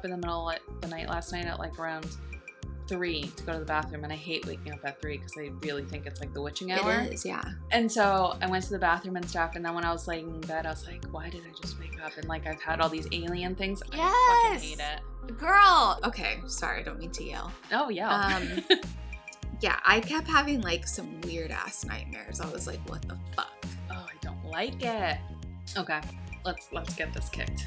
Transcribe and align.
up 0.00 0.04
in 0.06 0.10
the 0.12 0.16
middle 0.16 0.48
of 0.48 0.58
the 0.80 0.88
night 0.88 1.08
last 1.10 1.30
night 1.32 1.44
at 1.44 1.58
like 1.58 1.78
around 1.78 2.06
three 2.88 3.22
to 3.36 3.42
go 3.44 3.52
to 3.52 3.58
the 3.58 3.64
bathroom, 3.66 4.02
and 4.02 4.12
I 4.12 4.16
hate 4.16 4.46
waking 4.46 4.72
up 4.72 4.80
at 4.84 5.00
three 5.00 5.18
because 5.18 5.34
I 5.38 5.50
really 5.62 5.84
think 5.84 6.06
it's 6.06 6.20
like 6.20 6.32
the 6.32 6.40
witching 6.40 6.72
hour. 6.72 7.02
It 7.02 7.12
is, 7.12 7.24
yeah. 7.26 7.42
And 7.70 7.90
so 7.92 8.36
I 8.40 8.48
went 8.48 8.64
to 8.64 8.70
the 8.70 8.78
bathroom 8.78 9.16
and 9.16 9.28
stuff, 9.28 9.56
and 9.56 9.64
then 9.64 9.74
when 9.74 9.84
I 9.84 9.92
was 9.92 10.08
laying 10.08 10.28
in 10.30 10.40
bed, 10.40 10.64
I 10.66 10.70
was 10.70 10.86
like, 10.86 11.04
why 11.10 11.28
did 11.28 11.42
I 11.42 11.52
just 11.60 11.78
wake 11.78 12.02
up? 12.02 12.16
And 12.16 12.26
like 12.28 12.46
I've 12.46 12.62
had 12.62 12.80
all 12.80 12.88
these 12.88 13.06
alien 13.12 13.54
things. 13.54 13.82
I 13.82 13.96
fucking 13.96 14.52
Yes. 14.52 14.62
hate 14.62 14.80
it. 14.80 15.36
Girl. 15.38 16.00
Okay, 16.04 16.38
sorry, 16.46 16.80
I 16.80 16.82
don't 16.82 16.98
mean 16.98 17.10
to 17.12 17.22
yell. 17.24 17.52
Oh 17.72 17.90
yeah. 17.90 18.08
Um, 18.08 18.78
yeah, 19.60 19.78
I 19.84 20.00
kept 20.00 20.26
having 20.26 20.62
like 20.62 20.88
some 20.88 21.20
weird 21.20 21.50
ass 21.50 21.84
nightmares. 21.84 22.40
I 22.40 22.50
was 22.50 22.66
like, 22.66 22.80
what 22.88 23.02
the 23.02 23.18
fuck? 23.36 23.52
oh, 23.92 24.06
I 24.08 24.16
don't 24.22 24.44
like 24.46 24.82
it. 24.82 25.18
Okay, 25.76 26.00
let's 26.46 26.68
let's 26.72 26.94
get 26.94 27.12
this 27.12 27.28
kicked. 27.28 27.66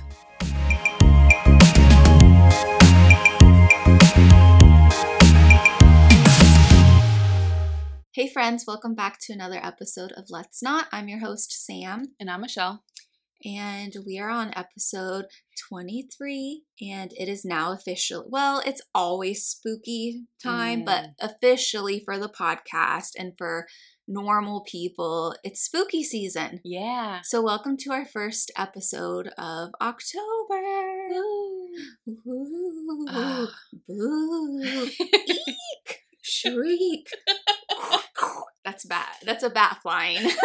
Hey, 8.15 8.29
friends, 8.31 8.65
welcome 8.67 8.93
back 8.93 9.17
to 9.21 9.33
another 9.33 9.59
episode 9.61 10.11
of 10.11 10.27
Let's 10.29 10.61
Not. 10.61 10.85
I'm 10.91 11.07
your 11.07 11.19
host, 11.19 11.51
Sam, 11.65 12.13
And 12.19 12.29
I'm 12.29 12.41
Michelle. 12.41 12.83
and 13.43 13.91
we 14.05 14.19
are 14.19 14.29
on 14.29 14.53
episode 14.55 15.25
23, 15.67 16.63
and 16.81 17.11
it 17.13 17.27
is 17.27 17.43
now 17.43 17.71
official. 17.71 18.25
Well, 18.29 18.61
it's 18.65 18.81
always 18.93 19.43
spooky 19.43 20.25
time, 20.41 20.83
but 20.85 21.05
mm. 21.05 21.13
officially 21.19 22.01
for 22.05 22.19
the 22.19 22.29
podcast 22.29 23.09
and 23.17 23.33
for 23.37 23.65
normal 24.07 24.61
people, 24.67 25.35
it's 25.43 25.61
spooky 25.61 26.03
season. 26.03 26.59
Yeah. 26.63 27.21
So, 27.23 27.41
welcome 27.41 27.77
to 27.77 27.91
our 27.91 28.05
first 28.05 28.51
episode 28.57 29.29
of 29.37 29.69
October. 29.81 30.61
Ooh, 31.15 33.05
Ah. 33.09 33.47
boo, 33.87 34.61
eek, 34.99 35.99
shriek. 36.21 37.07
That's 38.65 38.85
bad. 38.85 39.15
That's 39.25 39.43
a 39.43 39.49
bat 39.49 39.79
flying. 39.81 40.25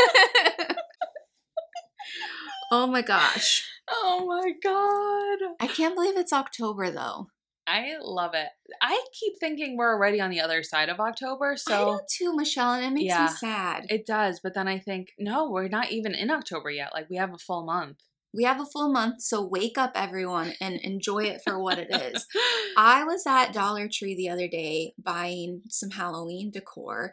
oh 2.72 2.86
my 2.86 3.02
gosh. 3.02 3.64
Oh 3.90 4.24
my 4.26 4.52
god. 4.62 5.54
I 5.60 5.66
can't 5.72 5.94
believe 5.94 6.16
it's 6.16 6.32
October 6.32 6.90
though. 6.90 7.28
I 7.68 7.96
love 8.00 8.32
it. 8.34 8.48
I 8.80 9.04
keep 9.12 9.34
thinking 9.38 9.76
we're 9.76 9.92
already 9.92 10.20
on 10.20 10.30
the 10.30 10.40
other 10.40 10.62
side 10.62 10.88
of 10.88 11.00
October, 11.00 11.52
I 11.52 11.56
so 11.56 12.00
do 12.18 12.26
too, 12.30 12.36
Michelle, 12.36 12.72
and 12.72 12.84
it 12.84 12.90
makes 12.92 13.06
Yeah. 13.12 13.24
me 13.24 13.28
sad. 13.28 13.86
it 13.90 14.06
does. 14.06 14.40
But 14.40 14.54
then 14.54 14.66
I 14.66 14.78
think, 14.78 15.08
no, 15.18 15.50
we're 15.50 15.68
not 15.68 15.90
even 15.92 16.14
in 16.14 16.30
October 16.30 16.70
yet. 16.70 16.92
Like 16.94 17.10
we 17.10 17.16
have 17.16 17.34
a 17.34 17.38
full 17.38 17.64
month. 17.64 17.98
We 18.34 18.44
have 18.44 18.60
a 18.60 18.66
full 18.66 18.92
month, 18.92 19.22
so 19.22 19.42
wake 19.42 19.78
up 19.78 19.92
everyone 19.94 20.52
and 20.60 20.78
enjoy 20.82 21.24
it 21.24 21.40
for 21.44 21.62
what 21.62 21.78
it 21.78 21.88
is. 21.90 22.26
I 22.76 23.04
was 23.04 23.24
at 23.26 23.52
Dollar 23.52 23.88
Tree 23.92 24.14
the 24.14 24.28
other 24.28 24.48
day 24.48 24.92
buying 25.02 25.62
some 25.68 25.90
Halloween 25.90 26.50
decor, 26.50 27.12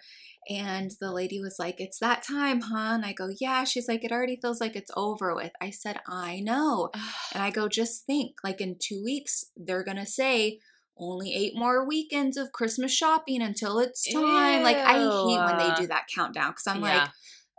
and 0.50 0.92
the 1.00 1.12
lady 1.12 1.40
was 1.40 1.56
like, 1.58 1.76
It's 1.80 2.00
that 2.00 2.24
time, 2.24 2.62
huh? 2.62 2.92
And 2.96 3.06
I 3.06 3.14
go, 3.14 3.30
Yeah. 3.40 3.64
She's 3.64 3.88
like, 3.88 4.04
It 4.04 4.12
already 4.12 4.38
feels 4.42 4.60
like 4.62 4.76
it's 4.76 4.92
over 4.96 5.34
with. 5.34 5.52
I 5.62 5.72
said, 5.72 6.00
I 6.08 6.40
know. 6.42 6.90
And 7.34 7.42
I 7.42 7.50
go, 7.50 7.68
Just 7.76 8.06
think, 8.06 8.36
like 8.44 8.62
in 8.62 8.76
two 8.80 9.02
weeks, 9.04 9.46
they're 9.56 9.84
going 9.84 9.98
to 9.98 10.06
say, 10.06 10.60
only 10.98 11.34
eight 11.36 11.54
more 11.56 11.86
weekends 11.86 12.38
of 12.38 12.54
Christmas 12.54 12.94
shopping 12.94 13.42
until 13.42 13.80
it's 13.80 14.10
time. 14.14 14.64
Like, 14.64 14.78
I 14.78 14.94
hate 14.94 15.44
when 15.46 15.58
they 15.58 15.74
do 15.82 15.88
that 15.88 16.08
countdown 16.14 16.52
because 16.52 16.68
I'm 16.68 16.82
Yeah. 16.82 17.00
like, 17.00 17.10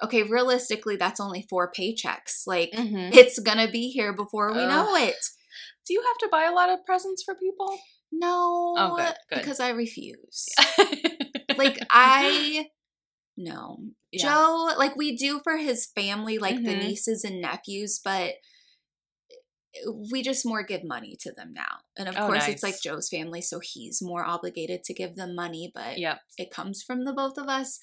okay, 0.02 0.22
realistically, 0.22 0.96
that's 0.96 1.20
only 1.20 1.46
four 1.48 1.70
paychecks. 1.72 2.46
Like, 2.46 2.72
Mhm. 2.72 3.14
it's 3.14 3.38
going 3.38 3.58
to 3.58 3.70
be 3.70 3.90
here 3.90 4.12
before 4.12 4.52
we 4.52 4.62
Ugh. 4.62 4.68
know 4.68 4.96
it. 4.96 5.16
Do 5.86 5.94
you 5.94 6.02
have 6.02 6.18
to 6.18 6.28
buy 6.30 6.44
a 6.44 6.52
lot 6.52 6.68
of 6.70 6.84
presents 6.84 7.22
for 7.22 7.34
people? 7.34 7.78
No, 8.12 8.74
Oh, 8.78 8.94
good, 8.96 9.14
good. 9.30 9.38
because 9.38 9.60
I 9.60 9.70
refuse. 9.70 10.46
like 11.56 11.78
I 11.90 12.66
no. 13.36 13.78
Yeah. 14.12 14.22
Joe, 14.34 14.74
like 14.78 14.96
we 14.96 15.16
do 15.16 15.40
for 15.44 15.56
his 15.58 15.86
family, 15.86 16.38
like 16.38 16.56
the 16.56 16.74
Mhm. 16.74 16.78
nieces 16.78 17.24
and 17.24 17.40
nephews, 17.40 18.00
but 18.02 18.34
we 20.10 20.22
just 20.22 20.46
more 20.46 20.62
give 20.62 20.84
money 20.84 21.16
to 21.20 21.32
them 21.32 21.52
now. 21.52 21.80
And 21.98 22.08
of 22.08 22.16
Oh, 22.16 22.26
course 22.26 22.48
it's 22.48 22.62
like 22.62 22.80
Joe's 22.80 23.08
family, 23.10 23.42
so 23.42 23.60
he's 23.62 24.00
more 24.00 24.24
obligated 24.24 24.84
to 24.84 24.94
give 24.94 25.16
them 25.16 25.34
money, 25.34 25.70
but 25.74 25.98
Yep. 25.98 26.20
it 26.38 26.50
comes 26.50 26.82
from 26.82 27.04
the 27.04 27.12
both 27.12 27.36
of 27.36 27.48
us. 27.48 27.78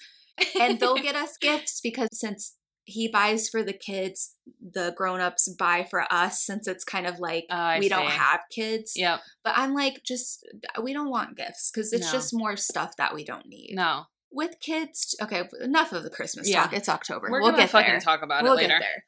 And 0.59 0.79
they'll 0.79 0.95
get 1.01 1.15
us 1.15 1.37
gifts 1.37 1.79
because 1.81 2.09
since 2.11 2.55
he 2.85 3.07
buys 3.07 3.47
for 3.49 3.63
the 3.63 3.73
kids, 3.73 4.35
the 4.61 4.93
grown-ups 4.97 5.47
buy 5.57 5.87
for 5.89 6.05
us 6.11 6.43
since 6.45 6.67
it's 6.67 6.83
kind 6.83 7.07
of 7.07 7.17
like 7.19 7.45
I 7.49 7.79
we 7.79 7.87
don't 7.87 8.07
have 8.07 8.41
kids. 8.51 8.93
Yep. 8.95 9.21
But 9.43 9.53
I'm 9.55 9.73
like, 9.73 10.01
just 10.05 10.45
we 10.81 10.91
don't 10.93 11.09
want 11.09 11.37
gifts 11.37 11.71
because 11.71 11.93
it's 11.93 12.07
No. 12.07 12.11
just 12.11 12.31
more 12.33 12.57
stuff 12.57 12.95
that 12.97 13.13
we 13.13 13.23
don't 13.23 13.45
need. 13.47 13.71
No. 13.75 14.03
With 14.31 14.59
kids, 14.59 15.15
okay. 15.21 15.47
Enough 15.61 15.93
of 15.93 16.03
the 16.03 16.09
Christmas 16.09 16.49
Yeah. 16.49 16.63
talk. 16.63 16.73
It's 16.73 16.89
October. 16.89 17.29
We're 17.31 17.41
we'll 17.41 17.51
gonna 17.51 17.63
get 17.63 17.69
fucking 17.69 17.89
there. 17.91 17.99
talk 17.99 18.21
about 18.23 18.43
we'll 18.43 18.53
it 18.53 18.63
later. 18.63 18.79
get 18.79 18.81
there. 18.81 19.05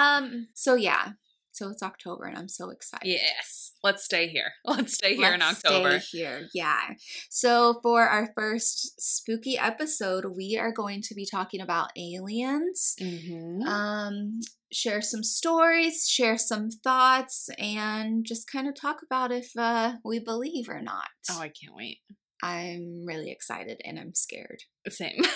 Um. 0.00 0.48
So 0.54 0.74
yeah. 0.74 1.10
So 1.58 1.70
it's 1.70 1.82
October, 1.82 2.26
and 2.26 2.38
I'm 2.38 2.48
so 2.48 2.70
excited. 2.70 3.08
Yes. 3.08 3.72
Let's 3.82 4.04
stay 4.04 4.28
here. 4.28 4.52
Let's 4.64 4.94
stay 4.94 5.16
here 5.16 5.34
in 5.34 5.40
Let's 5.40 5.64
October. 5.64 5.98
Stay 5.98 6.18
here, 6.18 6.48
yeah. 6.54 6.82
So 7.30 7.80
for 7.82 8.02
our 8.02 8.30
first 8.36 9.00
spooky 9.00 9.58
episode, 9.58 10.36
we 10.36 10.56
are 10.56 10.70
going 10.70 11.02
to 11.02 11.16
be 11.16 11.26
talking 11.26 11.60
about 11.60 11.90
aliens. 11.96 12.94
Mm-hmm. 13.00 13.62
Um, 13.62 14.38
share 14.72 15.02
some 15.02 15.24
stories, 15.24 16.08
share 16.08 16.38
some 16.38 16.70
thoughts, 16.70 17.48
and 17.58 18.24
just 18.24 18.48
kind 18.48 18.68
of 18.68 18.76
talk 18.76 18.98
about 19.04 19.32
if 19.32 19.50
uh, 19.58 19.94
we 20.04 20.20
believe 20.20 20.68
or 20.68 20.80
not. 20.80 21.08
oh, 21.28 21.40
I 21.40 21.48
can't 21.48 21.74
wait. 21.74 21.98
I'm 22.40 23.02
really 23.04 23.32
excited 23.32 23.80
and 23.84 23.98
I'm 23.98 24.14
scared. 24.14 24.60
Same. 24.88 25.22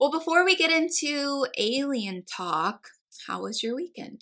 Well, 0.00 0.10
before 0.10 0.44
we 0.44 0.54
get 0.54 0.70
into 0.70 1.46
alien 1.56 2.24
talk, 2.26 2.88
how 3.26 3.42
was 3.42 3.62
your 3.62 3.74
weekend? 3.74 4.20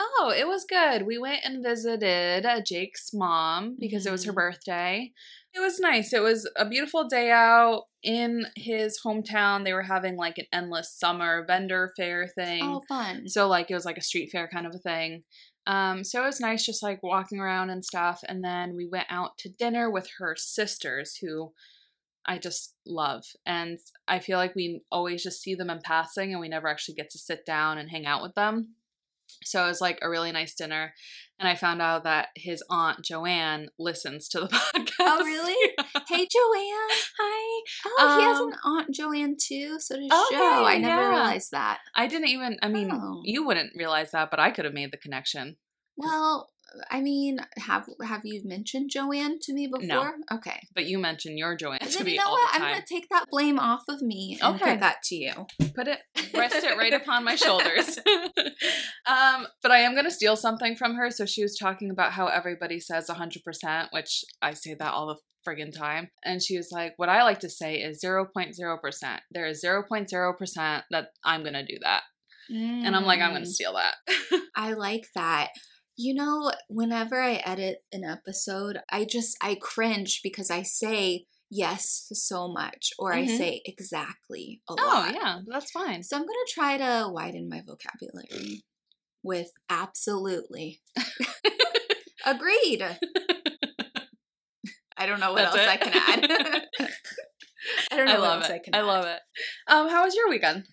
Oh, 0.00 0.32
it 0.36 0.46
was 0.46 0.64
good. 0.64 1.06
We 1.06 1.18
went 1.18 1.40
and 1.44 1.62
visited 1.64 2.46
uh, 2.46 2.60
Jake's 2.60 3.10
mom 3.12 3.76
because 3.78 4.06
it 4.06 4.12
was 4.12 4.24
her 4.24 4.32
Mhm. 4.32 4.36
birthday. 4.36 5.12
It 5.54 5.60
was 5.60 5.80
nice. 5.80 6.12
It 6.12 6.22
was 6.22 6.48
a 6.56 6.68
beautiful 6.68 7.08
day 7.08 7.30
out 7.30 7.84
in 8.02 8.46
his 8.54 9.00
hometown. 9.04 9.64
They 9.64 9.72
were 9.72 9.82
having 9.82 10.16
like 10.16 10.38
an 10.38 10.46
endless 10.52 10.92
summer 10.92 11.44
vendor 11.46 11.92
fair 11.96 12.28
thing. 12.28 12.62
Oh, 12.62 12.82
fun. 12.88 13.28
So 13.28 13.48
like 13.48 13.70
it 13.70 13.74
was 13.74 13.84
like 13.84 13.98
a 13.98 14.02
street 14.02 14.30
fair 14.30 14.48
kind 14.48 14.66
of 14.66 14.74
a 14.74 14.78
thing. 14.78 15.24
Um, 15.66 16.04
so 16.04 16.22
it 16.22 16.26
was 16.26 16.40
nice 16.40 16.64
just 16.64 16.82
like 16.82 17.02
walking 17.02 17.40
around 17.40 17.70
and 17.70 17.84
stuff. 17.84 18.20
And 18.28 18.42
then 18.44 18.74
we 18.76 18.86
went 18.86 19.06
out 19.10 19.36
to 19.38 19.48
dinner 19.50 19.90
with 19.90 20.08
her 20.18 20.34
sisters 20.36 21.16
who 21.20 21.52
I 22.24 22.38
just 22.38 22.74
love. 22.86 23.24
And 23.44 23.78
I 24.06 24.18
feel 24.18 24.38
like 24.38 24.54
we 24.54 24.82
always 24.92 25.22
just 25.22 25.40
see 25.42 25.54
them 25.54 25.70
in 25.70 25.80
passing 25.82 26.30
and 26.32 26.40
we 26.40 26.48
never 26.48 26.68
actually 26.68 26.94
get 26.94 27.10
to 27.10 27.18
sit 27.18 27.44
down 27.44 27.78
and 27.78 27.90
hang 27.90 28.06
out 28.06 28.22
with 28.22 28.34
them. 28.34 28.74
So 29.44 29.64
it 29.64 29.68
was 29.68 29.80
like 29.80 29.98
a 30.02 30.08
really 30.10 30.32
nice 30.32 30.54
dinner. 30.54 30.94
And 31.40 31.48
I 31.48 31.54
found 31.54 31.80
out 31.80 32.02
that 32.04 32.28
his 32.34 32.64
aunt 32.68 33.04
Joanne 33.04 33.68
listens 33.78 34.28
to 34.30 34.40
the 34.40 34.46
podcast. 34.48 34.90
Oh, 35.00 35.24
really? 35.24 35.72
Yeah. 35.78 35.84
Hey, 36.08 36.26
Joanne. 36.26 36.98
Hi. 37.18 37.62
Oh, 37.86 38.18
he 38.18 38.24
has 38.24 38.38
Um, 38.40 38.48
an 38.52 38.58
Aunt 38.64 38.94
Joanne 38.94 39.36
too. 39.40 39.78
So 39.78 39.94
does 39.96 40.04
Okay, 40.26 40.36
Joe. 40.36 40.64
I 40.64 40.78
never 40.78 41.02
yeah. 41.02 41.08
realized 41.10 41.52
that. 41.52 41.78
I 41.94 42.08
didn't 42.08 42.28
even, 42.28 42.58
I 42.60 42.68
mean, 42.68 42.90
Oh. 42.92 43.20
you 43.24 43.46
wouldn't 43.46 43.72
realize 43.76 44.10
that, 44.10 44.30
but 44.30 44.40
I 44.40 44.50
could 44.50 44.64
have 44.64 44.74
made 44.74 44.90
the 44.92 44.96
connection. 44.98 45.56
Well, 45.96 46.50
I 46.90 47.00
mean, 47.00 47.38
have 47.58 47.86
have 48.04 48.22
you 48.24 48.42
mentioned 48.44 48.90
Joanne 48.90 49.38
to 49.42 49.52
me 49.52 49.66
before? 49.66 49.86
No. 49.86 50.12
Okay. 50.36 50.60
But 50.74 50.86
you 50.86 50.98
mentioned 50.98 51.38
your 51.38 51.56
Joanne 51.56 51.78
to 51.80 52.04
me 52.04 52.12
you 52.12 52.18
know 52.18 52.24
all 52.26 52.32
what? 52.32 52.52
the 52.52 52.56
I'm 52.64 52.72
gonna 52.72 52.84
take 52.86 53.08
that 53.10 53.24
blame 53.30 53.58
off 53.58 53.82
of 53.88 54.02
me 54.02 54.38
and 54.42 54.54
Okay. 54.56 54.72
put 54.72 54.80
that 54.80 55.02
to 55.04 55.14
you. 55.16 55.32
Put 55.74 55.88
it, 55.88 56.00
rest 56.34 56.56
it 56.64 56.76
right 56.76 56.92
upon 56.92 57.24
my 57.24 57.34
shoulders. 57.36 57.98
um, 59.06 59.46
but 59.62 59.70
I 59.70 59.78
am 59.78 59.94
gonna 59.94 60.10
steal 60.10 60.36
something 60.36 60.76
from 60.76 60.94
her. 60.96 61.10
So 61.10 61.26
she 61.26 61.42
was 61.42 61.56
talking 61.56 61.90
about 61.90 62.12
how 62.12 62.26
everybody 62.26 62.80
says 62.80 63.08
100%, 63.08 63.88
which 63.92 64.24
I 64.42 64.52
say 64.54 64.74
that 64.74 64.92
all 64.92 65.06
the 65.06 65.16
friggin' 65.46 65.76
time. 65.76 66.10
And 66.24 66.42
she 66.42 66.56
was 66.56 66.70
like, 66.72 66.94
"What 66.96 67.08
I 67.08 67.22
like 67.22 67.40
to 67.40 67.48
say 67.50 67.76
is 67.76 68.02
0.0%. 68.04 69.20
There 69.30 69.46
is 69.46 69.62
0.0% 69.64 70.82
that 70.90 71.08
I'm 71.24 71.42
gonna 71.44 71.64
do 71.66 71.78
that." 71.82 72.02
And 72.50 72.96
I'm 72.96 73.04
like, 73.04 73.20
"I'm 73.20 73.32
gonna 73.32 73.44
Mm. 73.44 73.48
steal 73.48 73.74
that." 73.74 73.94
I 74.56 74.72
like 74.72 75.06
that. 75.14 75.50
You 76.00 76.14
know, 76.14 76.52
whenever 76.68 77.20
I 77.20 77.34
edit 77.44 77.78
an 77.92 78.04
episode, 78.04 78.78
I 78.88 79.04
just 79.04 79.36
I 79.42 79.56
cringe 79.60 80.20
because 80.22 80.48
I 80.48 80.62
say 80.62 81.24
yes 81.50 82.06
so 82.12 82.46
much 82.46 82.92
or 83.00 83.12
I 83.12 83.24
Mhm. 83.24 83.36
say 83.36 83.62
exactly 83.64 84.62
a 84.68 84.74
oh 84.74 84.74
lot. 84.76 85.08
Oh, 85.08 85.12
yeah, 85.12 85.40
that's 85.48 85.72
fine. 85.72 86.04
So 86.04 86.14
I'm 86.16 86.22
going 86.22 86.38
to 86.46 86.52
try 86.54 86.76
to 86.78 87.08
widen 87.10 87.48
my 87.48 87.62
vocabulary 87.66 88.62
with 89.24 89.50
absolutely. 89.68 90.80
Agreed. 92.24 92.82
I 94.96 95.06
don't 95.06 95.18
know 95.20 95.32
what 95.32 95.50
That's 95.52 95.56
else 95.56 95.66
it? 95.66 95.68
I 95.68 95.76
can 95.78 95.92
add. 95.94 96.68
I 97.90 97.96
don't 97.96 98.06
know 98.06 98.12
I 98.12 98.18
what 98.18 98.22
love 98.22 98.40
else 98.42 98.50
it. 98.50 98.54
I 98.54 98.58
can 98.60 98.74
I 98.74 98.78
add. 98.78 98.84
love 98.86 99.04
it. 99.06 99.20
Um, 99.66 99.88
how 99.88 100.04
was 100.04 100.14
your 100.14 100.28
weekend? 100.28 100.64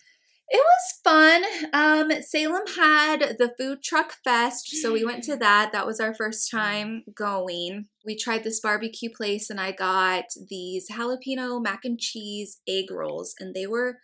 It 0.47 0.57
was 0.63 0.99
fun. 1.03 1.43
Um, 1.73 2.21
Salem 2.21 2.67
had 2.77 3.35
the 3.39 3.53
food 3.57 3.81
truck 3.83 4.15
fest, 4.23 4.67
so 4.81 4.93
we 4.93 5.03
went 5.03 5.23
to 5.23 5.35
that. 5.37 5.71
That 5.71 5.87
was 5.87 5.99
our 5.99 6.13
first 6.13 6.51
time 6.51 7.03
going. 7.15 7.87
We 8.05 8.15
tried 8.15 8.43
this 8.43 8.59
barbecue 8.59 9.09
place, 9.09 9.49
and 9.49 9.59
I 9.59 9.71
got 9.71 10.25
these 10.49 10.87
jalapeno 10.91 11.61
mac 11.63 11.83
and 11.83 11.99
cheese 11.99 12.61
egg 12.67 12.91
rolls, 12.91 13.33
and 13.39 13.55
they 13.55 13.65
were 13.65 13.97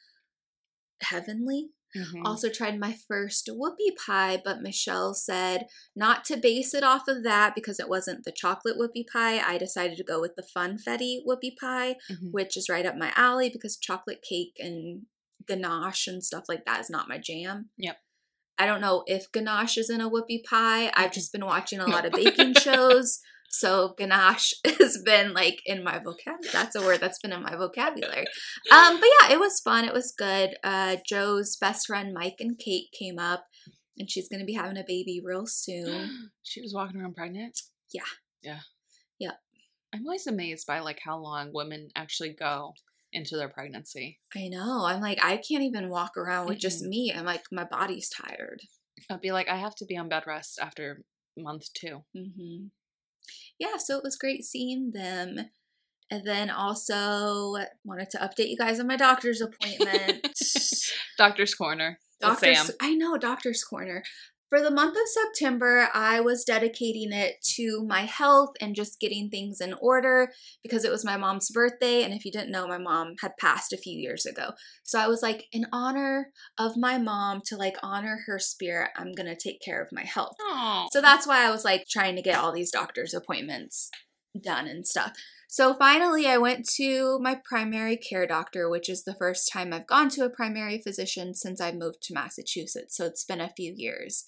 heavenly. 1.02 1.70
Mhm. 1.96 2.26
Also 2.26 2.50
tried 2.50 2.80
my 2.80 2.98
first 3.08 3.48
whoopie 3.50 3.96
pie, 3.98 4.42
but 4.44 4.62
Michelle 4.62 5.14
said 5.14 5.68
not 5.96 6.24
to 6.26 6.38
base 6.38 6.74
it 6.74 6.84
off 6.84 7.08
of 7.10 7.24
that 7.24 7.54
because 7.54 7.80
it 7.82 7.90
wasn't 7.90 8.24
the 8.24 8.32
chocolate 8.32 8.78
whoopie 8.78 9.06
pie. 9.12 9.40
I 9.40 9.58
decided 9.58 9.98
to 9.98 10.04
go 10.04 10.22
with 10.22 10.36
the 10.36 10.48
funfetti 10.56 11.20
whoopie 11.28 11.58
pie, 11.60 11.98
Mhm. 12.10 12.32
which 12.32 12.56
is 12.56 12.70
right 12.70 12.86
up 12.86 12.96
my 12.96 13.12
alley 13.16 13.50
because 13.50 13.78
chocolate 13.78 14.22
cake 14.22 14.56
and 14.58 15.06
ganache 15.48 16.08
and 16.08 16.24
stuff 16.24 16.46
like 16.48 16.66
that 16.66 16.80
is 16.80 16.90
not 16.90 17.10
my 17.10 17.18
jam. 17.18 17.70
Yep. 17.78 17.98
I 18.58 18.66
don't 18.66 18.82
know 18.82 19.04
if 19.08 19.32
ganache 19.32 19.78
is 19.78 19.90
in 19.90 20.02
a 20.02 20.10
whoopie 20.10 20.44
pie. 20.48 20.92
I've 20.96 21.12
just 21.12 21.32
been 21.32 21.46
watching 21.46 21.80
a 21.80 21.88
lot 21.88 22.06
of 22.06 22.14
baking 22.14 22.54
shows. 22.60 23.20
So 23.50 23.96
ganache 23.98 24.54
has 24.80 25.02
been 25.04 25.34
like 25.34 25.62
in 25.66 25.84
my 25.84 25.98
vocabulary. 25.98 26.50
That's 26.54 26.76
a 26.76 26.82
word 26.82 27.00
that's 27.00 27.20
been 27.20 27.34
in 27.34 27.42
my 27.44 27.56
vocabulary. 27.56 28.26
Um, 28.72 29.00
but 29.00 29.10
yeah, 29.22 29.34
it 29.34 29.40
was 29.40 29.60
fun. 29.60 29.86
It 29.86 29.94
was 29.94 30.14
good. 30.18 30.56
Uh, 30.64 30.98
Joe's 31.08 31.58
best 31.58 31.88
friend 31.88 32.14
Mike 32.14 32.38
and 32.40 32.58
Kate 32.58 32.88
came 32.98 33.20
up, 33.20 33.46
and 33.98 34.10
she's 34.10 34.30
gonna 34.30 34.46
be 34.46 34.54
having 34.54 34.78
a 34.78 34.86
baby 34.88 35.22
real 35.24 35.46
soon. 35.46 36.30
she 36.44 36.62
was 36.62 36.74
walking 36.74 37.02
around 37.02 37.16
pregnant. 37.16 37.60
Yeah. 37.94 38.04
Yeah. 38.42 38.60
Yep. 39.20 39.38
I'm 39.94 40.06
always 40.06 40.28
amazed 40.28 40.66
by 40.66 40.80
like 40.80 41.00
how 41.04 41.18
long 41.18 41.52
women 41.54 41.90
actually 41.96 42.34
go 42.34 42.74
into 43.14 43.36
their 43.38 43.50
pregnancy. 43.50 44.20
I 44.36 44.48
know. 44.48 44.86
I'm 44.86 45.02
like, 45.02 45.20
I 45.24 45.38
can't 45.38 45.64
even 45.64 45.90
walk 45.90 46.18
around 46.18 46.48
with 46.48 46.60
just 46.60 46.82
me. 46.84 47.14
I'm 47.16 47.26
like, 47.26 47.44
my 47.52 47.64
body's 47.64 48.10
tired. 48.10 48.62
I'd 49.10 49.22
be 49.22 49.32
like, 49.32 49.50
I 49.50 49.58
have 49.58 49.76
to 49.76 49.86
be 49.86 49.98
on 49.98 50.10
bed 50.10 50.24
rest 50.28 50.60
after 50.62 51.04
month 51.38 51.74
two. 51.74 52.04
hmm 52.16 52.66
Yeah, 53.60 53.78
so 53.78 53.98
it 53.98 54.04
was 54.04 54.16
great 54.16 54.44
seeing 54.44 54.92
them. 54.92 55.50
And 56.10 56.28
then 56.28 56.50
also 56.50 57.56
wanted 57.86 58.10
to 58.12 58.18
update 58.18 58.50
you 58.50 58.58
guys 58.58 58.82
on 58.82 58.88
my 58.88 58.98
doctor's 58.98 59.40
appointment. 59.40 60.28
Doctor's 61.18 61.56
corner. 61.56 62.00
Doctor's, 62.20 62.58
Sam. 62.58 62.76
I 62.82 62.94
know, 62.96 63.18
Doctor's 63.18 63.64
Corner. 63.64 64.04
For 64.52 64.60
the 64.60 64.70
month 64.70 64.98
of 64.98 65.08
September, 65.08 65.88
I 65.94 66.20
was 66.20 66.44
dedicating 66.44 67.14
it 67.14 67.36
to 67.56 67.86
my 67.88 68.02
health 68.02 68.50
and 68.60 68.76
just 68.76 69.00
getting 69.00 69.30
things 69.30 69.62
in 69.62 69.74
order 69.80 70.34
because 70.62 70.84
it 70.84 70.92
was 70.92 71.06
my 71.06 71.16
mom's 71.16 71.50
birthday. 71.50 72.04
And 72.04 72.14
if 72.14 72.26
you 72.26 72.34
didn't 72.34 72.52
know, 72.52 72.68
my 72.68 72.78
mom 72.78 73.14
had 73.22 73.32
passed 73.40 73.72
a 73.72 73.78
few 73.78 73.98
years 73.98 74.26
ago. 74.26 74.50
So 74.84 75.00
I 75.00 75.08
was 75.08 75.24
like, 75.24 75.46
in 75.54 75.68
honor 75.72 76.34
of 76.60 76.74
my 76.76 76.98
mom, 76.98 77.40
to 77.46 77.56
like 77.56 77.78
honor 77.82 78.24
her 78.28 78.40
spirit, 78.40 78.90
I'm 78.98 79.14
going 79.14 79.34
to 79.34 79.38
take 79.42 79.62
care 79.62 79.82
of 79.82 79.88
my 79.94 80.04
health. 80.04 80.36
Oh. 80.42 80.90
So 80.92 81.00
that's 81.00 81.26
why 81.26 81.48
I 81.48 81.50
was 81.50 81.64
like 81.64 81.86
trying 81.90 82.18
to 82.18 82.22
get 82.22 82.38
all 82.38 82.52
these 82.52 82.72
doctor's 82.72 83.14
appointments 83.14 83.90
done 84.44 84.68
and 84.68 84.86
stuff. 84.86 85.14
So 85.52 85.74
finally, 85.74 86.28
I 86.28 86.38
went 86.38 86.66
to 86.78 87.20
my 87.20 87.36
primary 87.36 87.98
care 87.98 88.26
doctor, 88.26 88.70
which 88.70 88.88
is 88.88 89.04
the 89.04 89.16
first 89.16 89.52
time 89.52 89.74
I've 89.74 89.86
gone 89.86 90.08
to 90.12 90.24
a 90.24 90.30
primary 90.30 90.82
physician 90.82 91.34
since 91.34 91.60
I 91.60 91.74
moved 91.74 92.02
to 92.04 92.14
Massachusetts. 92.14 92.96
So 92.96 93.06
it's 93.06 93.26
been 93.26 93.42
a 93.42 93.52
few 93.58 93.74
years. 93.76 94.24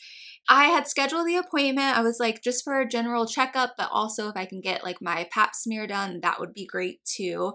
I 0.50 0.66
had 0.66 0.86
scheduled 0.86 1.26
the 1.26 1.38
appointment. 1.38 1.98
I 1.98 2.02
was 2.02 2.20
like, 2.20 2.44
just 2.44 2.66
for 2.66 2.82
a 2.82 2.86
general 2.86 3.26
checkup, 3.26 3.76
but 3.78 3.88
also 3.90 4.28
if 4.28 4.36
I 4.36 4.46
can 4.46 4.60
get 4.60 4.84
like 4.84 5.02
my 5.02 5.26
pap 5.32 5.56
smear 5.56 5.88
done, 5.88 6.20
that 6.24 6.42
would 6.42 6.54
be 6.54 6.66
great 6.66 7.00
too. 7.06 7.54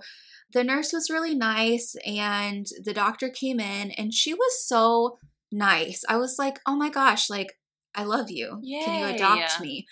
The 0.54 0.64
nurse 0.64 0.94
was 0.94 1.10
really 1.10 1.34
nice, 1.34 1.94
and 2.06 2.64
the 2.82 2.94
doctor 2.94 3.28
came 3.28 3.60
in, 3.60 3.90
and 3.90 4.14
she 4.14 4.32
was 4.32 4.66
so 4.66 5.18
nice. 5.52 6.04
I 6.08 6.16
was 6.16 6.38
like, 6.38 6.58
oh 6.64 6.74
my 6.74 6.88
gosh, 6.88 7.28
like, 7.28 7.52
I 7.94 8.04
love 8.04 8.30
you. 8.30 8.62
Can 8.82 8.98
you 8.98 9.06
Yay. 9.08 9.16
adopt 9.16 9.60
me? 9.60 9.86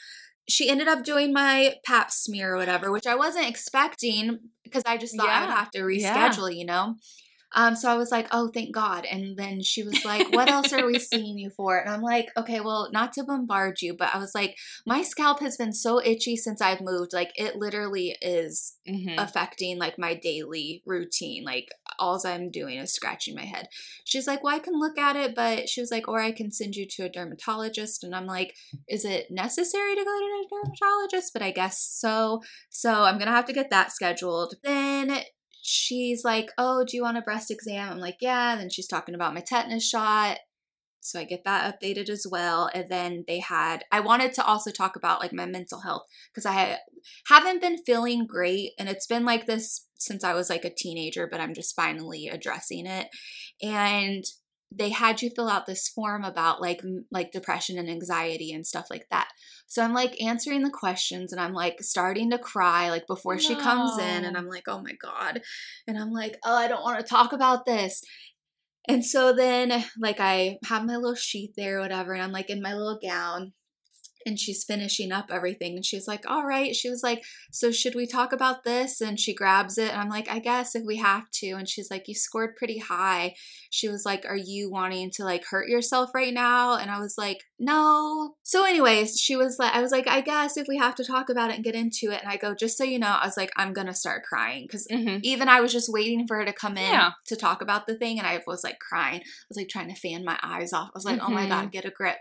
She 0.48 0.68
ended 0.70 0.88
up 0.88 1.04
doing 1.04 1.32
my 1.32 1.74
pap 1.84 2.10
smear 2.12 2.54
or 2.54 2.56
whatever, 2.56 2.92
which 2.92 3.06
I 3.06 3.16
wasn't 3.16 3.48
expecting 3.48 4.38
because 4.64 4.82
I 4.86 4.96
just 4.96 5.16
thought 5.16 5.32
I'd 5.32 5.50
have 5.50 5.70
to 5.72 5.80
Yeah. 5.90 6.38
reschedule, 6.38 6.54
you 6.56 6.64
know? 6.64 6.96
Um, 7.56 7.74
so 7.74 7.90
I 7.90 7.96
was 7.96 8.10
like, 8.10 8.28
oh, 8.32 8.48
thank 8.52 8.74
God. 8.74 9.06
And 9.10 9.36
then 9.36 9.62
she 9.62 9.82
was 9.82 10.04
like, 10.04 10.30
what 10.30 10.48
else 10.48 10.72
are 10.72 10.86
we 10.86 10.98
seeing 11.00 11.38
you 11.38 11.50
for? 11.50 11.78
And 11.78 11.88
I'm 11.90 12.02
like, 12.02 12.28
okay, 12.36 12.60
well, 12.60 12.88
not 12.92 13.12
to 13.14 13.24
bombard 13.24 13.80
you, 13.82 13.94
but 13.96 14.14
I 14.14 14.18
was 14.18 14.34
like, 14.34 14.56
my 14.86 15.02
scalp 15.02 15.40
has 15.40 15.56
been 15.56 15.72
so 15.72 16.00
itchy 16.04 16.36
since 16.36 16.60
I've 16.60 16.80
moved. 16.80 17.12
Like, 17.12 17.32
it 17.34 17.56
literally 17.56 18.16
is 18.20 18.78
Mhm. 18.88 19.20
affecting 19.20 19.78
like 19.78 19.98
my 19.98 20.14
daily 20.14 20.82
routine. 20.86 21.44
Like 21.44 21.70
all 21.98 22.20
I'm 22.24 22.50
doing 22.50 22.78
is 22.78 22.92
scratching 22.92 23.34
my 23.34 23.44
head. 23.44 23.68
She's 24.04 24.26
like, 24.26 24.42
"Well, 24.42 24.54
I 24.54 24.58
can 24.58 24.78
look 24.78 24.98
at 24.98 25.16
it, 25.16 25.34
but 25.34 25.68
she 25.68 25.80
was 25.80 25.90
like, 25.90 26.08
or 26.08 26.20
I 26.20 26.32
can 26.32 26.50
send 26.52 26.76
you 26.76 26.86
to 26.86 27.04
a 27.04 27.08
dermatologist." 27.08 28.04
And 28.04 28.14
I'm 28.14 28.26
like, 28.26 28.54
"Is 28.88 29.04
it 29.04 29.30
necessary 29.30 29.94
to 29.94 30.04
go 30.04 30.18
to 30.18 30.44
a 30.44 30.48
dermatologist?" 30.50 31.32
But 31.32 31.42
I 31.42 31.50
guess 31.50 31.78
so. 31.80 32.42
So 32.70 33.02
I'm 33.04 33.18
gonna 33.18 33.30
have 33.32 33.46
to 33.46 33.52
get 33.52 33.70
that 33.70 33.92
scheduled. 33.92 34.54
Then 34.62 35.20
she's 35.66 36.24
like, 36.24 36.50
"Oh, 36.58 36.84
do 36.84 36.96
you 36.96 37.02
want 37.02 37.18
a 37.18 37.22
breast 37.22 37.50
exam?" 37.50 37.92
I'm 37.92 37.98
like, 37.98 38.18
"Yeah." 38.20 38.56
Then 38.56 38.70
she's 38.70 38.88
talking 38.88 39.14
about 39.14 39.34
my 39.34 39.40
tetanus 39.40 39.88
shot. 39.88 40.38
So 41.06 41.20
I 41.20 41.24
get 41.24 41.44
that 41.44 41.80
updated 41.80 42.08
as 42.08 42.26
well. 42.28 42.68
And 42.74 42.88
then 42.88 43.24
they 43.28 43.38
had, 43.38 43.84
I 43.92 44.00
wanted 44.00 44.34
to 44.34 44.44
also 44.44 44.72
talk 44.72 44.96
about 44.96 45.20
like 45.20 45.32
my 45.32 45.46
mental 45.46 45.80
health 45.80 46.02
because 46.32 46.46
I 46.46 46.78
haven't 47.28 47.60
been 47.60 47.78
feeling 47.84 48.26
great. 48.26 48.72
And 48.78 48.88
it's 48.88 49.06
been 49.06 49.24
like 49.24 49.46
this 49.46 49.86
since 49.98 50.24
I 50.24 50.34
was 50.34 50.50
like 50.50 50.64
a 50.64 50.74
teenager, 50.74 51.28
but 51.30 51.40
I'm 51.40 51.54
just 51.54 51.76
finally 51.76 52.28
addressing 52.28 52.86
it. 52.86 53.08
And 53.62 54.24
they 54.72 54.90
had 54.90 55.22
you 55.22 55.30
fill 55.34 55.48
out 55.48 55.66
this 55.66 55.88
form 55.88 56.24
about 56.24 56.60
like 56.60 56.80
like 57.10 57.30
depression 57.32 57.78
and 57.78 57.88
anxiety 57.88 58.52
and 58.52 58.66
stuff 58.66 58.86
like 58.90 59.06
that. 59.10 59.28
So 59.66 59.82
I'm 59.82 59.94
like 59.94 60.20
answering 60.22 60.62
the 60.62 60.70
questions 60.70 61.32
and 61.32 61.40
I'm 61.40 61.52
like 61.52 61.82
starting 61.82 62.30
to 62.30 62.38
cry 62.38 62.90
like 62.90 63.06
before 63.06 63.38
she 63.38 63.54
comes 63.54 63.98
in 63.98 64.24
and 64.24 64.36
I'm 64.36 64.48
like, 64.48 64.64
"Oh 64.68 64.82
my 64.82 64.92
god." 65.00 65.40
And 65.86 65.98
I'm 65.98 66.12
like, 66.12 66.36
"Oh, 66.44 66.56
I 66.56 66.68
don't 66.68 66.82
want 66.82 66.98
to 66.98 67.06
talk 67.06 67.32
about 67.32 67.64
this." 67.64 68.02
And 68.88 69.04
so 69.04 69.32
then, 69.32 69.84
like, 69.98 70.20
I 70.20 70.58
have 70.66 70.84
my 70.84 70.96
little 70.96 71.16
sheet 71.16 71.52
there, 71.56 71.78
or 71.78 71.80
whatever, 71.80 72.12
and 72.12 72.22
I'm 72.22 72.32
like 72.32 72.50
in 72.50 72.62
my 72.62 72.74
little 72.74 72.98
gown, 73.02 73.52
and 74.26 74.38
she's 74.38 74.64
finishing 74.64 75.12
up 75.12 75.26
everything. 75.30 75.76
And 75.76 75.84
she's 75.84 76.06
like, 76.08 76.28
All 76.28 76.44
right. 76.44 76.74
She 76.74 76.90
was 76.90 77.02
like, 77.02 77.22
So 77.52 77.70
should 77.70 77.94
we 77.94 78.06
talk 78.06 78.32
about 78.32 78.64
this? 78.64 79.00
And 79.00 79.18
she 79.18 79.32
grabs 79.34 79.78
it, 79.78 79.90
and 79.92 80.00
I'm 80.00 80.08
like, 80.10 80.28
I 80.28 80.40
guess 80.40 80.74
if 80.74 80.82
we 80.84 80.96
have 80.96 81.30
to. 81.34 81.52
And 81.52 81.68
she's 81.68 81.90
like, 81.90 82.08
You 82.08 82.14
scored 82.14 82.56
pretty 82.56 82.78
high. 82.78 83.34
She 83.70 83.88
was 83.88 84.04
like, 84.04 84.26
Are 84.26 84.36
you 84.36 84.70
wanting 84.70 85.10
to 85.12 85.24
like 85.24 85.44
hurt 85.48 85.68
yourself 85.68 86.10
right 86.14 86.34
now? 86.34 86.76
And 86.76 86.90
I 86.90 86.98
was 86.98 87.14
like, 87.16 87.38
No. 87.58 88.34
So, 88.42 88.64
anyways, 88.64 89.18
she 89.20 89.36
was 89.36 89.58
like, 89.58 89.72
I 89.74 89.80
was 89.80 89.92
like, 89.92 90.08
I 90.08 90.20
guess 90.20 90.56
if 90.56 90.66
we 90.68 90.76
have 90.78 90.94
to 90.96 91.04
talk 91.04 91.28
about 91.30 91.50
it 91.50 91.54
and 91.56 91.64
get 91.64 91.74
into 91.74 92.10
it. 92.10 92.20
And 92.22 92.30
I 92.30 92.36
go, 92.36 92.54
Just 92.54 92.76
so 92.76 92.84
you 92.84 92.98
know, 92.98 93.06
I 93.20 93.24
was 93.26 93.36
like, 93.36 93.50
I'm 93.56 93.72
going 93.72 93.86
to 93.86 93.94
start 93.94 94.24
crying 94.24 94.64
because 94.66 94.86
Mhm. 94.90 95.20
even 95.22 95.48
I 95.48 95.60
was 95.60 95.72
just 95.72 95.92
waiting 95.92 96.26
for 96.26 96.36
her 96.38 96.44
to 96.44 96.52
come 96.52 96.76
in 96.76 96.90
Yeah. 96.92 97.10
to 97.26 97.36
talk 97.36 97.62
about 97.62 97.86
the 97.86 97.94
thing, 97.96 98.18
and 98.18 98.26
I 98.26 98.42
was 98.46 98.64
like 98.64 98.78
crying. 98.80 99.20
I 99.20 99.46
was 99.48 99.56
like 99.56 99.68
trying 99.68 99.88
to 99.88 100.00
fan 100.00 100.24
my 100.24 100.38
eyes 100.42 100.72
off. 100.72 100.88
I 100.88 100.96
was 100.96 101.04
like, 101.04 101.20
oh 101.22 101.30
my 101.30 101.46
Mhm. 101.46 101.48
God, 101.50 101.72
get 101.72 101.84
a 101.84 101.90
grip. 101.90 102.18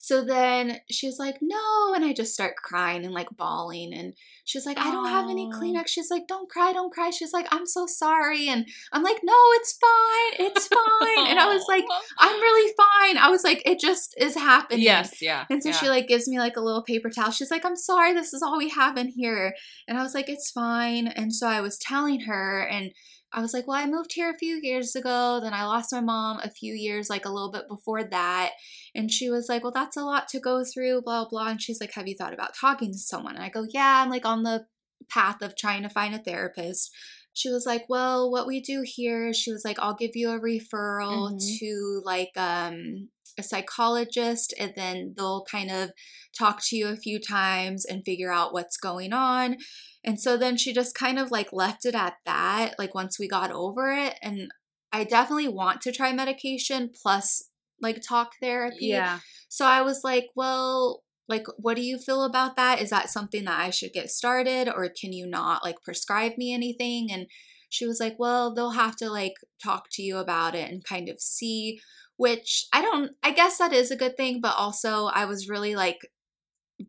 So 0.00 0.24
then 0.24 0.80
she 0.90 1.06
was 1.06 1.18
like, 1.18 1.38
no. 1.42 1.92
And 1.94 2.04
I 2.04 2.12
just 2.12 2.32
start 2.32 2.54
crying 2.56 3.04
and 3.04 3.12
like 3.12 3.28
bawling. 3.36 3.92
And 3.92 4.14
she's 4.44 4.64
like, 4.64 4.78
I 4.78 4.90
don't 4.92 5.08
have 5.08 5.28
any 5.28 5.50
Kleenex. 5.50 5.88
She's 5.88 6.10
like, 6.10 6.28
don't 6.28 6.48
cry, 6.48 6.72
don't 6.72 6.92
cry. 6.92 7.10
She's 7.10 7.32
like, 7.32 7.48
I'm 7.50 7.66
so 7.66 7.86
sorry. 7.86 8.48
And 8.48 8.66
I'm 8.92 9.02
like, 9.02 9.18
no, 9.24 9.34
it's 9.54 9.76
fine. 9.76 10.46
It's 10.46 10.68
fine. 10.68 11.26
and 11.28 11.38
I 11.38 11.52
was 11.52 11.64
like, 11.68 11.84
I'm 12.18 12.40
really 12.40 12.72
fine. 12.76 13.18
I 13.18 13.28
was 13.28 13.42
like, 13.42 13.62
it 13.66 13.80
just 13.80 14.14
is 14.16 14.36
happening. 14.36 14.84
yes, 14.84 15.20
yeah. 15.20 15.46
And 15.50 15.62
so 15.62 15.70
yeah. 15.70 15.74
she 15.74 15.88
like 15.88 16.06
gives 16.06 16.28
me 16.28 16.38
like 16.38 16.56
a 16.56 16.62
little 16.62 16.82
paper 16.82 17.10
towel. 17.10 17.32
She's 17.32 17.50
like, 17.50 17.64
I'm 17.64 17.76
sorry, 17.76 18.14
this 18.14 18.32
is 18.32 18.42
all 18.42 18.56
we 18.56 18.68
have 18.70 18.96
in 18.96 19.08
here. 19.08 19.54
And 19.88 19.98
I 19.98 20.02
was 20.02 20.14
like, 20.14 20.28
it's 20.28 20.50
fine. 20.50 21.08
And 21.08 21.34
so 21.34 21.48
I 21.48 21.60
was 21.60 21.76
telling 21.76 22.20
her, 22.20 22.60
and 22.60 22.92
I 23.32 23.40
was 23.40 23.52
like, 23.52 23.66
well, 23.66 23.76
I 23.76 23.86
moved 23.86 24.12
here 24.14 24.30
a 24.30 24.38
few 24.38 24.58
years 24.62 24.96
ago. 24.96 25.38
Then 25.42 25.52
I 25.52 25.64
lost 25.64 25.92
my 25.92 26.00
mom 26.00 26.40
a 26.42 26.50
few 26.50 26.72
years, 26.74 27.10
like 27.10 27.24
a 27.26 27.30
little 27.30 27.50
bit 27.52 27.68
before 27.68 28.02
that. 28.04 28.52
And 28.94 29.10
she 29.10 29.28
was 29.30 29.48
like, 29.48 29.62
well, 29.62 29.72
that's 29.72 29.96
a 29.96 30.02
lot 30.04 30.28
to 30.28 30.40
go 30.40 30.64
through, 30.64 31.02
blah, 31.02 31.26
blah. 31.28 31.48
And 31.48 31.60
she's 31.60 31.80
like, 31.80 31.92
have 31.92 32.08
you 32.08 32.14
thought 32.16 32.32
about 32.32 32.54
talking 32.58 32.92
to 32.92 32.98
someone? 32.98 33.34
And 33.34 33.44
I 33.44 33.50
go, 33.50 33.66
yeah, 33.68 34.02
I'm 34.02 34.10
like 34.10 34.24
on 34.24 34.44
the 34.44 34.66
path 35.10 35.42
of 35.42 35.56
trying 35.56 35.82
to 35.82 35.88
find 35.90 36.14
a 36.14 36.18
therapist. 36.18 36.90
She 37.34 37.50
was 37.50 37.66
like, 37.66 37.84
well, 37.88 38.30
what 38.30 38.46
we 38.46 38.60
do 38.60 38.82
here, 38.84 39.32
she 39.32 39.52
was 39.52 39.62
like, 39.64 39.78
I'll 39.78 39.94
give 39.94 40.12
you 40.16 40.30
a 40.30 40.40
referral 40.40 41.32
Mhm. 41.32 41.58
to 41.58 42.02
like 42.04 42.32
um 42.36 43.10
a 43.38 43.42
psychologist 43.42 44.54
and 44.58 44.72
then 44.76 45.14
they'll 45.16 45.44
kind 45.50 45.70
of 45.70 45.90
talk 46.36 46.60
to 46.64 46.76
you 46.76 46.88
a 46.88 46.96
few 46.96 47.20
times 47.20 47.84
and 47.84 48.04
figure 48.04 48.32
out 48.32 48.52
what's 48.52 48.76
going 48.76 49.12
on. 49.12 49.56
And 50.04 50.20
so 50.20 50.36
then 50.36 50.56
she 50.56 50.72
just 50.72 50.94
kind 50.94 51.18
of 51.18 51.30
like 51.30 51.52
left 51.52 51.84
it 51.84 51.94
at 51.94 52.14
that, 52.26 52.74
like 52.78 52.94
once 52.94 53.18
we 53.18 53.28
got 53.28 53.50
over 53.50 53.92
it. 53.92 54.18
And 54.22 54.50
I 54.92 55.04
definitely 55.04 55.48
want 55.48 55.80
to 55.82 55.92
try 55.92 56.12
medication 56.12 56.90
plus 57.02 57.50
like 57.80 58.00
talk 58.00 58.32
therapy. 58.40 58.86
yeah. 58.86 59.20
So 59.48 59.64
I 59.66 59.82
was 59.82 60.02
like, 60.04 60.26
well, 60.34 61.02
like, 61.28 61.44
what 61.58 61.76
do 61.76 61.82
you 61.82 61.98
feel 61.98 62.24
about 62.24 62.56
that? 62.56 62.80
Is 62.80 62.90
that 62.90 63.10
something 63.10 63.44
that 63.44 63.60
I 63.60 63.70
should 63.70 63.92
get 63.92 64.10
started 64.10 64.68
or 64.68 64.88
can 64.88 65.12
you 65.12 65.26
not 65.26 65.62
like 65.62 65.82
prescribe 65.84 66.32
me 66.38 66.54
anything? 66.54 67.12
And 67.12 67.26
she 67.68 67.86
was 67.86 68.00
like, 68.00 68.16
well, 68.18 68.54
they'll 68.54 68.70
have 68.70 68.96
to 68.96 69.10
like 69.10 69.34
talk 69.62 69.88
to 69.92 70.02
you 70.02 70.16
about 70.16 70.54
it 70.54 70.70
and 70.70 70.82
kind 70.82 71.08
of 71.08 71.20
see, 71.20 71.80
which 72.18 72.66
I 72.74 72.82
don't, 72.82 73.12
I 73.22 73.30
guess 73.32 73.58
that 73.58 73.72
is 73.72 73.90
a 73.90 73.96
good 73.96 74.16
thing, 74.18 74.40
but 74.42 74.54
also 74.56 75.06
I 75.06 75.24
was 75.24 75.48
really 75.48 75.74
like 75.74 75.98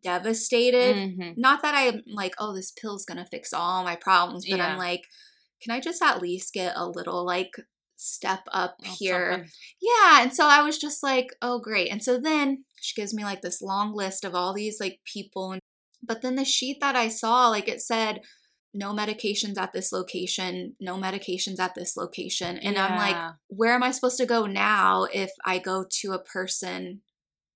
devastated. 0.04 0.96
Mhm. 0.96 1.38
Not 1.38 1.62
that 1.62 1.76
I'm 1.76 2.04
like, 2.08 2.34
oh, 2.40 2.54
this 2.54 2.72
pill's 2.72 3.06
gonna 3.06 3.26
fix 3.26 3.54
all 3.54 3.84
my 3.84 3.96
problems, 3.96 4.46
but 4.50 4.58
Yeah. 4.58 4.68
I'm 4.68 4.78
like, 4.78 5.02
can 5.62 5.74
I 5.74 5.80
just 5.80 6.02
at 6.02 6.22
least 6.22 6.54
get 6.54 6.74
a 6.76 6.88
little 6.88 7.26
like 7.26 7.52
step 7.96 8.42
up 8.52 8.76
Well, 8.82 8.96
here? 8.98 9.32
something. 9.34 9.52
Yeah. 9.82 10.22
And 10.24 10.34
so 10.34 10.48
I 10.48 10.62
was 10.62 10.78
just 10.78 11.04
like, 11.04 11.28
oh, 11.42 11.60
great. 11.60 11.92
And 11.92 12.04
so 12.04 12.18
then 12.20 12.66
she 12.82 13.00
gives 13.00 13.14
me 13.14 13.24
like 13.24 13.42
this 13.42 13.62
long 13.62 13.94
list 13.94 14.24
of 14.24 14.36
all 14.36 14.54
these 14.54 14.80
like 14.80 15.00
people. 15.06 15.52
And, 15.54 15.62
but 16.02 16.22
then 16.22 16.36
the 16.36 16.46
sheet 16.46 16.78
that 16.82 16.96
I 16.96 17.10
saw, 17.10 17.50
like 17.50 17.68
it 17.68 17.82
said, 17.82 18.22
no 18.74 18.94
medications 18.94 19.58
at 19.58 19.74
this 19.74 19.92
location, 19.92 20.76
no 20.80 20.96
medications 20.96 21.60
at 21.60 21.74
this 21.76 21.98
location. 21.98 22.58
And 22.58 22.78
I'm 22.78 22.98
like, 22.98 23.34
where 23.48 23.74
am 23.74 23.84
I 23.84 23.92
supposed 23.92 24.18
to 24.18 24.26
go 24.26 24.46
now 24.46 25.06
if 25.12 25.32
I 25.44 25.60
go 25.60 25.86
to 26.02 26.12
a 26.12 26.24
person 26.24 27.02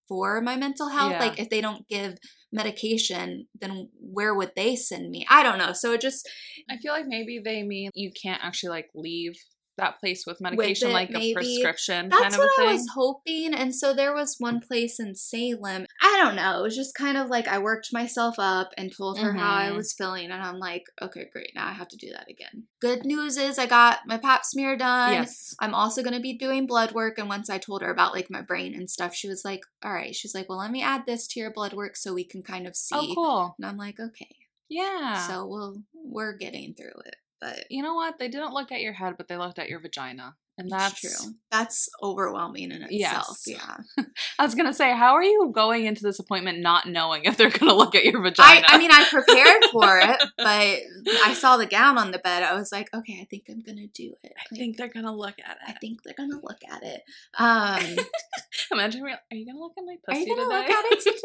for 0.07 0.41
my 0.41 0.55
mental 0.55 0.89
health? 0.89 1.11
Yeah. 1.11 1.19
Like, 1.19 1.39
if 1.39 1.49
they 1.49 1.61
don't 1.61 1.87
give 1.87 2.17
medication, 2.51 3.47
then 3.59 3.89
where 3.99 4.33
would 4.33 4.51
they 4.55 4.75
send 4.75 5.09
me? 5.09 5.25
I 5.29 5.43
don't 5.43 5.59
know. 5.59 5.73
So 5.73 5.93
it 5.93 6.01
just, 6.01 6.27
I 6.69 6.77
feel 6.77 6.93
like 6.93 7.05
maybe 7.07 7.39
they 7.43 7.63
mean 7.63 7.89
you 7.93 8.11
can't 8.21 8.43
actually 8.43 8.69
like 8.69 8.89
leave 8.95 9.33
that 9.77 9.99
place 9.99 10.25
with 10.27 10.39
medication, 10.39 10.89
it, 10.89 10.93
like 10.93 11.09
maybe. 11.09 11.31
a 11.31 11.33
prescription 11.33 12.09
That's 12.09 12.21
kind 12.21 12.33
of 12.35 12.39
what 12.39 12.67
I 12.69 12.73
was 12.73 12.87
hoping. 12.93 13.53
And 13.53 13.73
so 13.75 13.93
there 13.93 14.13
was 14.13 14.35
one 14.39 14.59
place 14.59 14.99
in 14.99 15.15
Salem. 15.15 15.85
I 16.01 16.19
don't 16.21 16.35
know. 16.35 16.59
It 16.59 16.63
was 16.63 16.75
just 16.75 16.93
kind 16.95 17.17
of 17.17 17.27
like 17.29 17.47
I 17.47 17.57
worked 17.57 17.89
myself 17.91 18.35
up 18.37 18.69
and 18.77 18.95
told 18.95 19.17
her 19.19 19.33
how 19.33 19.55
I 19.55 19.69
Mhm. 19.69 19.75
was 19.77 19.93
feeling. 19.93 20.31
And 20.31 20.41
I'm 20.43 20.59
like, 20.59 20.83
okay, 21.01 21.25
great. 21.31 21.51
Now 21.55 21.67
I 21.67 21.71
have 21.73 21.87
to 21.89 21.97
do 21.97 22.11
that 22.11 22.29
again. 22.29 22.67
Good 22.81 23.05
news 23.05 23.37
is 23.37 23.57
I 23.57 23.65
got 23.65 24.01
my 24.05 24.17
pap 24.17 24.45
smear 24.45 24.77
done. 24.77 25.13
yes. 25.13 25.55
I'm 25.59 25.73
also 25.73 26.03
going 26.03 26.13
to 26.15 26.19
be 26.21 26.37
doing 26.37 26.67
blood 26.67 26.91
work. 26.91 27.17
And 27.17 27.27
once 27.27 27.49
I 27.49 27.57
told 27.57 27.81
her 27.81 27.91
about 27.91 28.13
like 28.13 28.29
my 28.29 28.41
brain 28.41 28.73
and 28.75 28.89
stuff, 28.89 29.15
she 29.15 29.27
was 29.27 29.43
like, 29.43 29.61
all 29.83 29.93
right. 29.93 30.13
She's 30.15 30.35
like, 30.35 30.49
well, 30.49 30.59
let 30.59 30.71
me 30.71 30.83
add 30.83 31.05
this 31.07 31.27
to 31.27 31.39
your 31.39 31.51
blood 31.51 31.73
work 31.73 31.95
so 31.95 32.13
we 32.13 32.25
can 32.25 32.43
kind 32.43 32.67
of 32.67 32.75
see. 32.75 32.95
Oh, 32.95 33.13
cool. 33.15 33.55
And 33.57 33.65
I'm 33.65 33.77
like, 33.77 33.99
okay. 33.99 34.35
Yeah. 34.69 35.27
So 35.27 35.45
we'll, 35.47 35.77
we're 35.93 36.37
getting 36.37 36.73
through 36.73 36.99
it. 37.05 37.15
But 37.43 37.69
you 37.69 37.83
know 37.83 37.93
what? 37.93 38.19
They 38.19 38.29
didn't 38.29 38.53
look 38.53 38.71
at 38.71 38.79
your 38.79 38.93
head, 38.93 39.15
but 39.17 39.27
they 39.27 39.35
looked 39.35 39.59
at 39.59 39.67
your 39.67 39.81
vagina. 39.81 40.35
And 40.57 40.69
that's 40.69 41.01
true. 41.01 41.33
That's 41.51 41.89
overwhelming 42.01 42.71
in 42.71 42.83
itself. 42.83 43.39
Yes. 43.45 43.59
Yeah. 43.97 44.03
I 44.39 44.45
was 44.45 44.53
gonna 44.53 44.73
say, 44.73 44.95
how 44.95 45.13
are 45.13 45.23
you 45.23 45.51
going 45.53 45.85
into 45.85 46.03
this 46.03 46.19
appointment 46.19 46.59
not 46.59 46.87
knowing 46.87 47.25
if 47.25 47.37
they're 47.37 47.49
gonna 47.49 47.73
look 47.73 47.95
at 47.95 48.05
your 48.05 48.21
vagina? 48.21 48.65
I 48.67 48.77
mean, 48.77 48.91
I 48.91 49.03
prepared 49.09 49.63
for 49.71 49.99
it, 49.99 50.23
but 50.37 51.25
I 51.25 51.33
saw 51.33 51.57
the 51.57 51.65
gown 51.65 51.97
on 51.97 52.11
the 52.11 52.19
bed. 52.19 52.43
I 52.43 52.53
was 52.53 52.71
like, 52.71 52.93
okay, 52.93 53.17
I 53.19 53.25
think 53.25 53.45
I'm 53.49 53.61
gonna 53.61 53.87
do 53.87 54.13
it. 54.23 54.33
I 54.39 54.55
think 54.55 54.77
they're 54.77 54.87
gonna 54.87 55.15
look 55.15 55.35
at 55.43 55.57
it. 55.57 55.63
I 55.67 55.73
think 55.73 56.03
they're 56.03 56.13
gonna 56.15 56.39
look 56.41 56.61
at 56.71 56.83
it. 56.83 57.01
Um, 57.37 58.05
Imagine, 58.73 59.03
are 59.03 59.35
you 59.35 59.45
gonna 59.45 59.59
look 59.59 59.73
at 59.77 59.83
my 59.85 59.93
are 59.93 60.13
pussy 60.15 60.29
you 60.29 60.35
gonna 60.35 60.49
today? 60.49 60.57
look 60.57 60.69
at 60.69 60.85
it 60.91 60.99
today? 61.01 61.19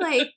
Like, 0.00 0.28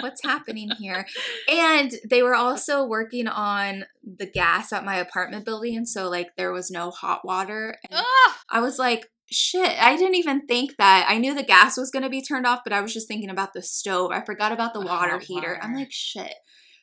what's 0.00 0.22
happening 0.22 0.70
here? 0.78 1.06
And 1.50 1.92
they 2.08 2.22
were 2.22 2.34
also 2.34 2.84
working 2.84 3.26
on 3.26 3.84
the 4.04 4.26
gas 4.26 4.72
at 4.72 4.84
my 4.84 4.96
apartment 4.96 5.44
building, 5.44 5.76
and 5.76 5.88
so 5.88 6.08
like 6.08 6.36
there 6.36 6.52
was 6.52 6.70
no 6.70 6.90
hot 6.90 7.24
water. 7.24 7.76
And! 7.90 8.04
I 8.50 8.60
was 8.60 8.78
like, 8.78 9.06
shit, 9.30 9.76
I 9.80 9.96
didn't 9.96 10.14
even 10.16 10.46
think 10.46 10.76
that. 10.78 11.06
I 11.08 11.18
knew 11.18 11.34
the 11.34 11.42
gas 11.42 11.76
was 11.76 11.90
going 11.90 12.02
to 12.02 12.08
be 12.08 12.22
turned 12.22 12.46
off, 12.46 12.60
but 12.64 12.72
I 12.72 12.80
was 12.80 12.92
just 12.92 13.08
thinking 13.08 13.30
about 13.30 13.52
the 13.52 13.62
stove. 13.62 14.10
I 14.12 14.20
forgot 14.22 14.52
about 14.52 14.74
the 14.74 14.80
water 14.80 15.12
hot 15.12 15.22
heater. 15.22 15.58
I'm 15.62 15.74
like, 15.74 15.92
shit. 15.92 16.34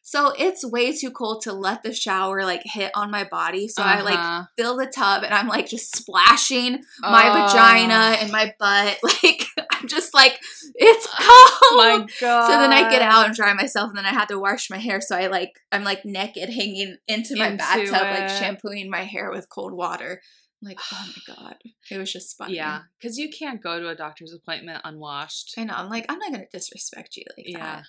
So 0.07 0.31
it's 0.38 0.63
way 0.63 0.95
too 0.95 1.09
cold 1.09 1.41
to 1.41 1.51
let 1.51 1.81
the 1.81 1.91
shower 1.91 2.43
like 2.43 2.62
hit 2.63 2.91
on 2.95 3.09
my 3.09 3.24
body. 3.24 3.67
So 3.67 3.81
I 3.81 4.01
like 4.01 4.19
Uh-huh. 4.19 4.43
fill 4.55 4.77
the 4.77 4.85
tub 4.85 5.24
and 5.24 5.33
I'm 5.33 5.47
like 5.47 5.67
just 5.67 5.95
splashing 5.95 6.83
my 7.01 7.29
Oh, 7.29 7.33
vagina 7.33 8.15
and 8.21 8.31
my 8.31 8.53
butt. 8.59 9.00
Like 9.24 9.47
I'm 9.71 9.88
just 9.88 10.13
like, 10.13 10.39
it's 10.75 11.07
cold. 11.07 11.77
My 11.79 12.07
God. 12.21 12.47
So 12.47 12.57
then 12.59 12.71
I 12.71 12.88
get 12.89 13.01
out 13.01 13.25
and 13.25 13.35
dry 13.35 13.53
myself, 13.53 13.89
and 13.89 13.97
then 13.97 14.05
I 14.05 14.09
had 14.13 14.27
to 14.29 14.39
wash 14.39 14.69
my 14.69 14.77
hair. 14.77 15.01
So 15.01 15.17
I 15.17 15.27
like 15.27 15.53
I'm 15.71 15.83
like 15.83 16.05
naked, 16.05 16.50
hanging 16.50 16.97
into 17.07 17.35
my 17.35 17.47
Into 17.47 17.57
bathtub, 17.57 18.12
like 18.12 18.29
shampooing 18.29 18.89
my 18.89 19.03
hair 19.03 19.31
with 19.31 19.50
cold 19.50 19.74
water. 19.74 20.21
I'm 20.62 20.67
like, 20.69 20.79
oh 20.93 21.05
my 21.27 21.35
god, 21.35 21.55
it 21.89 21.97
was 21.97 22.13
just 22.13 22.38
funny. 22.38 22.55
Yeah, 22.57 22.81
because 23.00 23.17
you 23.17 23.29
can't 23.29 23.62
go 23.62 23.79
to 23.79 23.89
a 23.89 23.95
doctor's 23.95 24.33
appointment 24.33 24.81
unwashed. 24.83 25.53
I 25.57 25.63
know. 25.63 25.74
I'm 25.75 25.89
like, 25.89 26.05
I'm 26.09 26.19
not 26.19 26.31
gonna 26.31 26.45
disrespect 26.53 27.17
you 27.17 27.24
like 27.38 27.47
Yeah. 27.50 27.57
that. 27.59 27.83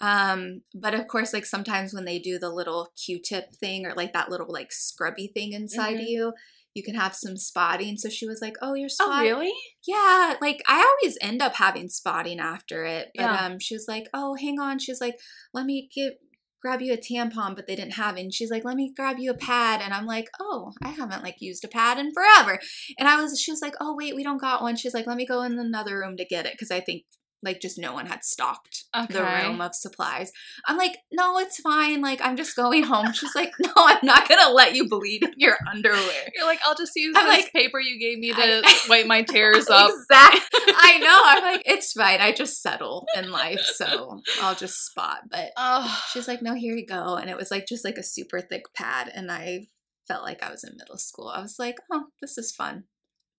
Um, 0.00 0.62
but 0.74 0.94
of 0.94 1.06
course, 1.06 1.32
like 1.32 1.46
sometimes 1.46 1.94
when 1.94 2.04
they 2.04 2.18
do 2.18 2.38
the 2.38 2.50
little 2.50 2.92
Q-tip 3.04 3.54
thing 3.54 3.86
or 3.86 3.94
like 3.94 4.12
that 4.12 4.30
little 4.30 4.50
like 4.52 4.72
scrubby 4.72 5.28
thing 5.32 5.52
inside 5.52 5.96
Mhm. 5.98 6.06
you, 6.08 6.32
you 6.74 6.82
can 6.82 6.96
have 6.96 7.14
some 7.14 7.36
spotting. 7.36 7.96
So 7.96 8.08
she 8.08 8.26
was 8.26 8.40
like, 8.42 8.56
"Oh, 8.60 8.74
you're 8.74 8.88
spotting. 8.88 9.12
Oh, 9.12 9.14
spotting." 9.14 9.30
really? 9.32 9.52
Yeah, 9.86 10.34
like 10.40 10.62
I 10.66 10.80
always 10.82 11.16
end 11.20 11.40
up 11.40 11.54
having 11.54 11.88
spotting 11.88 12.40
after 12.40 12.84
it. 12.84 13.12
But 13.14 13.22
Yeah. 13.22 13.46
um 13.46 13.58
she 13.60 13.74
was 13.74 13.86
like, 13.88 14.08
"Oh, 14.12 14.34
hang 14.34 14.58
on." 14.58 14.78
She 14.80 14.90
was 14.90 15.00
like, 15.00 15.16
"Let 15.52 15.66
me 15.66 15.88
get 15.94 16.18
grab 16.60 16.80
you 16.80 16.92
a 16.94 16.96
tampon, 16.96 17.54
but 17.54 17.66
they 17.68 17.76
didn't 17.76 17.92
have 17.92 18.16
it." 18.16 18.22
And 18.22 18.34
she's 18.34 18.50
like, 18.50 18.64
"Let 18.64 18.74
me 18.76 18.92
grab 18.96 19.18
you 19.20 19.30
a 19.30 19.34
pad." 19.36 19.80
And 19.82 19.94
I'm 19.94 20.06
like, 20.06 20.28
"Oh, 20.40 20.72
I 20.82 20.88
haven't 20.88 21.22
like 21.22 21.36
used 21.40 21.64
a 21.64 21.68
pad 21.68 21.98
in 21.98 22.10
forever." 22.12 22.58
And 22.98 23.06
I 23.08 23.20
was 23.22 23.38
she 23.40 23.52
was 23.52 23.62
like, 23.62 23.74
"Oh, 23.80 23.94
wait, 23.96 24.16
we 24.16 24.24
don't 24.24 24.40
got 24.40 24.60
one." 24.62 24.74
She's 24.74 24.94
like, 24.94 25.06
"Let 25.06 25.16
me 25.16 25.26
go 25.26 25.42
in 25.42 25.56
another 25.58 25.98
room 26.00 26.16
to 26.16 26.24
get 26.24 26.46
it 26.46 26.58
cuz 26.58 26.72
I 26.72 26.80
think 26.80 27.04
like 27.44 27.60
just 27.60 27.78
no 27.78 27.92
one 27.92 28.06
had 28.06 28.24
stocked 28.24 28.84
the 28.92 29.02
Okay. 29.04 29.46
room 29.46 29.60
of 29.60 29.74
supplies. 29.74 30.32
I'm 30.66 30.76
like, 30.76 30.96
"No, 31.12 31.38
it's 31.38 31.60
fine. 31.60 32.00
Like 32.00 32.20
I'm 32.22 32.36
just 32.36 32.56
going 32.56 32.82
home." 32.84 33.12
She's 33.12 33.34
like, 33.34 33.52
"No, 33.60 33.70
I'm 33.76 33.98
not 34.02 34.26
to 34.28 34.50
let 34.52 34.74
you 34.74 34.88
bleed 34.88 35.22
in 35.22 35.32
your 35.36 35.56
underwear." 35.70 36.30
You're 36.34 36.46
like, 36.46 36.60
I'll 36.66 36.74
just 36.74 36.92
use 36.96 37.14
I'm 37.16 37.26
this 37.28 37.44
like- 37.44 37.52
paper 37.52 37.78
you 37.80 37.98
gave 37.98 38.18
me 38.18 38.32
to 38.32 38.62
I- 38.64 38.80
wipe 38.88 39.06
my 39.06 39.22
tears 39.22 39.68
up. 39.70 39.90
Exactly. 39.90 40.74
I 40.76 40.98
know. 41.02 41.20
I'm 41.24 41.54
like, 41.54 41.62
it's 41.66 41.92
fine. 41.92 42.20
I 42.20 42.32
just 42.32 42.62
settle 42.62 43.06
in 43.16 43.30
life, 43.30 43.60
so 43.60 44.20
I'll 44.40 44.54
just 44.54 44.84
spot. 44.86 45.18
But 45.30 45.50
Oh, 45.56 46.02
she's 46.12 46.26
like, 46.28 46.42
no, 46.42 46.54
here 46.54 46.74
you 46.74 46.86
go. 46.86 47.16
And 47.16 47.28
it 47.30 47.36
was 47.36 47.50
like 47.50 47.66
just 47.66 47.84
like 47.84 47.98
a 47.98 48.02
super 48.02 48.40
thick 48.40 48.64
pad, 48.74 49.10
and 49.14 49.30
I 49.30 49.66
felt 50.08 50.22
like 50.24 50.42
I 50.42 50.50
was 50.50 50.64
in 50.64 50.76
middle 50.76 50.98
school. 50.98 51.28
I 51.28 51.40
was 51.40 51.56
like, 51.58 51.76
oh, 51.92 52.04
this 52.20 52.36
is 52.38 52.54
fun. 52.54 52.84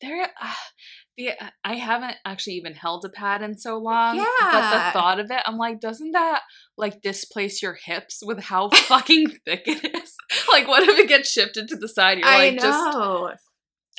There. 0.02 0.24
Uh, 0.24 0.54
the 1.18 1.32
I 1.64 1.75
haven't 1.75 2.16
actually 2.25 2.54
even 2.54 2.74
held 2.74 3.06
a 3.06 3.10
pad 3.10 3.42
in 3.42 3.58
so 3.58 3.78
long. 3.78 4.18
Yeah. 4.18 4.25
But 4.40 4.72
the 4.72 4.92
thought 4.92 5.20
of 5.20 5.32
it, 5.32 5.42
I'm 5.46 5.58
like, 5.58 5.80
doesn't 5.80 6.12
that 6.12 6.42
like 6.78 7.02
displace 7.02 7.62
your 7.62 7.74
hips 7.74 8.22
with 8.24 8.40
how 8.40 8.70
fucking 8.74 9.30
thick 9.46 9.64
it 9.66 9.96
is? 9.96 10.14
Like, 10.52 10.68
what 10.68 10.84
if 10.84 10.98
it 10.98 11.10
gets 11.10 11.30
shifted 11.30 11.68
to 11.68 11.75
the 11.75 11.88
side? 11.88 12.18
You're 12.18 12.28
I 12.28 12.50
like, 12.50 12.60
just 12.60 12.96
know. 12.96 13.34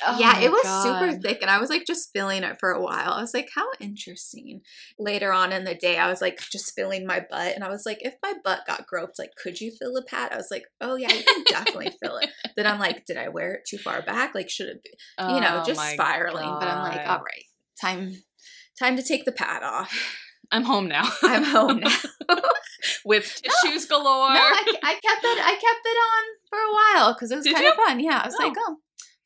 Oh 0.05 0.17
yeah, 0.19 0.39
it 0.39 0.51
was 0.51 0.83
super 0.83 1.19
thick, 1.19 1.39
and 1.41 1.49
I 1.49 1.59
was 1.59 1.69
like 1.69 1.85
just 1.85 2.11
feeling 2.13 2.43
it 2.43 2.57
for 2.59 2.69
a 2.71 2.81
while. 2.81 3.13
I 3.13 3.21
was 3.21 3.33
like, 3.33 3.49
how 3.55 3.65
interesting. 3.79 4.61
Later 4.99 5.33
on 5.33 5.51
in 5.51 5.63
the 5.63 5.73
day, 5.73 5.97
I 5.97 6.07
was 6.09 6.21
like 6.21 6.39
just 6.39 6.75
feeling 6.75 7.07
my 7.07 7.19
butt, 7.19 7.55
and 7.55 7.63
I 7.63 7.69
was 7.69 7.83
like, 7.85 7.97
if 8.01 8.13
my 8.21 8.33
butt 8.43 8.61
got 8.67 8.85
groped, 8.85 9.17
like, 9.17 9.31
could 9.41 9.59
you 9.59 9.71
feel 9.71 9.93
the 9.93 10.03
pad? 10.07 10.31
I 10.31 10.37
was 10.37 10.49
like, 10.51 10.65
oh 10.81 10.95
yeah, 10.95 11.11
you 11.11 11.23
can 11.23 11.43
definitely 11.49 11.91
feel 12.01 12.17
it. 12.17 12.29
Then 12.55 12.67
I'm 12.67 12.79
like, 12.79 13.05
did 13.05 13.17
I 13.17 13.29
wear 13.29 13.53
it 13.53 13.61
too 13.67 13.77
far 13.79 14.01
back? 14.03 14.35
Like, 14.35 14.49
should 14.49 14.67
it 14.67 14.83
be, 14.83 14.91
you 15.33 15.41
know, 15.41 15.61
Oh 15.61 15.65
just 15.65 15.81
spiraling? 15.93 16.57
But 16.59 16.67
I'm 16.67 16.83
like, 16.83 17.07
all 17.07 17.23
right, 17.23 17.45
time, 17.81 18.13
time 18.79 18.97
to 18.97 19.03
take 19.03 19.25
the 19.25 19.31
pad 19.31 19.63
off. 19.63 19.91
I'm 20.51 20.63
home 20.63 20.87
now. 20.87 21.09
I'm 21.23 21.43
home 21.43 21.79
now. 21.79 21.95
with 23.05 23.41
tissues 23.63 23.85
galore. 23.85 24.33
No, 24.33 24.39
I, 24.39 24.73
I 24.83 24.93
kept 24.93 25.23
it. 25.23 25.39
I 25.45 25.51
kept 25.51 25.85
it 25.85 25.97
on 25.97 26.23
for 26.49 26.59
a 26.59 26.73
while 26.73 27.13
because 27.13 27.31
it 27.31 27.35
was 27.37 27.45
Did 27.45 27.53
kind 27.55 27.65
you? 27.65 27.71
of 27.71 27.77
fun. 27.77 27.99
Yeah, 27.99 28.21
I 28.23 28.27
was 28.27 28.35
like, 28.39 28.53
Oh. 28.55 28.63
oh 28.69 28.75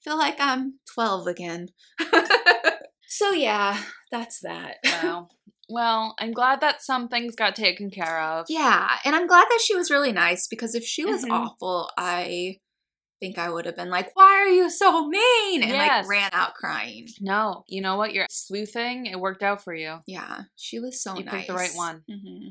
feel 0.03 0.17
like 0.17 0.37
I'm 0.39 0.79
12 0.93 1.27
again. 1.27 1.67
so 3.07 3.31
yeah, 3.31 3.81
that's 4.11 4.39
that. 4.41 4.77
wow. 4.85 5.27
Well, 5.73 6.15
I'm 6.19 6.33
glad 6.33 6.59
that 6.59 6.81
some 6.81 7.07
things 7.07 7.33
got 7.33 7.55
taken 7.55 7.89
care 7.91 8.19
of. 8.19 8.47
Yeah, 8.49 8.89
and 9.05 9.15
I'm 9.15 9.25
glad 9.25 9.45
that 9.49 9.61
she 9.63 9.73
was 9.73 9.89
really 9.89 10.11
nice 10.11 10.45
because 10.45 10.75
if 10.75 10.83
she 10.83 11.05
was 11.05 11.23
Mhm. 11.23 11.31
awful, 11.31 11.89
I 11.97 12.57
think 13.21 13.37
I 13.37 13.49
would 13.49 13.65
have 13.65 13.77
been 13.77 13.89
like, 13.89 14.13
"Why 14.13 14.33
are 14.35 14.47
you 14.49 14.69
so 14.69 15.07
mean?" 15.07 15.63
and 15.63 15.71
Yes. 15.71 16.05
like 16.05 16.09
ran 16.09 16.29
out 16.33 16.55
crying. 16.55 17.07
No, 17.21 17.63
you 17.69 17.81
know 17.81 17.95
what? 17.95 18.13
Your 18.13 18.25
sleuthing, 18.29 19.05
it 19.05 19.17
worked 19.17 19.43
out 19.43 19.63
for 19.63 19.73
you. 19.73 19.99
Yeah, 20.07 20.41
she 20.57 20.79
was 20.81 21.01
so 21.01 21.15
You 21.15 21.23
nice. 21.23 21.35
picked 21.35 21.47
the 21.47 21.53
right 21.53 21.75
one. 21.75 22.03
hmm 22.09 22.49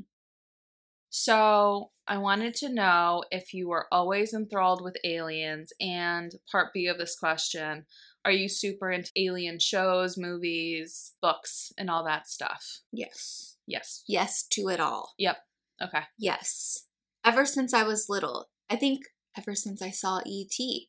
So, 1.11 1.91
I 2.07 2.19
wanted 2.19 2.55
to 2.55 2.69
know 2.73 3.23
if 3.31 3.53
you 3.55 3.69
were 3.69 3.87
always 3.93 4.33
enthralled 4.35 4.83
with 4.83 4.97
aliens. 5.05 5.73
And 5.81 6.33
part 6.51 6.73
B 6.73 6.87
of 6.87 6.99
this 6.99 7.17
question 7.19 7.85
are 8.25 8.33
you 8.33 8.49
super 8.51 8.91
into 8.91 9.11
alien 9.17 9.59
shows, 9.59 10.19
movies, 10.19 11.15
books, 11.23 11.73
and 11.79 11.89
all 11.91 12.05
that 12.05 12.29
stuff? 12.29 12.81
Yes, 12.93 13.57
Yes. 13.67 14.03
yes 14.07 14.43
to 14.51 14.69
it 14.69 14.79
all. 14.79 15.15
Yep. 15.19 15.39
Okay. 15.83 16.03
Yes, 16.19 16.87
ever 17.25 17.47
since 17.47 17.73
I 17.73 17.83
was 17.85 18.09
little. 18.11 18.51
I 18.69 18.77
think 18.77 19.05
ever 19.39 19.55
since 19.55 19.81
I 19.81 19.91
saw 19.91 20.19
ET. 20.27 20.89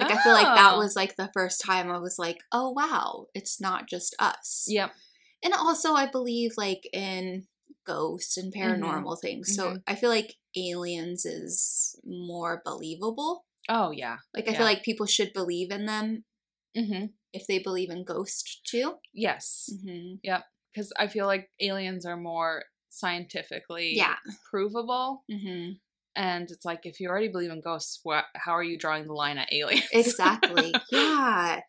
Like 0.00 0.10
I 0.10 0.22
feel 0.22 0.32
like 0.32 0.46
that 0.56 0.74
Oh. 0.74 0.78
was 0.78 0.96
like 0.96 1.16
the 1.16 1.30
first 1.34 1.60
time 1.64 1.90
I 1.90 1.98
was 1.98 2.18
like, 2.18 2.38
"Oh 2.50 2.70
wow, 2.70 3.26
it's 3.34 3.60
not 3.60 3.86
just 3.88 4.14
us." 4.18 4.64
Yep. 4.68 4.92
and 5.42 5.52
also 5.54 5.92
I 5.94 6.06
believe 6.06 6.52
like 6.56 6.88
in 6.92 7.46
ghosts 7.86 8.36
and 8.36 8.52
Mm-hmm. 8.52 8.82
paranormal 8.84 9.20
things. 9.20 9.54
So 9.54 9.78
I 9.86 9.94
feel 9.94 10.10
like 10.10 10.34
aliens 10.56 11.24
is 11.24 11.98
more 12.04 12.62
believable. 12.64 13.44
Oh 13.68 13.90
yeah. 13.90 14.18
Like 14.34 14.48
I 14.48 14.52
Yeah. 14.52 14.58
feel 14.58 14.66
like 14.66 14.82
people 14.82 15.06
should 15.06 15.32
believe 15.32 15.70
in 15.70 15.86
them 15.86 16.24
Mm-hmm. 16.76 17.06
if 17.32 17.46
they 17.48 17.58
believe 17.58 17.90
in 17.90 18.04
ghosts 18.04 18.60
too. 18.64 18.94
Yes, 19.12 19.68
Mm-hmm. 19.72 20.16
because 20.72 20.92
I 20.98 21.06
feel 21.08 21.26
like 21.26 21.50
aliens 21.60 22.06
are 22.06 22.16
more 22.16 22.64
scientifically 22.88 23.94
Yeah. 23.96 24.16
provable, 24.50 25.24
Mm-hmm. 25.30 25.72
and 26.16 26.50
it's 26.50 26.64
like 26.64 26.80
if 26.84 27.00
you 27.00 27.08
already 27.08 27.28
believe 27.28 27.50
in 27.50 27.60
ghosts, 27.60 28.00
what? 28.02 28.24
How 28.34 28.52
are 28.52 28.62
you 28.62 28.78
drawing 28.78 29.06
the 29.06 29.12
line 29.14 29.38
at 29.38 29.52
aliens? 29.52 29.88
Exactly. 29.92 30.74
yeah. 30.92 31.60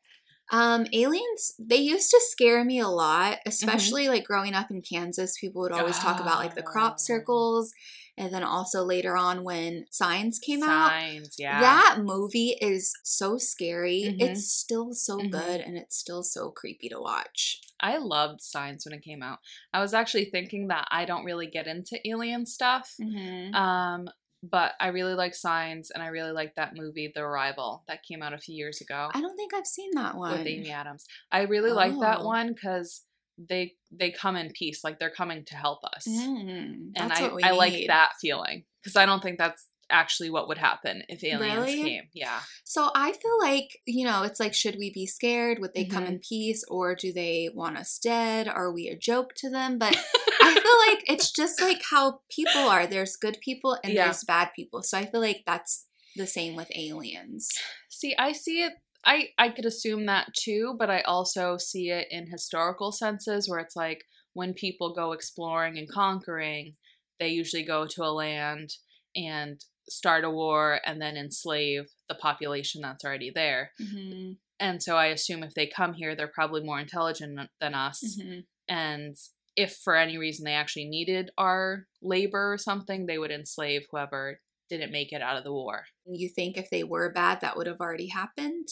Um, 0.51 0.86
aliens, 0.93 1.53
they 1.58 1.77
used 1.77 2.10
to 2.12 2.20
scare 2.22 2.63
me 2.65 2.79
a 2.79 2.88
lot, 2.88 3.39
especially 3.46 4.10
like 4.10 4.25
growing 4.25 4.53
up 4.53 4.70
in 4.70 4.81
Kansas. 4.81 5.38
People 5.39 5.62
would 5.62 5.72
always 5.72 5.98
talk 5.98 6.20
about 6.20 6.39
like 6.39 6.55
the 6.55 6.62
crop 6.62 6.93
Oh. 6.93 6.98
circles. 6.98 7.74
And 8.17 8.34
then 8.34 8.43
also 8.43 8.84
later 8.84 9.15
on 9.15 9.43
when 9.46 9.86
Signs 9.89 10.38
came 10.38 10.62
out. 10.62 10.89
Signs, 10.89 11.36
yeah. 11.39 11.62
That 11.62 12.00
movie 12.03 12.58
is 12.62 12.91
so 13.03 13.38
scary. 13.38 14.03
Mhm. 14.03 14.22
It's 14.22 14.51
still 14.51 14.93
so 14.93 15.17
Mhm. 15.17 15.31
good 15.31 15.62
and 15.62 15.77
it's 15.77 15.98
still 15.98 16.22
so 16.22 16.51
creepy 16.51 16.89
to 16.89 17.00
watch. 17.00 17.62
I 17.79 17.98
loved 17.98 18.41
Signs 18.41 18.86
when 18.86 18.93
it 18.93 19.01
came 19.03 19.24
out. 19.24 19.39
I 19.74 19.79
was 19.79 19.93
actually 19.93 20.25
thinking 20.25 20.67
that 20.67 20.88
I 20.91 21.05
don't 21.05 21.24
really 21.24 21.48
get 21.48 21.65
into 21.67 22.05
alien 22.08 22.46
stuff. 22.46 22.93
Mm-hmm. 23.01 23.55
Um, 23.55 24.10
but 24.43 24.74
I 24.79 24.88
really 24.88 25.13
like 25.13 25.36
Signs 25.36 25.91
and 25.91 26.01
I 26.03 26.07
really 26.07 26.31
like 26.31 26.55
that 26.55 26.75
movie, 26.75 27.12
The 27.13 27.21
Arrival, 27.21 27.83
that 27.88 28.03
came 28.03 28.21
out 28.24 28.33
a 28.33 28.38
few 28.38 28.55
years 28.55 28.81
ago 28.81 29.10
I 29.13 29.21
don't 29.21 29.36
think 29.38 29.53
I've 29.53 29.67
seen 29.67 29.91
that 29.95 30.15
one. 30.15 30.38
with 30.38 30.48
Amy 30.48 30.71
Adams. 30.71 31.05
I 31.31 31.41
really 31.43 31.71
like 31.71 31.98
that 32.00 32.19
Oh. 32.21 32.25
one 32.25 32.53
because 32.53 33.03
they 33.38 33.74
they 33.91 34.12
come 34.12 34.36
in 34.36 34.51
peace, 34.51 34.83
like 34.83 35.00
they're 35.00 35.10
coming 35.10 35.43
to 35.45 35.55
help 35.55 35.79
us. 35.95 36.05
Mm, 36.07 36.91
and 36.95 37.12
I, 37.13 37.27
I 37.43 37.51
like 37.51 37.88
that 37.88 38.12
feeling. 38.21 38.65
Because 38.81 38.95
I 38.95 39.05
don't 39.05 39.21
think 39.21 39.38
that's 39.38 39.67
actually 39.91 40.29
what 40.29 40.48
would 40.48 40.57
happen 40.57 41.03
if 41.10 41.24
aliens 41.24 41.67
Really? 41.67 41.83
came. 41.83 42.03
Yeah. 42.13 42.39
So 42.63 42.89
I 42.95 43.12
feel 43.12 43.38
like, 43.39 43.79
you 43.86 44.05
know, 44.05 44.24
it's 44.24 44.39
like, 44.39 44.53
should 44.53 44.75
we 44.77 44.91
be 44.93 45.05
scared? 45.05 45.60
Would 45.60 45.74
they 45.74 45.86
come 45.86 46.05
Mhm. 46.05 46.10
in 46.10 46.19
peace 46.19 46.63
or 46.69 46.95
do 46.95 47.12
they 47.13 47.50
want 47.53 47.77
us 47.77 47.98
dead? 48.00 48.48
Are 48.48 48.71
we 48.71 48.88
a 48.88 48.98
joke 48.98 49.33
to 49.38 49.50
them? 49.50 49.77
But 49.77 49.95
I 50.41 50.53
feel 50.63 50.95
like 50.95 51.03
it's 51.07 51.31
just 51.31 51.62
like 51.62 51.81
how 51.89 52.21
people 52.29 52.62
are. 52.62 52.88
There's 52.88 53.15
good 53.15 53.38
people 53.41 53.77
and 53.83 53.93
Yeah. 53.93 54.05
there's 54.05 54.24
bad 54.24 54.50
people. 54.55 54.81
So 54.83 54.98
I 54.98 55.05
feel 55.05 55.21
like 55.21 55.43
that's 55.45 55.88
the 56.15 56.27
same 56.27 56.55
with 56.55 56.69
aliens. 56.75 57.50
See, 57.89 58.15
I 58.17 58.31
see 58.31 58.62
it. 58.63 58.74
I 59.03 59.29
I 59.38 59.50
could 59.50 59.65
assume 59.65 60.05
that 60.05 60.33
too, 60.36 60.75
but 60.77 60.89
I 60.89 61.01
also 61.01 61.57
see 61.57 61.89
it 61.89 62.07
in 62.12 62.27
historical 62.27 62.91
senses 62.91 63.50
where 63.50 63.60
it's 63.60 63.75
like 63.75 64.03
when 64.33 64.53
people 64.53 64.93
go 64.93 65.12
exploring 65.12 65.77
and 65.77 65.89
conquering, 65.89 66.75
they 67.19 67.29
usually 67.29 67.63
go 67.63 67.88
to 67.88 68.03
a 68.03 68.13
land 68.13 68.69
and 69.15 69.60
start 69.89 70.23
a 70.23 70.29
war 70.29 70.79
and 70.85 71.01
then 71.01 71.17
enslave 71.17 71.85
the 72.07 72.15
population 72.15 72.81
that's 72.81 73.03
already 73.03 73.31
there. 73.33 73.71
Mm-hmm. 73.81 74.33
And 74.59 74.81
so 74.81 74.95
I 74.95 75.07
assume 75.07 75.43
if 75.43 75.53
they 75.53 75.67
come 75.67 75.93
here, 75.93 76.15
they're 76.15 76.27
probably 76.27 76.63
more 76.63 76.79
intelligent 76.79 77.39
than 77.59 77.73
us. 77.73 78.17
Mm-hmm. 78.19 78.39
And 78.69 79.15
if 79.55 79.75
for 79.83 79.95
any 79.95 80.17
reason 80.17 80.45
they 80.45 80.53
actually 80.53 80.85
needed 80.85 81.31
our 81.38 81.88
labor 82.01 82.53
or 82.53 82.57
something, 82.57 83.05
they 83.05 83.17
would 83.17 83.31
enslave 83.31 83.85
whoever 83.89 84.39
didn't 84.69 84.91
make 84.91 85.11
it 85.11 85.21
out 85.21 85.38
of 85.38 85.43
the 85.43 85.51
war. 85.51 85.85
You 86.05 86.29
think 86.29 86.57
if 86.57 86.69
they 86.69 86.83
were 86.83 87.11
bad, 87.11 87.41
that 87.41 87.57
would 87.57 87.67
have 87.67 87.81
already 87.81 88.07
happened? 88.07 88.67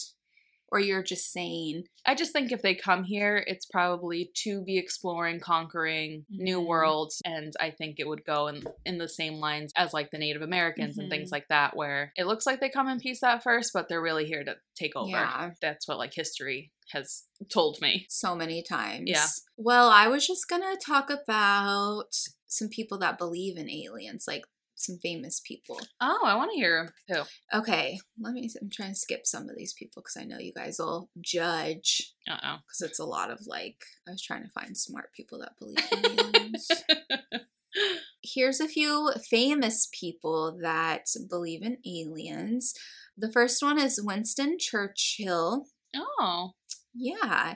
Or 0.71 0.79
you're 0.79 1.03
just 1.03 1.31
saying, 1.31 1.83
I 2.05 2.15
just 2.15 2.31
think 2.31 2.51
if 2.51 2.61
they 2.61 2.75
come 2.75 3.03
here, 3.03 3.43
it's 3.47 3.65
probably 3.65 4.31
to 4.43 4.63
be 4.63 4.77
exploring, 4.77 5.39
conquering 5.39 6.25
new 6.29 6.61
Mhm. 6.61 6.67
worlds, 6.67 7.21
and 7.25 7.53
I 7.59 7.71
think 7.71 7.95
it 7.99 8.07
would 8.07 8.23
go 8.23 8.47
in 8.47 8.63
in 8.85 8.97
the 8.97 9.09
same 9.09 9.35
lines 9.35 9.71
as 9.75 9.93
like 9.93 10.11
the 10.11 10.17
Native 10.17 10.41
Americans 10.41 10.97
and 10.97 11.07
Mhm. 11.07 11.11
things 11.11 11.31
like 11.31 11.47
that, 11.49 11.75
where 11.75 12.13
it 12.15 12.25
looks 12.25 12.45
like 12.45 12.59
they 12.59 12.69
come 12.69 12.88
in 12.88 12.99
peace 12.99 13.23
at 13.23 13.43
first, 13.43 13.71
but 13.73 13.89
they're 13.89 14.01
really 14.01 14.25
here 14.25 14.43
to 14.43 14.57
take 14.75 14.95
over. 14.95 15.09
Yeah. 15.09 15.51
That's 15.61 15.88
what 15.88 15.97
like 15.97 16.13
history 16.13 16.71
has 16.91 17.23
told 17.50 17.79
me. 17.81 18.05
so 18.09 18.35
many 18.35 18.63
times. 18.63 19.07
Yeah. 19.09 19.27
Well, 19.57 19.89
I 19.89 20.07
was 20.07 20.25
just 20.25 20.48
going 20.50 20.63
to 20.63 20.75
talk 20.83 21.09
about 21.11 22.15
some 22.48 22.67
people 22.70 22.98
that 23.00 23.17
believe 23.20 23.57
in 23.57 23.70
aliens, 23.70 24.25
like 24.27 24.44
some 24.79 24.98
famous 24.98 25.42
people. 25.46 25.79
Oh, 26.01 26.20
I 26.24 26.35
want 26.35 26.51
to 26.51 26.57
hear 26.57 26.94
who. 27.07 27.22
Okay, 27.53 28.00
let 28.20 28.33
me. 28.33 28.50
I'm 28.61 28.70
trying 28.70 28.94
to 28.94 29.00
skip 29.00 29.25
some 29.25 29.50
of 29.50 29.55
these 29.57 29.74
people 29.74 30.01
because 30.01 30.18
I 30.18 30.24
know 30.25 30.39
you 30.39 30.53
guys 30.53 30.77
will 30.79 31.09
judge 31.22 32.13
Uh 32.29 32.37
oh. 32.44 32.55
because 32.68 32.81
it's 32.89 33.00
a 33.00 33.05
lot 33.05 33.29
of 33.31 33.39
like. 33.46 33.77
I 34.07 34.11
was 34.11 34.22
trying 34.24 34.44
to 34.44 34.50
find 34.51 34.75
smart 34.77 35.13
people 35.13 35.39
that 35.39 35.53
believe 35.59 35.77
in 35.92 36.20
aliens. 36.20 36.70
Here's 38.24 38.59
a 38.59 38.68
few 38.68 39.11
famous 39.29 39.87
people 39.98 40.57
that 40.61 41.05
believe 41.29 41.61
in 41.61 41.77
aliens. 41.85 42.74
The 43.18 43.31
first 43.31 43.61
one 43.61 43.77
is 43.79 44.01
Winston 44.03 44.57
Churchill. 44.59 45.65
oh. 45.96 46.51
Yeah. 46.94 47.55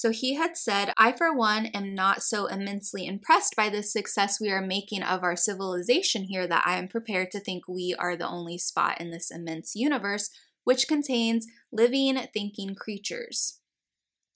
So 0.00 0.08
he 0.12 0.32
had 0.32 0.56
said, 0.56 0.94
I, 0.96 1.12
for 1.12 1.30
one, 1.30 1.66
am 1.66 1.94
not 1.94 2.22
so 2.22 2.46
immensely 2.46 3.06
impressed 3.06 3.54
by 3.54 3.68
the 3.68 3.82
success 3.82 4.40
we 4.40 4.50
are 4.50 4.62
making 4.62 5.02
of 5.02 5.22
our 5.22 5.36
civilization 5.36 6.24
here 6.24 6.46
that 6.46 6.62
I 6.66 6.78
am 6.78 6.88
prepared 6.88 7.30
to 7.32 7.38
think 7.38 7.68
we 7.68 7.94
are 7.98 8.16
the 8.16 8.26
only 8.26 8.56
spot 8.56 8.98
in 8.98 9.10
this 9.10 9.30
immense 9.30 9.76
universe 9.76 10.30
which 10.64 10.88
contains 10.88 11.46
living, 11.70 12.16
thinking 12.32 12.74
creatures, 12.74 13.60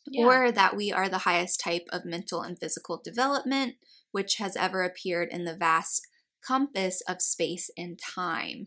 Yeah. 0.07 0.27
or 0.27 0.53
that 0.53 0.77
we 0.77 0.92
are 0.92 1.09
the 1.09 1.24
highest 1.24 1.61
type 1.61 1.87
of 1.88 2.05
mental 2.05 2.42
and 2.42 2.59
physical 2.59 3.00
development 3.03 3.77
which 4.11 4.35
has 4.35 4.57
ever 4.57 4.83
appeared 4.83 5.31
in 5.31 5.46
the 5.46 5.57
vast 5.57 6.07
compass 6.46 7.00
of 7.09 7.22
space 7.22 7.70
and 7.74 7.98
time. 7.98 8.66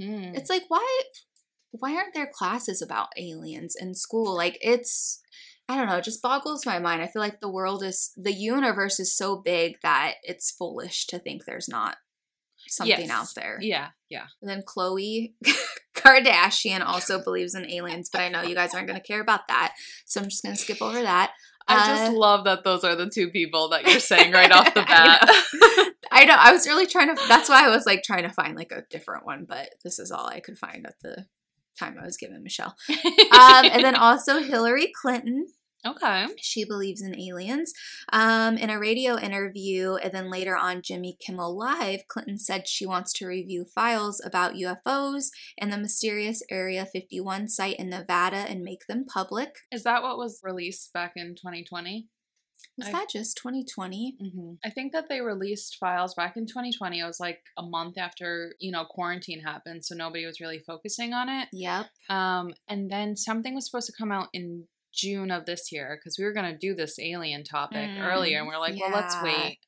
Hmm. 0.00 0.36
It's 0.36 0.48
like 0.50 0.66
why 0.68 1.02
why 1.72 1.96
aren't 1.96 2.14
there 2.14 2.30
classes 2.32 2.80
about 2.80 3.08
aliens 3.16 3.74
in 3.74 3.96
school? 3.96 4.36
Like 4.36 4.56
it's 4.60 5.20
I 5.72 5.76
don't 5.76 5.86
know, 5.86 5.96
it 5.96 6.04
just 6.04 6.22
boggles 6.22 6.66
my 6.66 6.78
mind. 6.78 7.02
I 7.02 7.06
feel 7.06 7.22
like 7.22 7.40
the 7.40 7.50
world 7.50 7.82
is 7.82 8.12
the 8.16 8.32
universe 8.32 9.00
is 9.00 9.16
so 9.16 9.36
big 9.36 9.76
that 9.82 10.14
it's 10.22 10.50
foolish 10.50 11.06
to 11.08 11.18
think 11.18 11.44
there's 11.44 11.68
not 11.68 11.96
something 12.68 13.00
Yes. 13.06 13.10
out 13.10 13.28
there. 13.34 13.58
Yeah. 13.60 13.88
Yeah. 14.08 14.26
And 14.40 14.48
then 14.50 14.62
Khloé 14.62 15.32
Kardashian 15.94 16.84
also 16.84 17.22
believes 17.22 17.54
in 17.54 17.70
aliens, 17.70 18.08
but 18.10 18.20
I 18.20 18.28
know 18.28 18.42
you 18.42 18.54
guys 18.54 18.74
aren't 18.74 18.86
going 18.86 19.00
to 19.00 19.06
care 19.06 19.20
about 19.20 19.48
that. 19.48 19.74
So 20.04 20.20
I'm 20.20 20.28
just 20.28 20.42
going 20.42 20.54
to 20.54 20.60
skip 20.60 20.80
over 20.82 21.00
that. 21.02 21.32
I 21.68 21.86
just 21.88 22.12
Uh, 22.12 22.16
love 22.16 22.44
that 22.44 22.64
those 22.64 22.82
are 22.84 22.96
the 22.96 23.08
two 23.08 23.30
people 23.30 23.68
that 23.70 23.86
you're 23.88 24.00
saying 24.00 24.32
right 24.40 24.50
off 24.50 24.74
the 24.74 24.80
I 24.86 24.86
bat. 24.86 25.94
I 26.10 26.24
know. 26.24 26.36
I 26.36 26.52
was 26.52 26.66
really 26.66 26.86
trying 26.86 27.14
to. 27.14 27.22
That's 27.28 27.48
why 27.48 27.64
I 27.64 27.68
was 27.70 27.86
like 27.86 28.02
trying 28.02 28.24
to 28.24 28.30
find 28.30 28.56
like 28.56 28.72
a 28.72 28.82
different 28.90 29.24
one, 29.26 29.44
but 29.48 29.70
this 29.84 29.98
is 29.98 30.10
all 30.10 30.26
I 30.26 30.40
could 30.40 30.58
find 30.58 30.86
at 30.86 30.96
the 31.02 31.26
time 31.78 31.96
I 32.00 32.04
was 32.04 32.16
given 32.16 32.42
Michelle. 32.42 32.74
Um, 32.90 33.64
and 33.64 33.82
then 33.84 33.94
also 33.94 34.40
Hillary 34.40 34.92
Clinton. 35.00 35.46
Okay. 35.86 36.26
She 36.38 36.64
believes 36.64 37.02
in 37.02 37.18
aliens. 37.18 37.72
Um, 38.12 38.56
in 38.56 38.70
a 38.70 38.78
radio 38.78 39.18
interview, 39.18 39.94
and 39.94 40.12
then 40.12 40.30
later 40.30 40.56
on 40.56 40.82
Jimmy 40.82 41.16
Kimmel 41.20 41.56
Live, 41.56 42.06
Clinton 42.08 42.38
said 42.38 42.68
she 42.68 42.86
wants 42.86 43.12
to 43.14 43.26
review 43.26 43.64
files 43.64 44.20
about 44.24 44.54
UFOs 44.54 45.30
and 45.58 45.72
the 45.72 45.78
mysterious 45.78 46.42
Area 46.50 46.86
51 46.86 47.48
site 47.48 47.76
in 47.76 47.90
Nevada 47.90 48.36
and 48.36 48.62
make 48.62 48.86
them 48.86 49.04
public. 49.04 49.56
Is 49.70 49.84
that 49.84 50.02
what 50.02 50.18
was 50.18 50.40
released 50.42 50.92
back 50.92 51.12
in 51.16 51.34
2020? 51.34 52.08
Was 52.78 52.88
I- 52.88 52.92
that 52.92 53.10
just 53.10 53.36
2020? 53.36 54.16
Mm-hmm. 54.22 54.52
I 54.64 54.70
think 54.70 54.92
that 54.92 55.08
they 55.08 55.20
released 55.20 55.76
files 55.78 56.14
back 56.14 56.36
in 56.36 56.46
2020. 56.46 57.00
It 57.00 57.04
was 57.04 57.20
like 57.20 57.40
a 57.58 57.62
month 57.62 57.98
after 57.98 58.54
you 58.60 58.72
know 58.72 58.84
quarantine 58.84 59.40
happened, 59.40 59.84
so 59.84 59.94
nobody 59.94 60.24
was 60.24 60.40
really 60.40 60.58
focusing 60.58 61.12
on 61.12 61.28
it. 61.28 61.48
Yep. 61.52 61.86
Um, 62.08 62.54
and 62.68 62.90
then 62.90 63.16
something 63.16 63.54
was 63.54 63.66
supposed 63.66 63.86
to 63.86 63.92
come 63.96 64.12
out 64.12 64.28
in 64.32 64.66
June 64.92 65.30
of 65.30 65.46
this 65.46 65.72
year 65.72 65.98
because 65.98 66.16
we 66.18 66.24
were 66.24 66.32
gonna 66.32 66.56
do 66.56 66.74
this 66.74 66.98
alien 66.98 67.44
topic 67.44 67.88
Mm, 67.88 68.00
earlier, 68.00 68.38
and 68.38 68.48
we 68.48 68.54
are 68.54 68.60
like, 68.60 68.78
well, 68.78 68.90
let's 68.90 69.16
wait. 69.22 69.58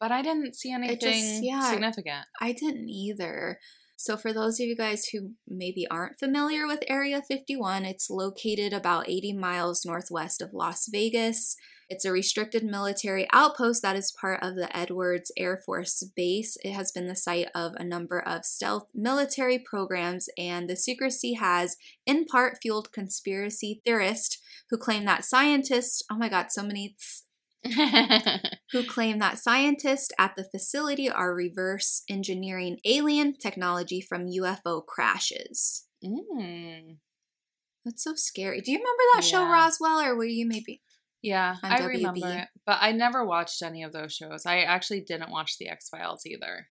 But 0.00 0.12
I 0.12 0.22
didn't 0.22 0.54
see 0.56 0.72
anything 0.72 1.44
yeah. 1.44 1.70
significant. 1.70 2.26
I 2.40 2.52
didn't 2.52 2.88
either. 2.88 3.58
So, 3.96 4.16
for 4.16 4.32
those 4.32 4.58
of 4.60 4.66
you 4.66 4.76
guys 4.76 5.06
who 5.06 5.30
maybe 5.46 5.86
aren't 5.90 6.18
familiar 6.18 6.66
with 6.66 6.82
Area 6.88 7.22
51, 7.26 7.84
it's 7.84 8.10
located 8.10 8.72
about 8.72 9.08
80 9.08 9.34
miles 9.34 9.84
northwest 9.84 10.42
of 10.42 10.52
Las 10.52 10.88
Vegas. 10.90 11.56
It's 11.88 12.04
a 12.04 12.12
restricted 12.12 12.64
military 12.64 13.26
outpost 13.32 13.82
that 13.82 13.96
is 13.96 14.14
part 14.18 14.42
of 14.42 14.56
the 14.56 14.74
Edwards 14.76 15.30
Air 15.36 15.60
Force 15.64 16.02
Base. 16.16 16.56
It 16.62 16.72
has 16.72 16.92
been 16.92 17.06
the 17.06 17.16
site 17.16 17.48
of 17.54 17.72
a 17.76 17.84
number 17.84 18.20
of 18.20 18.44
stealth 18.44 18.88
military 18.94 19.58
programs, 19.58 20.28
and 20.38 20.68
the 20.68 20.76
secrecy 20.76 21.34
has, 21.34 21.76
in 22.06 22.24
part, 22.24 22.58
fueled 22.62 22.92
conspiracy 22.92 23.80
theorists 23.84 24.38
who 24.70 24.78
claim 24.78 25.04
that 25.04 25.24
scientists, 25.24 26.02
oh 26.10 26.16
my 26.16 26.28
god, 26.28 26.46
so 26.50 26.62
many 26.62 26.96
who 28.72 28.84
claim 28.84 29.18
that 29.18 29.38
scientists 29.38 30.10
at 30.18 30.36
the 30.36 30.44
facility 30.44 31.08
are 31.08 31.34
reverse 31.34 32.02
engineering 32.10 32.78
alien 32.84 33.34
technology 33.34 34.00
from 34.00 34.26
UFO 34.26 34.84
crashes. 34.84 35.86
mm. 36.04 36.96
That's 37.84 38.02
so 38.02 38.14
scary. 38.14 38.60
Do 38.60 38.72
you 38.72 38.78
remember 38.78 39.02
that 39.14 39.24
show 39.24 39.44
Roswell, 39.44 40.00
or 40.00 40.16
were 40.16 40.24
you 40.24 40.46
maybe? 40.46 40.80
Yeah, 41.24 41.56
I 41.62 41.80
WB. 41.80 41.86
remember 41.88 42.28
it, 42.42 42.48
but 42.66 42.78
I 42.80 42.92
never 42.92 43.24
watched 43.24 43.62
any 43.62 43.82
of 43.82 43.92
those 43.92 44.12
shows. 44.14 44.44
I 44.46 44.58
actually 44.60 45.00
didn't 45.00 45.30
watch 45.30 45.56
the 45.58 45.68
X 45.68 45.88
Files 45.88 46.26
either. 46.26 46.68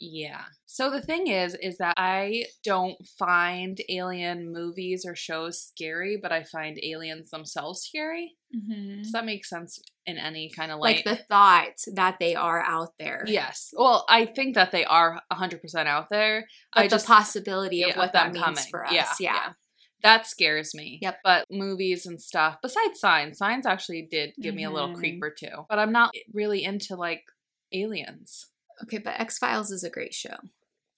Yeah. 0.00 0.42
So 0.66 0.90
the 0.92 1.02
thing 1.02 1.26
is, 1.26 1.56
is 1.60 1.78
that 1.78 1.94
I 1.96 2.44
don't 2.62 2.96
find 3.18 3.80
alien 3.88 4.52
movies 4.52 5.04
or 5.04 5.16
shows 5.16 5.60
scary, 5.60 6.16
but 6.22 6.30
I 6.30 6.44
find 6.44 6.78
aliens 6.80 7.30
themselves 7.30 7.82
scary. 7.82 8.36
Mhm. 8.54 9.02
Does 9.02 9.10
that 9.10 9.24
make 9.24 9.44
sense 9.44 9.80
in 10.06 10.16
any 10.16 10.50
kind 10.50 10.70
of 10.70 10.78
Like 10.78 11.02
the 11.02 11.16
thought 11.16 11.82
that 11.94 12.18
they 12.20 12.36
are 12.36 12.62
out 12.62 12.92
there. 13.00 13.24
yes. 13.26 13.70
Well, 13.76 14.06
I 14.08 14.26
think 14.26 14.54
that 14.54 14.70
they 14.70 14.84
are 14.84 15.20
100% 15.32 15.88
out 15.88 16.08
there. 16.10 16.46
But 16.72 16.80
I 16.82 16.84
the 16.84 16.90
just 16.90 17.06
possibility 17.08 17.82
of 17.82 17.88
yeah, 17.90 17.98
what 17.98 18.12
that 18.12 18.32
them 18.32 18.32
means 18.34 18.44
coming. 18.44 18.64
for 18.70 18.86
us. 18.86 18.92
Yeah, 18.92 19.08
Yeah. 19.18 19.34
yeah. 19.34 19.52
That 20.02 20.26
scares 20.26 20.74
me. 20.74 20.98
Yep. 21.02 21.18
But 21.24 21.46
movies 21.50 22.06
and 22.06 22.20
stuff, 22.20 22.58
besides 22.62 23.00
Signs, 23.00 23.38
Signs 23.38 23.66
actually 23.66 24.08
did 24.10 24.32
give 24.40 24.54
me 24.54 24.64
a 24.64 24.70
little 24.70 24.90
mm-hmm. 24.90 24.98
creep 24.98 25.22
or 25.22 25.30
two. 25.30 25.66
But 25.68 25.78
I'm 25.78 25.92
not 25.92 26.14
really 26.32 26.64
into 26.64 26.96
like 26.96 27.24
aliens. 27.72 28.46
Okay, 28.84 28.98
but 28.98 29.20
X 29.20 29.38
Files 29.38 29.70
is 29.70 29.82
a 29.82 29.90
great 29.90 30.14
show. 30.14 30.36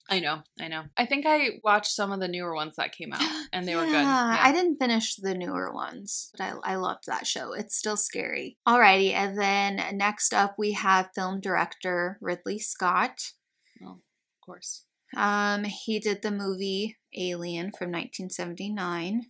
I 0.09 0.19
know, 0.19 0.41
I 0.59 0.67
know. 0.67 0.83
I 0.97 1.05
think 1.05 1.25
I 1.25 1.61
watched 1.63 1.91
some 1.91 2.11
of 2.11 2.19
the 2.19 2.27
newer 2.27 2.53
ones 2.53 2.75
that 2.75 2.91
came 2.91 3.13
out, 3.13 3.21
and 3.53 3.65
they 3.67 3.75
were 3.75 3.85
good. 3.85 3.93
Yeah, 3.93 4.33
Yeah. 4.33 4.39
I 4.41 4.51
didn't 4.51 4.77
finish 4.77 5.15
the 5.15 5.33
newer 5.33 5.73
ones, 5.73 6.31
but 6.37 6.43
I, 6.43 6.73
I 6.73 6.75
loved 6.75 7.05
that 7.07 7.25
show. 7.25 7.53
It's 7.53 7.77
still 7.77 7.97
scary. 7.97 8.57
Alrighty, 8.67 9.13
and 9.13 9.39
then 9.39 9.97
next 9.97 10.33
up 10.33 10.55
we 10.57 10.73
have 10.73 11.11
film 11.15 11.39
director 11.39 12.17
Ridley 12.19 12.59
Scott. 12.59 13.31
Well, 13.79 14.01
of 14.01 14.45
course. 14.45 14.83
Um, 15.15 15.63
he 15.65 15.99
did 15.99 16.21
the 16.21 16.31
movie 16.31 16.97
Alien 17.15 17.71
from 17.71 17.91
1979. 17.91 19.23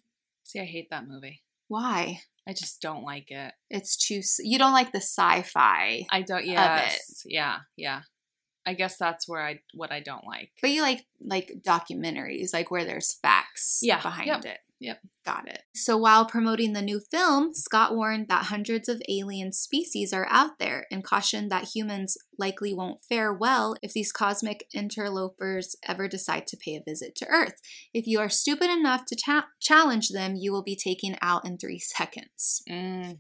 See, 0.44 0.60
I 0.60 0.66
hate 0.66 0.90
that 0.92 1.08
movie. 1.08 1.44
Why? 1.68 2.22
I 2.48 2.54
just 2.54 2.82
don't 2.82 3.04
like 3.04 3.30
it. 3.32 3.54
It's 3.70 3.96
too. 3.96 4.22
You 4.40 4.58
don't 4.58 4.74
like 4.74 4.92
the 4.92 5.00
sci-fi, 5.00 6.06
I 6.10 6.22
don't. 6.24 6.46
Yes. 6.46 7.24
Yeah. 7.26 7.60
Yeah. 7.78 8.02
I 8.66 8.74
guess 8.74 8.98
that's 8.98 9.28
where 9.28 9.42
I 9.42 9.60
what 9.74 9.92
I 9.92 10.02
don't 10.02 10.26
like. 10.26 10.52
but 10.62 10.70
you 10.70 10.82
like 10.82 11.06
like 11.24 11.52
documentaries, 11.66 12.54
like 12.54 12.70
where 12.70 12.86
there's 12.86 13.16
facts 13.22 13.80
Yeah, 13.82 14.02
behind 14.02 14.28
yep, 14.28 14.46
it. 14.46 14.60
Yep. 14.82 15.00
Got 15.24 15.48
it. 15.48 15.62
So 15.76 15.96
while 15.96 16.26
promoting 16.26 16.74
the 16.74 16.82
new 16.82 17.00
film, 17.00 17.54
Scott 17.54 17.96
warned 17.96 18.28
that 18.28 18.46
hundreds 18.46 18.90
of 18.90 19.02
alien 19.08 19.54
species 19.54 20.12
are 20.12 20.28
out 20.30 20.58
there 20.60 20.88
and 20.92 21.04
cautioned 21.04 21.52
that 21.52 21.70
humans 21.76 22.18
likely 22.40 22.74
won't 22.74 23.04
fare 23.08 23.32
well 23.32 23.76
if 23.84 23.94
these 23.94 24.12
cosmic 24.12 24.66
interlopers 24.74 25.76
ever 25.88 26.08
decide 26.08 26.48
to 26.48 26.58
pay 26.58 26.76
a 26.76 26.84
visit 26.84 27.16
to 27.18 27.28
Earth. 27.28 27.54
If 27.94 28.08
you 28.08 28.20
are 28.20 28.30
stupid 28.30 28.72
enough 28.72 29.06
to 29.06 29.16
cha- 29.16 29.48
challenge 29.62 30.10
them, 30.10 30.34
you 30.36 30.52
will 30.52 30.64
be 30.64 30.76
taken 30.76 31.16
out 31.22 31.46
in 31.46 31.58
three 31.60 31.80
seconds. 31.98 32.64
Mm, 32.68 33.20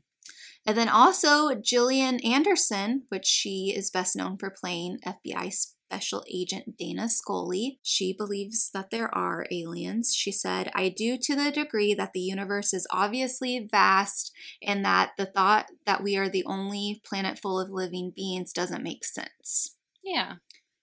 And 0.65 0.77
then 0.77 0.89
also 0.89 1.53
Gillian 1.55 2.19
Anderson, 2.25 3.03
which 3.09 3.25
she 3.27 3.73
is 3.75 3.91
best 3.91 4.15
known 4.15 4.37
for 4.37 4.49
playing 4.49 4.97
FBI 5.05 5.53
Special 5.91 6.23
Agent 6.33 6.77
Dana 6.77 7.09
Scully. 7.09 7.77
She 7.83 8.13
believes 8.17 8.69
that 8.73 8.91
there 8.91 9.13
are 9.13 9.45
aliens. 9.51 10.15
She 10.15 10.31
said, 10.31 10.71
I 10.73 10.87
do 10.87 11.17
to 11.21 11.35
the 11.35 11.51
degree 11.51 11.93
that 11.93 12.13
the 12.13 12.21
universe 12.21 12.73
is 12.73 12.87
obviously 12.91 13.67
vast 13.69 14.31
and 14.63 14.85
that 14.85 15.11
the 15.17 15.25
thought 15.25 15.65
that 15.85 16.01
we 16.01 16.15
are 16.15 16.29
the 16.29 16.45
only 16.45 17.01
planet 17.03 17.37
full 17.39 17.59
of 17.59 17.69
living 17.69 18.13
beings 18.15 18.53
doesn't 18.53 18.83
make 18.83 19.03
sense. 19.03 19.75
yeah. 20.03 20.35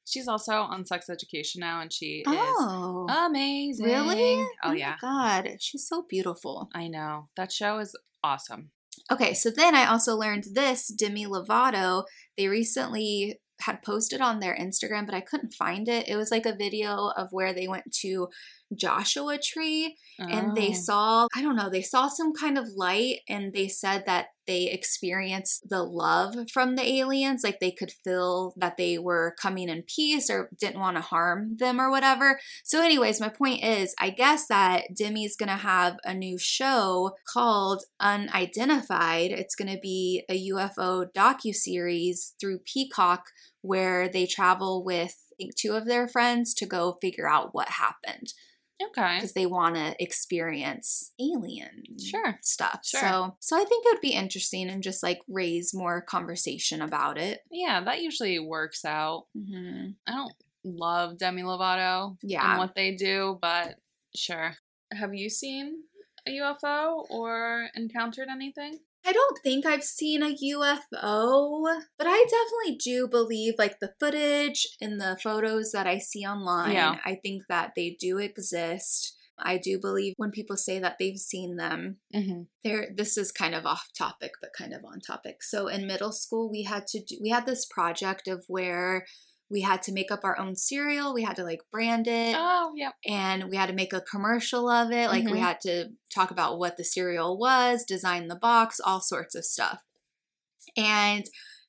She's 0.06 0.26
also 0.28 0.52
on 0.52 0.86
Sex 0.86 1.10
Education 1.10 1.60
now, 1.60 1.82
and 1.82 1.92
she 1.92 2.22
Oh, 2.26 3.06
is 3.10 3.14
amazing. 3.26 3.84
really? 3.84 4.36
Oh, 4.36 4.48
oh 4.64 4.68
my 4.70 4.74
yeah. 4.74 4.96
God, 5.02 5.50
she's 5.60 5.86
so 5.86 6.06
beautiful. 6.08 6.70
I 6.74 6.88
know 6.88 7.28
that 7.36 7.52
show 7.52 7.78
is 7.78 7.94
awesome. 8.24 8.70
Okay, 9.12 9.34
so 9.34 9.50
then 9.50 9.74
I 9.74 9.86
also 9.86 10.16
learned 10.16 10.44
this 10.54 10.88
Demi 10.88 11.26
Lovato. 11.26 12.04
They 12.38 12.48
recently 12.48 13.38
had 13.60 13.82
posted 13.82 14.20
on 14.20 14.40
their 14.40 14.56
Instagram, 14.56 15.06
but 15.06 15.14
I 15.14 15.20
couldn't 15.20 15.54
find 15.54 15.88
it. 15.88 16.08
It 16.08 16.16
was 16.16 16.30
like 16.30 16.46
a 16.46 16.54
video 16.54 17.08
of 17.16 17.32
where 17.32 17.52
they 17.52 17.68
went 17.68 17.92
to 18.00 18.28
Joshua 18.74 19.38
Tree 19.38 19.96
and 20.18 20.56
they 20.56 20.70
Oh. 20.70 20.74
saw, 20.74 21.26
I 21.34 21.42
don't 21.42 21.56
know, 21.56 21.70
they 21.70 21.82
saw 21.82 22.08
some 22.08 22.32
kind 22.32 22.58
of 22.58 22.68
light 22.76 23.20
and 23.28 23.52
they 23.52 23.68
said 23.68 24.04
that 24.06 24.26
they 24.46 24.64
experienced 24.70 25.68
the 25.68 25.82
love 25.82 26.34
from 26.50 26.74
the 26.74 26.82
aliens. 26.98 27.44
Like 27.44 27.60
they 27.60 27.70
could 27.70 27.92
feel 28.04 28.54
that 28.56 28.76
they 28.76 28.98
were 28.98 29.36
coming 29.40 29.68
in 29.68 29.82
peace 29.82 30.28
or 30.30 30.48
didn't 30.58 30.80
want 30.80 30.96
to 30.96 31.02
harm 31.02 31.56
them 31.58 31.80
or 31.80 31.90
whatever. 31.90 32.40
So, 32.64 32.82
anyways, 32.82 33.20
my 33.20 33.28
point 33.28 33.62
is, 33.62 33.94
I 34.00 34.10
guess 34.10 34.48
that 34.48 34.94
Demi's 34.94 35.36
gonna 35.36 35.56
have 35.58 35.98
a 36.04 36.14
new 36.14 36.38
show 36.38 37.12
called 37.32 37.84
Unidentified. 38.00 39.30
It's 39.30 39.54
gonna 39.54 39.78
be 39.80 40.24
a 40.28 40.34
UFO 40.50 41.04
docu 41.14 41.54
series 41.54 42.34
through 42.40 42.60
Peacock 42.60 43.26
where 43.60 44.08
they 44.08 44.26
travel 44.26 44.82
with 44.84 45.14
two 45.56 45.74
of 45.74 45.86
their 45.86 46.08
friends 46.08 46.54
to 46.54 46.66
go 46.66 46.98
figure 47.00 47.28
out 47.28 47.54
what 47.54 47.68
happened 47.68 48.32
okay. 48.82 49.16
because 49.16 49.32
they 49.32 49.46
want 49.46 49.74
to 49.76 49.94
experience 50.02 51.12
alien 51.20 51.82
Sure. 51.98 52.38
stuff. 52.42 52.80
Sure. 52.84 53.00
So, 53.00 53.36
so 53.40 53.56
I 53.56 53.64
think 53.64 53.84
it 53.86 53.94
would 53.94 54.00
be 54.00 54.12
interesting 54.14 54.68
and 54.70 54.82
just 54.82 55.02
like 55.02 55.20
raise 55.28 55.74
more 55.74 56.00
conversation 56.00 56.82
about 56.82 57.18
it. 57.18 57.40
Yeah, 57.50 57.82
that 57.84 58.02
usually 58.02 58.38
works 58.38 58.84
out. 58.84 59.26
hmm 59.34 59.90
I 60.06 60.12
don't 60.12 60.32
love 60.64 61.18
Demi 61.18 61.42
Lovato 61.42 62.16
Yeah. 62.22 62.50
and 62.50 62.58
what 62.58 62.74
they 62.74 62.94
do, 62.94 63.38
but 63.40 63.76
sure. 64.14 64.56
Have 64.92 65.14
you 65.14 65.28
seen 65.30 65.82
a 66.26 66.30
UFO 66.38 67.04
or 67.10 67.68
encountered 67.74 68.28
anything? 68.28 68.78
I 69.06 69.12
don't 69.12 69.38
think 69.42 69.64
I've 69.64 69.84
seen 69.84 70.22
a 70.22 70.34
UFO, 70.34 71.80
but 71.96 72.06
I 72.06 72.26
definitely 72.28 72.76
do 72.82 73.08
believe 73.08 73.54
like 73.58 73.80
the 73.80 73.92
footage 73.98 74.66
and 74.80 75.00
the 75.00 75.18
photos 75.22 75.72
that 75.72 75.86
I 75.86 75.98
see 75.98 76.24
online. 76.26 76.72
Yeah. 76.72 76.96
I 77.04 77.16
think 77.22 77.44
that 77.48 77.72
they 77.74 77.96
do 77.98 78.18
exist. 78.18 79.14
I 79.38 79.56
do 79.56 79.78
believe 79.80 80.14
when 80.16 80.30
people 80.30 80.56
say 80.56 80.78
that 80.80 80.96
they've 80.98 81.16
seen 81.16 81.56
them. 81.56 81.98
Mm-hmm. 82.14 82.42
There 82.64 82.88
this 82.94 83.16
is 83.16 83.30
kind 83.30 83.54
of 83.54 83.66
off 83.66 83.88
topic 83.96 84.32
but 84.40 84.50
kind 84.56 84.74
of 84.74 84.84
on 84.84 85.00
topic. 85.00 85.42
So 85.42 85.68
in 85.68 85.86
middle 85.86 86.12
school 86.12 86.50
we 86.50 86.64
had 86.64 86.86
to 86.88 87.00
do, 87.00 87.18
we 87.22 87.30
had 87.30 87.46
this 87.46 87.64
project 87.64 88.26
of 88.26 88.44
where 88.48 89.06
we 89.50 89.62
had 89.62 89.82
to 89.84 89.92
make 89.92 90.10
up 90.10 90.24
our 90.24 90.38
own 90.38 90.54
cereal. 90.56 91.14
We 91.14 91.22
had 91.22 91.36
to 91.36 91.44
like 91.44 91.60
brand 91.72 92.06
it 92.06 92.34
Oh, 92.36 92.72
yep. 92.76 92.94
and 93.06 93.48
we 93.48 93.56
had 93.56 93.68
to 93.68 93.74
make 93.74 93.92
a 93.94 94.00
commercial 94.02 94.68
of 94.68 94.90
it. 94.92 95.08
Like 95.08 95.24
we 95.24 95.32
Mhm. 95.38 95.40
had 95.40 95.60
to 95.62 95.88
talk 96.14 96.30
about 96.30 96.58
what 96.58 96.76
the 96.76 96.84
cereal 96.84 97.38
was, 97.38 97.84
design 97.84 98.28
the 98.28 98.36
box, 98.36 98.78
all 98.78 99.00
sorts 99.00 99.34
of 99.34 99.44
stuff. 99.44 99.82
And 100.76 101.24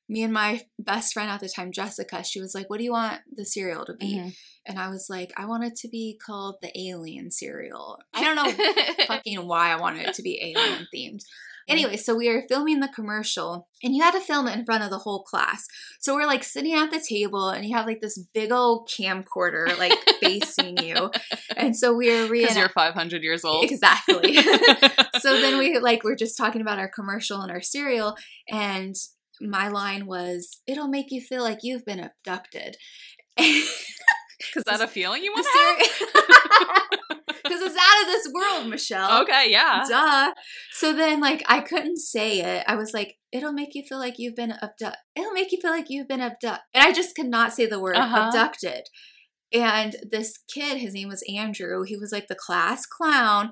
me 0.08 0.22
and 0.22 0.32
my 0.32 0.60
best 0.78 1.12
friend 1.12 1.30
at 1.30 1.40
the 1.40 1.48
time, 1.48 1.72
Jessica, 1.72 2.22
she 2.24 2.40
was 2.40 2.54
like, 2.54 2.68
What 2.68 2.78
do 2.78 2.84
you 2.84 2.92
want 2.92 3.20
the 3.34 3.44
cereal 3.44 3.84
to 3.86 3.94
be? 3.94 4.16
Mhm. 4.16 4.36
And 4.66 4.78
I 4.78 4.88
was 4.88 5.06
like, 5.08 5.32
I 5.36 5.46
want 5.46 5.64
it 5.64 5.74
to 5.76 5.88
be 5.88 6.18
called 6.24 6.56
the 6.60 6.70
alien 6.78 7.30
cereal. 7.30 7.98
I 8.12 8.22
don't 8.22 8.36
know 8.36 8.44
fucking 9.06 9.46
why 9.46 9.70
I 9.70 9.76
wanted 9.80 10.06
it 10.08 10.14
to 10.16 10.22
be 10.22 10.38
alien 10.42 10.86
themed. 10.94 11.22
Anyway, 11.70 11.96
so 11.96 12.16
we 12.16 12.28
were 12.28 12.42
filming 12.48 12.80
the 12.80 12.88
commercial 12.88 13.68
and 13.82 13.94
you 13.94 14.02
had 14.02 14.10
to 14.12 14.20
film 14.20 14.48
it 14.48 14.58
in 14.58 14.64
front 14.64 14.82
of 14.82 14.90
the 14.90 14.98
whole 14.98 15.22
class. 15.22 15.66
So 16.00 16.14
we're 16.16 16.26
like 16.26 16.42
sitting 16.42 16.74
at 16.74 16.90
the 16.90 17.00
table 17.00 17.48
and 17.48 17.64
you 17.64 17.76
have 17.76 17.86
like 17.86 18.00
this 18.00 18.18
big 18.34 18.50
old 18.50 18.88
camcorder 18.88 19.78
like 19.78 19.92
facing 20.20 20.78
you. 20.78 21.10
And 21.56 21.76
so 21.76 21.94
we 21.94 22.08
were 22.08 22.28
Because 22.28 22.56
you're 22.56 22.68
500 22.68 23.22
years 23.22 23.44
old. 23.44 23.64
Exactly. 23.64 24.34
so 25.20 25.40
then 25.40 25.58
we 25.58 25.78
like 25.78 26.02
we're 26.02 26.16
just 26.16 26.36
talking 26.36 26.60
about 26.60 26.80
our 26.80 26.90
commercial 26.90 27.40
and 27.40 27.52
our 27.52 27.62
cereal 27.62 28.16
and 28.48 28.96
my 29.40 29.68
line 29.68 30.06
was 30.06 30.60
it'll 30.66 30.88
make 30.88 31.10
you 31.10 31.20
feel 31.20 31.42
like 31.42 31.60
you've 31.62 31.84
been 31.84 32.00
abducted. 32.00 32.76
Is 34.56 34.64
that 34.64 34.80
a 34.80 34.88
feeling 34.88 35.22
you 35.22 35.32
want 35.32 35.46
to 35.46 36.18
have? 36.18 37.09
Because 37.42 37.60
it's 37.60 37.76
out 37.76 38.02
of 38.02 38.06
this 38.08 38.28
world, 38.32 38.68
Michelle. 38.68 39.22
Okay, 39.22 39.46
yeah. 39.50 39.84
Duh. 39.88 40.32
So 40.72 40.92
then, 40.92 41.20
like, 41.20 41.42
I 41.48 41.60
couldn't 41.60 41.98
say 41.98 42.40
it. 42.40 42.64
I 42.66 42.74
was 42.76 42.92
like, 42.94 43.16
it'll 43.32 43.52
make 43.52 43.74
you 43.74 43.82
feel 43.88 43.98
like 43.98 44.18
you've 44.18 44.36
been 44.36 44.52
abducted. 44.52 44.98
It'll 45.16 45.32
make 45.32 45.52
you 45.52 45.58
feel 45.60 45.70
like 45.70 45.86
you've 45.88 46.08
been 46.08 46.20
abducted. 46.20 46.60
And 46.74 46.84
I 46.84 46.92
just 46.92 47.14
could 47.14 47.26
not 47.26 47.52
say 47.52 47.66
the 47.66 47.80
word 47.80 47.96
Uh-huh. 47.96 48.26
abducted. 48.28 48.88
And 49.52 49.96
this 50.08 50.38
kid, 50.52 50.78
his 50.78 50.94
name 50.94 51.08
was 51.08 51.24
Andrew, 51.28 51.82
he 51.82 51.96
was 51.96 52.12
like 52.12 52.28
the 52.28 52.36
class 52.36 52.86
clown. 52.86 53.50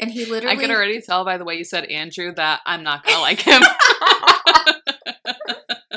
And 0.00 0.10
he 0.12 0.24
literally. 0.24 0.56
I 0.56 0.60
could 0.60 0.70
already 0.70 1.00
tell 1.00 1.24
by 1.24 1.38
the 1.38 1.44
way 1.44 1.54
you 1.56 1.64
said 1.64 1.84
Andrew 1.86 2.32
that 2.36 2.60
I'm 2.66 2.82
not 2.84 3.04
gonna 3.04 3.20
like 3.20 3.40
him. 3.40 3.62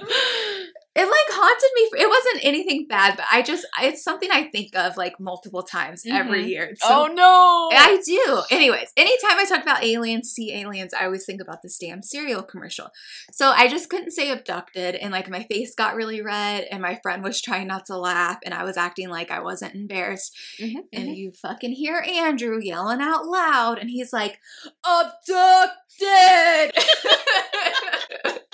It 0.94 1.04
like 1.06 1.10
haunted 1.30 1.70
me. 1.74 1.90
For, 1.90 1.96
it 1.98 2.10
wasn't 2.10 2.44
anything 2.46 2.86
bad, 2.88 3.16
but 3.16 3.26
I 3.32 3.42
just, 3.42 3.66
it's 3.82 4.04
something 4.04 4.30
I 4.30 4.44
think 4.50 4.76
of 4.76 4.98
like 4.98 5.20
multiple 5.22 5.64
times 5.64 6.04
every 6.06 6.44
Mhm. 6.44 6.50
year. 6.50 6.74
So 6.76 6.88
oh 6.90 7.08
no! 7.08 7.70
I 7.72 8.02
do. 8.06 8.42
Anyways, 8.52 8.92
anytime 8.98 9.38
I 9.40 9.46
talk 9.46 9.62
about 9.64 9.86
aliens, 9.86 10.32
see 10.32 10.54
aliens, 10.54 10.94
I 10.94 11.06
always 11.06 11.26
think 11.26 11.40
about 11.42 11.62
this 11.64 11.78
damn 11.78 12.04
cereal 12.04 12.44
commercial. 12.44 12.90
So 13.32 13.52
I 13.52 13.70
just 13.70 13.90
couldn't 13.90 14.12
say 14.12 14.32
abducted, 14.32 14.96
and 14.96 15.14
like 15.14 15.30
my 15.30 15.44
face 15.44 15.74
got 15.76 15.96
really 15.96 16.22
red, 16.22 16.66
and 16.70 16.82
my 16.82 17.00
friend 17.02 17.24
was 17.24 17.42
trying 17.42 17.68
not 17.68 17.86
to 17.86 17.98
laugh, 17.98 18.40
and 18.44 18.54
I 18.54 18.66
was 18.66 18.76
acting 18.76 19.08
like 19.08 19.32
I 19.32 19.40
wasn't 19.42 19.76
embarrassed. 19.76 20.36
Mhm, 20.60 20.84
And 20.92 21.08
mhm. 21.10 21.16
you 21.16 21.32
fucking 21.42 21.72
hear 21.72 22.04
Andrew 22.06 22.60
yelling 22.62 23.00
out 23.02 23.26
loud, 23.26 23.80
and 23.80 23.90
he's 23.90 24.12
like, 24.12 24.40
abducted! 24.86 26.74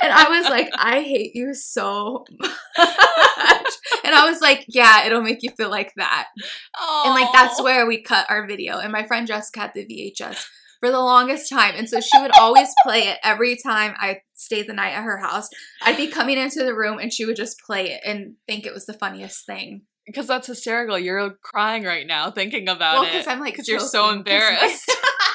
and 0.00 0.12
I 0.12 0.28
was 0.28 0.48
like, 0.48 0.70
I 0.76 1.02
hate 1.02 1.34
you 1.34 1.54
so 1.54 2.24
much. 2.38 2.50
And 4.04 4.14
I 4.14 4.28
was 4.28 4.40
like, 4.40 4.64
yeah, 4.68 5.04
it'll 5.06 5.22
make 5.22 5.42
you 5.42 5.50
feel 5.50 5.70
like 5.70 5.92
that. 5.96 6.28
And 7.04 7.14
like 7.14 7.32
that's 7.32 7.62
where 7.62 7.86
we 7.86 8.02
cut 8.02 8.26
our 8.28 8.46
video. 8.46 8.78
And 8.78 8.92
my 8.92 9.06
friend 9.06 9.26
Jessica 9.26 9.60
had 9.60 9.72
the 9.74 9.84
VHS 9.86 10.44
for 10.80 10.90
the 10.90 10.98
longest 10.98 11.48
time. 11.48 11.74
And 11.76 11.88
so 11.88 12.00
she 12.00 12.18
would 12.20 12.32
always 12.38 12.68
play 12.82 13.02
it 13.08 13.18
every 13.22 13.56
time 13.56 13.94
I 13.98 14.18
stayed 14.34 14.66
the 14.66 14.72
night 14.72 14.92
at 14.92 15.04
her 15.04 15.18
house. 15.18 15.48
I'd 15.82 15.96
be 15.96 16.08
coming 16.08 16.36
into 16.38 16.64
the 16.64 16.74
room 16.74 16.98
and 16.98 17.12
she 17.12 17.24
would 17.24 17.36
just 17.36 17.60
play 17.60 17.92
it 17.92 18.00
and 18.04 18.34
think 18.48 18.66
it 18.66 18.74
was 18.74 18.86
the 18.86 18.94
funniest 18.94 19.46
thing. 19.46 19.82
because 20.06 20.26
that's 20.26 20.48
hysterical. 20.48 20.98
You're 20.98 21.30
crying 21.42 21.84
right 21.84 22.06
now 22.06 22.30
thinking 22.32 22.68
about 22.68 22.94
Well, 22.94 23.02
it. 23.04 23.12
because 23.12 23.28
I'm 23.28 23.38
like, 23.40 23.52
because 23.54 23.68
you're 23.68 23.78
so 23.78 24.06
joking, 24.10 24.24
'cause 24.24 24.32
my- 24.32 24.32
embarrassed. 24.32 24.92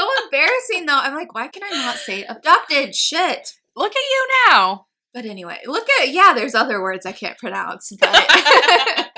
so 0.00 0.24
embarrassing 0.24 0.86
though. 0.86 0.98
I'm 0.98 1.14
like, 1.14 1.34
why 1.34 1.48
can 1.48 1.62
I 1.62 1.70
not 1.70 1.96
say 1.96 2.24
abducted? 2.24 2.94
Shit. 2.94 3.48
Look 3.76 3.92
at 3.92 3.96
you 3.98 4.28
now. 4.48 4.86
But 5.12 5.24
anyway, 5.24 5.58
look 5.66 5.86
at 6.00 6.10
yeah, 6.10 6.32
there's 6.34 6.54
other 6.54 6.80
words 6.80 7.04
I 7.06 7.12
can't 7.12 7.36
pronounce, 7.38 7.90
but 8.00 8.10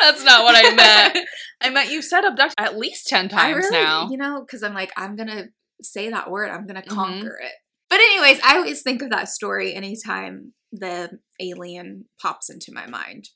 That's 0.00 0.24
not 0.24 0.42
what 0.44 0.56
I 0.56 0.74
meant. 1.14 1.28
I 1.60 1.70
meant 1.70 1.90
you 1.92 2.02
said 2.02 2.24
abduction 2.24 2.54
at 2.58 2.76
least 2.78 3.08
10 3.08 3.26
I 3.26 3.28
times 3.28 3.64
really, 3.70 3.84
now. 3.84 4.08
you 4.10 4.16
know, 4.16 4.40
because 4.40 4.62
I'm 4.62 4.74
like, 4.74 4.92
I'm 4.96 5.14
gonna 5.16 5.46
say 5.82 6.10
that 6.10 6.30
word, 6.30 6.50
I'm 6.50 6.66
gonna 6.66 6.82
Mhm. 6.82 6.88
conquer 6.88 7.38
it. 7.42 7.52
But 7.88 8.00
anyways, 8.00 8.40
I 8.44 8.56
always 8.56 8.82
think 8.82 9.02
of 9.02 9.10
that 9.10 9.28
story 9.28 9.74
anytime 9.74 10.52
the 10.72 11.18
alien 11.40 12.06
pops 12.20 12.48
into 12.50 12.72
my 12.72 12.86
mind. 12.86 13.28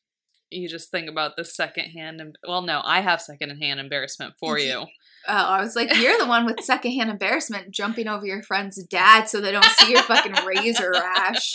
You 0.50 0.68
just 0.68 0.90
think 0.90 1.08
about 1.10 1.32
the 1.36 1.44
secondhand. 1.44 2.20
Well, 2.46 2.62
no, 2.62 2.80
I 2.84 3.00
have 3.00 3.20
secondhand 3.20 3.80
embarrassment 3.80 4.34
for 4.38 4.58
you. 4.58 4.86
Oh, 5.26 5.32
I 5.32 5.60
was 5.62 5.74
like, 5.74 5.96
you're 5.96 6.18
the 6.18 6.26
one 6.26 6.44
with 6.44 6.62
secondhand 6.62 7.10
embarrassment 7.10 7.70
jumping 7.70 8.08
over 8.08 8.26
your 8.26 8.42
friend's 8.42 8.82
dad 8.84 9.28
so 9.28 9.40
they 9.40 9.52
don't 9.52 9.64
see 9.64 9.92
your 9.92 10.02
fucking 10.02 10.34
razor 10.46 10.90
rash. 10.92 11.54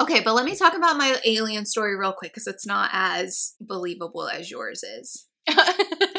Okay, 0.00 0.20
but 0.24 0.34
let 0.34 0.46
me 0.46 0.56
talk 0.56 0.74
about 0.74 0.96
my 0.96 1.20
alien 1.24 1.66
story 1.66 1.94
real 1.94 2.12
quick 2.12 2.32
because 2.32 2.46
it's 2.46 2.66
not 2.66 2.90
as 2.92 3.54
believable 3.60 4.28
as 4.28 4.50
yours 4.50 4.82
is. 4.82 5.26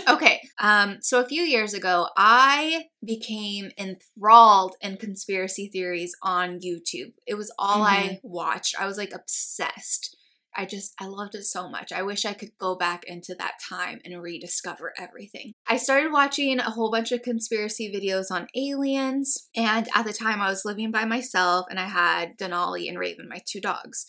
Okay, 0.07 0.41
um, 0.59 0.97
so 1.01 1.21
a 1.21 1.27
few 1.27 1.43
years 1.43 1.73
ago, 1.73 2.07
I 2.17 2.85
became 3.05 3.71
enthralled 3.77 4.75
in 4.81 4.97
conspiracy 4.97 5.69
theories 5.71 6.15
on 6.21 6.59
YouTube. 6.59 7.13
It 7.27 7.35
was 7.35 7.53
all 7.57 7.83
I 7.83 8.19
watched. 8.23 8.75
I 8.79 8.87
was 8.87 8.97
like 8.97 9.13
obsessed. 9.13 10.17
I 10.55 10.65
just, 10.65 10.93
I 10.99 11.05
loved 11.05 11.35
it 11.35 11.43
so 11.43 11.69
much. 11.69 11.91
I 11.91 12.01
wish 12.01 12.25
I 12.25 12.33
could 12.33 12.57
go 12.59 12.75
back 12.75 13.03
into 13.05 13.35
that 13.35 13.53
time 13.67 13.99
and 14.03 14.21
rediscover 14.21 14.93
everything. 14.97 15.53
I 15.67 15.77
started 15.77 16.11
watching 16.11 16.59
a 16.59 16.69
whole 16.69 16.91
bunch 16.91 17.11
of 17.11 17.21
conspiracy 17.21 17.91
videos 17.93 18.31
on 18.31 18.47
aliens, 18.55 19.49
and 19.55 19.87
at 19.95 20.05
the 20.05 20.13
time 20.13 20.41
I 20.41 20.49
was 20.49 20.65
living 20.65 20.91
by 20.91 21.05
myself 21.05 21.67
and 21.69 21.79
I 21.79 21.87
had 21.87 22.37
Denali 22.37 22.89
and 22.89 22.99
Raven, 22.99 23.29
my 23.29 23.39
two 23.45 23.61
dogs. 23.61 24.05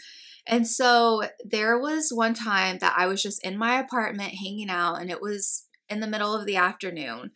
And 0.47 0.67
so 0.67 1.23
there 1.45 1.79
was 1.79 2.11
one 2.13 2.35
time 2.35 2.79
that 2.81 2.95
I 2.97 3.07
was 3.07 3.23
just 3.23 3.45
in 3.45 3.57
my 3.57 3.79
apartment 3.79 4.35
hanging 4.35 4.71
out, 4.71 5.01
and 5.01 5.11
it 5.11 5.23
was 5.23 5.69
in 5.89 6.01
the 6.01 6.07
middle 6.07 6.35
of 6.35 6.47
the 6.47 6.57
afternoon. 6.57 7.31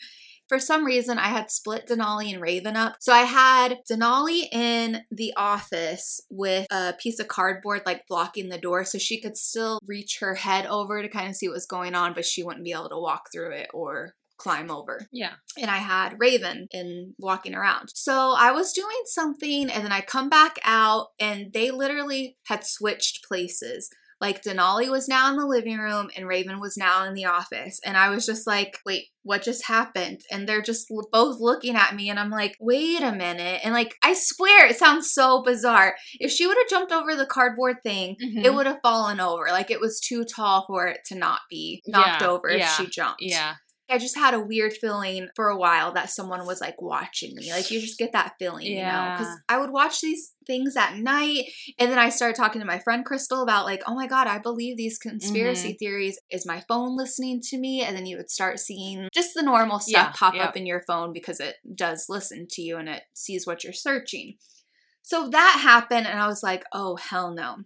For 0.49 0.59
some 0.59 0.85
reason, 0.85 1.19
I 1.19 1.29
had 1.29 1.51
split 1.51 1.89
Denali 1.89 2.33
and 2.33 2.41
Raven 2.41 2.77
up. 2.77 2.97
So 3.01 3.13
I 3.13 3.23
had 3.23 3.79
Denali 3.91 4.53
in 4.53 5.03
the 5.11 5.33
office 5.37 6.21
with 6.31 6.67
a 6.71 6.95
piece 7.01 7.19
of 7.19 7.29
cardboard 7.29 7.83
like 7.85 8.07
blocking 8.09 8.49
the 8.49 8.59
door 8.59 8.85
so 8.85 8.99
she 8.99 9.21
could 9.21 9.37
still 9.37 9.81
reach 9.87 10.19
her 10.21 10.35
head 10.35 10.67
over 10.67 11.03
to 11.03 11.09
kind 11.09 11.29
of 11.29 11.37
see 11.37 11.49
what 11.49 11.55
was 11.55 11.67
going 11.67 11.95
on, 11.95 12.15
but 12.15 12.25
she 12.25 12.43
wouldn't 12.43 12.65
be 12.65 12.73
able 12.73 12.89
to 12.89 12.99
walk 12.99 13.29
through 13.33 13.53
it 13.53 13.69
or 13.75 14.15
climb 14.39 14.71
over 14.71 15.01
yeah. 15.13 15.33
and 15.59 15.71
I 15.71 15.79
had 15.79 16.17
Raven 16.19 16.69
in 16.71 17.15
walking 17.19 17.55
around. 17.55 17.91
So 17.95 18.35
I 18.37 18.53
was 18.53 18.73
doing 18.73 19.03
something 19.07 19.71
and 19.71 19.85
then 19.85 19.93
I 19.93 20.01
come 20.03 20.29
back 20.29 20.59
out 20.65 21.09
and 21.19 21.53
they 21.53 21.71
literally 21.71 22.37
had 22.47 22.65
switched 22.65 23.25
places. 23.27 23.89
Like 24.21 24.43
Denali 24.43 24.91
was 24.91 25.09
now 25.09 25.31
in 25.31 25.37
the 25.37 25.47
living 25.47 25.79
room 25.79 26.09
and 26.17 26.27
Raven 26.27 26.59
was 26.59 26.77
now 26.77 27.05
in 27.05 27.13
the 27.15 27.27
office. 27.27 27.79
And 27.85 27.97
I 27.97 28.09
was 28.09 28.25
just 28.25 28.47
like, 28.47 28.79
wait, 28.87 29.09
what 29.25 29.43
just 29.43 29.67
happened? 29.67 30.23
And 30.33 30.49
they're 30.49 30.63
just 30.63 30.91
l- 30.91 31.07
both 31.13 31.39
looking 31.39 31.77
at 31.77 31.95
me 31.95 32.09
and 32.09 32.19
I'm 32.19 32.31
like, 32.31 32.57
wait 32.59 33.03
a 33.03 33.13
minute. 33.13 33.61
And 33.63 33.75
like, 33.75 33.95
I 34.03 34.15
swear 34.15 34.67
it 34.67 34.77
sounds 34.77 35.13
so 35.13 35.43
bizarre. 35.43 35.97
If 36.19 36.31
she 36.31 36.47
would 36.47 36.57
have 36.57 36.69
jumped 36.69 36.93
over 36.93 37.15
the 37.15 37.27
cardboard 37.27 37.77
thing, 37.83 38.17
Mhm. 38.25 38.45
it 38.45 38.55
would 38.55 38.67
have 38.67 38.81
fallen 38.83 39.21
over. 39.21 39.47
Like 39.51 39.71
it 39.71 39.81
was 39.81 40.01
too 40.01 40.25
tall 40.25 40.65
for 40.67 40.87
it 40.87 41.01
to 41.07 41.15
not 41.15 41.41
be 41.51 41.83
knocked 41.87 42.23
Yeah, 42.23 42.29
over 42.29 42.49
if 42.49 42.61
yeah, 42.61 42.69
she 42.73 42.87
jumped. 42.87 43.21
Yeah. 43.21 43.55
I 43.89 43.99
just 43.99 44.17
had 44.17 44.35
a 44.35 44.41
weird 44.41 44.73
feeling 44.73 45.29
for 45.37 45.49
a 45.49 45.57
while 45.57 45.93
that 45.93 46.11
someone 46.11 46.45
was 46.47 46.61
like 46.61 46.81
watching 46.83 47.35
me. 47.35 47.53
Like 47.53 47.71
you 47.71 47.81
just 47.81 47.99
get 47.99 48.13
that 48.13 48.35
feeling, 48.39 48.67
you 48.67 48.83
know? 48.83 49.13
Because 49.13 49.37
I 49.49 49.59
would 49.59 49.71
watch 49.71 50.01
these 50.01 50.33
things 50.47 50.77
at 50.77 50.97
night, 50.97 51.45
and 51.79 51.91
then 51.91 51.99
I 51.99 52.09
started 52.09 52.37
talking 52.37 52.61
to 52.61 52.67
my 52.67 52.79
friend 52.81 53.05
Crystal 53.05 53.43
about 53.43 53.65
like, 53.65 53.83
oh 53.87 53.95
my 53.95 54.07
god, 54.07 54.27
I 54.27 54.39
believe 54.39 54.77
these 54.77 54.99
conspiracy 54.99 55.69
Mm-hmm. 55.71 55.77
theories. 55.79 56.19
Is 56.31 56.47
my 56.47 56.63
phone 56.69 56.97
listening 56.97 57.41
to 57.51 57.59
me? 57.59 57.83
And 57.83 57.97
then 57.97 58.07
you 58.07 58.17
would 58.17 58.31
start 58.31 58.59
seeing 58.59 59.09
just 59.13 59.35
the 59.35 59.43
normal 59.43 59.79
stuff 59.79 60.09
Yeah, 60.09 60.13
pop 60.15 60.35
yeah. 60.35 60.45
up 60.45 60.57
in 60.57 60.67
your 60.67 60.83
phone 60.87 61.13
because 61.13 61.39
it 61.41 61.57
does 61.75 62.07
listen 62.09 62.47
to 62.51 62.63
you 62.63 62.77
and 62.79 62.89
it 62.89 63.03
sees 63.15 63.47
what 63.47 63.63
you're 63.65 63.73
searching. 63.73 64.37
So 65.03 65.29
that 65.31 65.61
happened, 65.63 66.07
and 66.09 66.19
I 66.19 66.27
was 66.27 66.43
like, 66.43 66.65
oh 66.73 66.97
hell 66.97 67.33
no. 67.33 67.59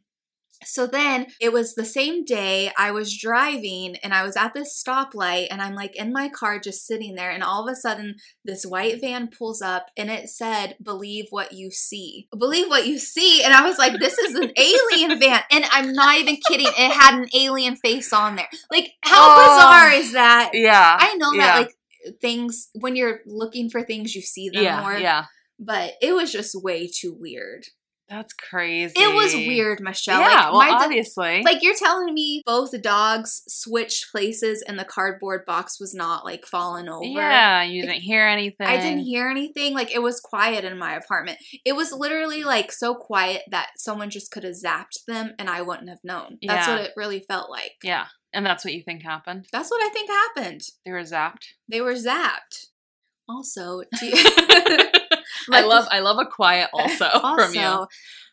So 0.65 0.87
then 0.87 1.27
it 1.41 1.53
was 1.53 1.75
the 1.75 1.85
same 1.85 2.25
day 2.25 2.71
I 2.77 2.91
was 2.91 3.17
driving 3.17 3.97
and 4.03 4.13
I 4.13 4.23
was 4.23 4.37
at 4.37 4.55
this 4.55 4.83
stoplight 4.83 5.49
and 5.51 5.63
I'm 5.63 5.75
like 5.75 5.97
in 5.97 6.13
my 6.13 6.29
car 6.29 6.59
just 6.59 6.87
sitting 6.87 7.15
there 7.15 7.31
and 7.31 7.43
all 7.43 7.67
of 7.67 7.73
a 7.73 7.77
sudden 7.77 8.17
this 8.45 8.65
white 8.65 9.01
van 9.01 9.29
pulls 9.29 9.63
up 9.63 9.87
and 9.97 10.11
it 10.11 10.29
said 10.29 10.77
believe 10.83 11.27
what 11.31 11.53
you 11.53 11.71
see. 11.71 12.29
Believe 12.37 12.69
what 12.69 12.87
you 12.87 12.99
see 12.99 13.43
and 13.43 13.55
I 13.55 13.63
was 13.67 13.79
like 13.79 13.99
this 13.99 14.19
is 14.19 14.35
an 14.35 14.51
alien 14.57 15.19
van 15.19 15.41
and 15.51 15.65
I'm 15.73 15.93
not 15.93 16.17
even 16.19 16.37
kidding 16.49 16.67
it 16.69 16.93
had 16.93 17.19
an 17.19 17.29
alien 17.35 17.77
face 17.77 18.13
on 18.13 18.37
there. 18.37 18.49
Like 18.71 18.93
how 19.03 19.19
Oh. 19.21 19.57
bizarre 19.57 19.91
is 19.93 20.13
that? 20.13 20.51
Yeah. 20.55 20.97
I 20.99 21.15
know 21.17 21.33
yeah. 21.33 21.47
that 21.47 21.57
like 21.59 21.75
things 22.21 22.69
when 22.75 22.97
you're 22.97 23.21
looking 23.27 23.71
for 23.71 23.83
things 23.83 24.15
you 24.15 24.23
see 24.23 24.49
them 24.49 24.63
yeah. 24.63 24.81
more 24.81 24.97
Yeah. 24.97 25.25
but 25.59 25.95
it 26.01 26.13
was 26.15 26.33
just 26.33 26.55
way 26.63 26.89
too 26.89 27.15
weird. 27.19 27.67
That's 28.11 28.33
crazy. 28.33 28.93
It 28.97 29.15
was 29.15 29.33
weird, 29.35 29.81
Michelle. 29.81 30.21
Yeah. 30.21 30.49
like, 30.49 30.69
well, 30.71 30.79
do- 30.81 30.85
obviously. 30.87 31.43
like 31.45 31.63
you're 31.63 31.77
telling 31.77 32.13
me 32.13 32.43
both 32.45 32.73
dogs 32.83 33.43
switched 33.47 34.11
places 34.11 34.63
and 34.67 34.77
the 34.79 34.85
cardboard 34.85 35.47
box 35.47 35.79
was 35.79 35.95
not 35.95 36.25
like 36.25 36.45
falling 36.45 36.89
over. 36.89 37.05
yeah. 37.05 37.63
You 37.63 37.83
didn't 37.83 38.01
hear 38.03 38.27
anything. 38.27 38.67
I 38.67 38.79
didn't 38.79 39.05
hear 39.05 39.29
anything. 39.29 39.75
Like 39.75 39.95
it 39.95 40.03
was 40.03 40.19
quiet 40.21 40.65
in 40.65 40.77
my 40.77 40.95
apartment. 40.97 41.39
It 41.65 41.77
was 41.77 41.93
literally 41.93 42.43
like 42.43 42.73
so 42.73 42.97
quiet 42.97 43.43
that 43.53 43.69
someone 43.77 44.11
just 44.11 44.33
could 44.33 44.43
have 44.43 44.57
zapped 44.57 45.05
them 45.07 45.35
and 45.39 45.49
I 45.49 45.63
wouldn't 45.63 45.89
have 45.89 46.03
known. 46.03 46.39
That's 46.43 46.67
Yeah. 46.67 46.75
what 46.77 46.85
it 46.87 46.93
really 46.97 47.21
felt 47.29 47.49
like. 47.49 47.75
Yeah. 47.85 48.07
And 48.33 48.45
that's 48.45 48.65
what 48.65 48.75
you 48.75 48.83
think 48.83 49.03
happened? 49.05 49.47
That's 49.53 49.71
what 49.71 49.83
I 49.83 49.89
think 49.93 50.11
happened. 50.11 50.63
They 50.85 50.91
were 50.91 51.03
zapped. 51.03 51.47
They 51.69 51.81
were 51.81 51.95
zapped. 51.95 52.67
Also, 53.29 53.83
do 54.01 54.07
you, 54.07 54.15
I 55.51 55.63
love 55.63 55.87
I 55.91 56.01
love 56.01 56.19
a 56.19 56.27
quiet 56.27 56.71
also, 56.75 57.09
from 57.37 57.55
you. 57.55 57.87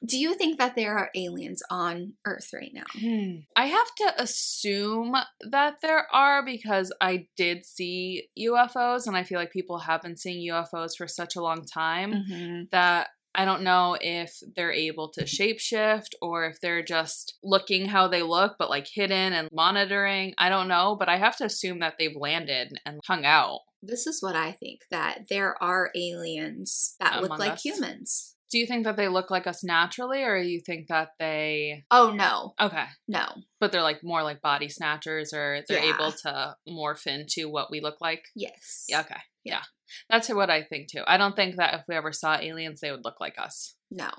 do 0.06 0.18
you 0.18 0.34
think 0.36 0.58
that 0.60 0.76
there 0.76 0.98
are 0.98 1.10
aliens 1.16 1.62
on 1.70 2.14
Earth 2.26 2.50
right 2.54 2.72
now? 2.74 2.84
Hmm. 2.94 3.40
I 3.56 3.66
have 3.68 3.88
to 3.98 4.22
assume 4.22 5.16
that 5.50 5.76
there 5.82 6.08
are 6.14 6.44
because 6.46 6.94
I 7.02 7.28
did 7.36 7.66
see 7.66 8.28
UFOs 8.40 9.08
and 9.08 9.16
I 9.18 9.24
feel 9.24 9.40
like 9.40 9.52
people 9.52 9.80
have 9.80 10.02
been 10.02 10.18
seeing 10.18 10.48
UFOs 10.52 10.92
for 10.98 11.08
such 11.08 11.36
a 11.36 11.42
long 11.42 11.66
time 11.66 12.14
Mm-hmm. 12.14 12.64
that 12.72 13.08
I 13.36 13.46
don't 13.46 13.62
know 13.62 13.96
if 14.02 14.40
they're 14.56 14.72
able 14.72 15.10
to 15.12 15.24
shapeshift 15.26 16.14
or 16.24 16.46
if 16.46 16.60
they're 16.60 16.82
just 16.84 17.36
looking 17.44 17.86
how 17.86 18.08
they 18.08 18.24
look 18.24 18.56
but 18.58 18.70
like 18.70 18.88
hidden 18.92 19.32
and 19.34 19.48
monitoring. 19.52 20.34
I 20.40 20.50
don't 20.50 20.68
know, 20.68 20.96
but 20.98 21.08
I 21.10 21.18
have 21.18 21.38
to 21.38 21.46
assume 21.46 21.80
that 21.80 21.96
they've 22.00 22.16
landed 22.16 22.80
and 22.86 23.00
hung 23.06 23.26
out. 23.26 23.60
This 23.88 24.06
is 24.08 24.22
what 24.22 24.36
I 24.36 24.52
think 24.52 24.82
that 24.92 25.28
there 25.30 25.62
are 25.64 25.92
aliens 25.96 26.96
that 27.00 27.18
look 27.22 27.28
Among 27.28 27.40
like 27.40 27.54
us. 27.54 27.64
humans. 27.64 28.34
Do 28.50 28.58
you 28.58 28.66
think 28.66 28.86
that 28.86 28.96
they 28.96 29.10
look 29.10 29.30
like 29.30 29.46
us 29.46 29.62
naturally 29.64 30.24
or 30.24 30.38
you 30.38 30.62
think 30.62 30.88
that 30.88 31.10
they 31.20 31.84
Oh 31.92 32.12
no, 32.12 32.54
Okay. 32.60 32.86
no. 33.08 33.26
But 33.60 33.72
they're 33.72 33.82
like 33.82 34.04
more 34.04 34.24
like 34.24 34.42
body 34.42 34.70
snatchers 34.70 35.34
or 35.34 35.64
they're 35.68 35.84
Yeah. 35.84 35.96
able 35.96 36.12
to 36.24 36.56
morph 36.68 37.06
into 37.08 37.50
what 37.50 37.70
we 37.72 37.82
look 37.82 38.00
like? 38.00 38.26
Yes. 38.36 38.86
Yeah, 38.88 39.02
okay. 39.02 39.16
Yeah. 39.44 39.54
Yeah. 39.56 39.62
That's 40.10 40.30
what 40.30 40.50
I 40.50 40.64
think 40.64 40.90
too. 40.90 41.02
I 41.08 41.18
don't 41.18 41.36
think 41.36 41.56
that 41.58 41.74
if 41.74 41.82
we 41.88 41.96
ever 41.96 42.12
saw 42.14 42.38
aliens, 42.40 42.80
they 42.82 42.92
would 42.92 43.04
look 43.06 43.20
like 43.20 43.36
us. 43.38 43.76
No. 43.92 44.10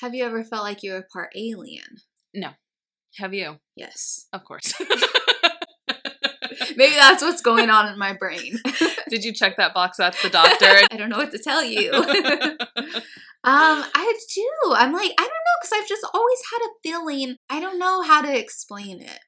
Have 0.00 0.14
you 0.14 0.24
ever 0.24 0.42
felt 0.44 0.62
like 0.64 0.82
you 0.82 0.92
were 0.92 1.06
part 1.12 1.30
alien? 1.36 1.98
No. 2.34 2.50
Have 3.18 3.32
you? 3.34 3.56
Yes. 3.76 4.26
Of 4.32 4.44
course. 4.44 4.74
Maybe 6.78 6.94
that's 6.94 7.22
what's 7.22 7.40
going 7.40 7.70
on 7.70 7.90
in 7.92 7.98
my 7.98 8.12
brain. 8.12 8.60
Did 9.08 9.24
you 9.24 9.32
check 9.32 9.56
that 9.56 9.72
box 9.72 9.98
at 9.98 10.14
the 10.22 10.28
doctor? 10.28 10.66
I 10.90 10.96
don't 10.96 11.08
know 11.08 11.16
what 11.16 11.32
to 11.32 11.38
tell 11.38 11.64
you. 11.64 11.90
um, 11.92 12.04
I 13.44 14.18
do. 14.34 14.50
I'm 14.74 14.92
like, 14.92 15.12
I 15.18 15.22
don't 15.22 15.28
know, 15.28 15.56
because 15.60 15.72
I've 15.74 15.88
just 15.88 16.06
always 16.12 16.38
had 16.52 16.66
a 16.66 16.70
feeling. 16.82 17.36
I 17.48 17.60
don't 17.60 17.78
know 17.78 18.02
how 18.02 18.20
to 18.20 18.38
explain 18.38 19.00
it. 19.00 19.20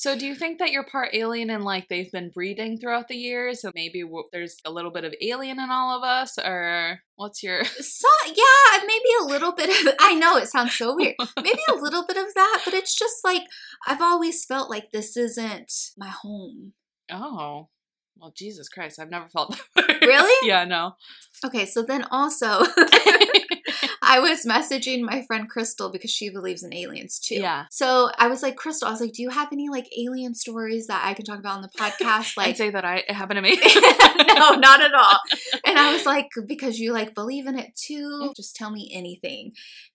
So, 0.00 0.16
do 0.16 0.24
you 0.24 0.34
think 0.34 0.60
that 0.60 0.70
you're 0.70 0.82
part 0.82 1.10
alien 1.12 1.50
and 1.50 1.62
like 1.62 1.88
they've 1.88 2.10
been 2.10 2.30
breeding 2.30 2.78
throughout 2.78 3.08
the 3.08 3.16
years? 3.16 3.60
So 3.60 3.70
maybe 3.74 4.00
w- 4.00 4.30
there's 4.32 4.56
a 4.64 4.70
little 4.70 4.90
bit 4.90 5.04
of 5.04 5.14
alien 5.20 5.60
in 5.60 5.70
all 5.70 5.94
of 5.94 6.02
us, 6.02 6.38
or 6.38 7.00
what's 7.16 7.42
your? 7.42 7.62
So 7.66 8.08
yeah, 8.28 8.78
maybe 8.86 9.10
a 9.20 9.26
little 9.26 9.52
bit 9.52 9.68
of. 9.68 9.94
I 10.00 10.14
know 10.14 10.38
it 10.38 10.48
sounds 10.48 10.74
so 10.74 10.96
weird. 10.96 11.16
Maybe 11.36 11.60
a 11.68 11.74
little 11.82 12.06
bit 12.06 12.16
of 12.16 12.32
that, 12.34 12.62
but 12.64 12.72
it's 12.72 12.94
just 12.98 13.16
like 13.24 13.42
I've 13.86 14.00
always 14.00 14.42
felt 14.46 14.70
like 14.70 14.90
this 14.90 15.18
isn't 15.18 15.70
my 15.98 16.08
home. 16.08 16.72
Oh, 17.12 17.68
well, 18.16 18.32
Jesus 18.34 18.70
Christ, 18.70 18.98
I've 18.98 19.10
never 19.10 19.28
felt 19.28 19.60
that. 19.76 19.86
way. 19.88 19.96
Really? 20.00 20.48
yeah, 20.48 20.64
no. 20.64 20.94
Okay, 21.44 21.66
so 21.66 21.82
then 21.82 22.04
also 22.10 22.64
I 24.10 24.18
was 24.18 24.44
messaging 24.44 25.02
my 25.02 25.22
friend 25.22 25.48
Crystal 25.48 25.88
because 25.88 26.10
she 26.10 26.30
believes 26.30 26.64
in 26.64 26.74
aliens 26.74 27.20
too. 27.20 27.36
Yeah. 27.36 27.66
So 27.70 28.10
I 28.18 28.26
was 28.26 28.42
like, 28.42 28.56
Crystal, 28.56 28.88
I 28.88 28.90
was 28.90 29.00
like, 29.00 29.12
do 29.12 29.22
you 29.22 29.30
have 29.30 29.50
any 29.52 29.68
like 29.68 29.86
alien 29.96 30.34
stories 30.34 30.88
that 30.88 31.04
I 31.04 31.14
can 31.14 31.24
talk 31.24 31.38
about 31.38 31.56
on 31.58 31.62
the 31.62 31.68
podcast? 31.78 32.32
I'd 32.36 32.36
Like, 32.36 32.56
say 32.56 32.70
that 32.70 32.84
I 32.84 33.04
it 33.08 33.12
happened 33.12 33.36
to 33.36 33.42
me. 33.42 33.56
no, 34.34 34.50
not 34.56 34.82
at 34.82 34.92
all. 34.94 35.18
And 35.64 35.78
I 35.78 35.92
was 35.92 36.06
like, 36.06 36.26
because 36.44 36.80
you 36.80 36.92
like 36.92 37.14
believe 37.14 37.46
in 37.46 37.56
it 37.56 37.76
too, 37.76 38.32
just 38.36 38.56
tell 38.56 38.72
me 38.72 38.90
anything. 38.92 39.52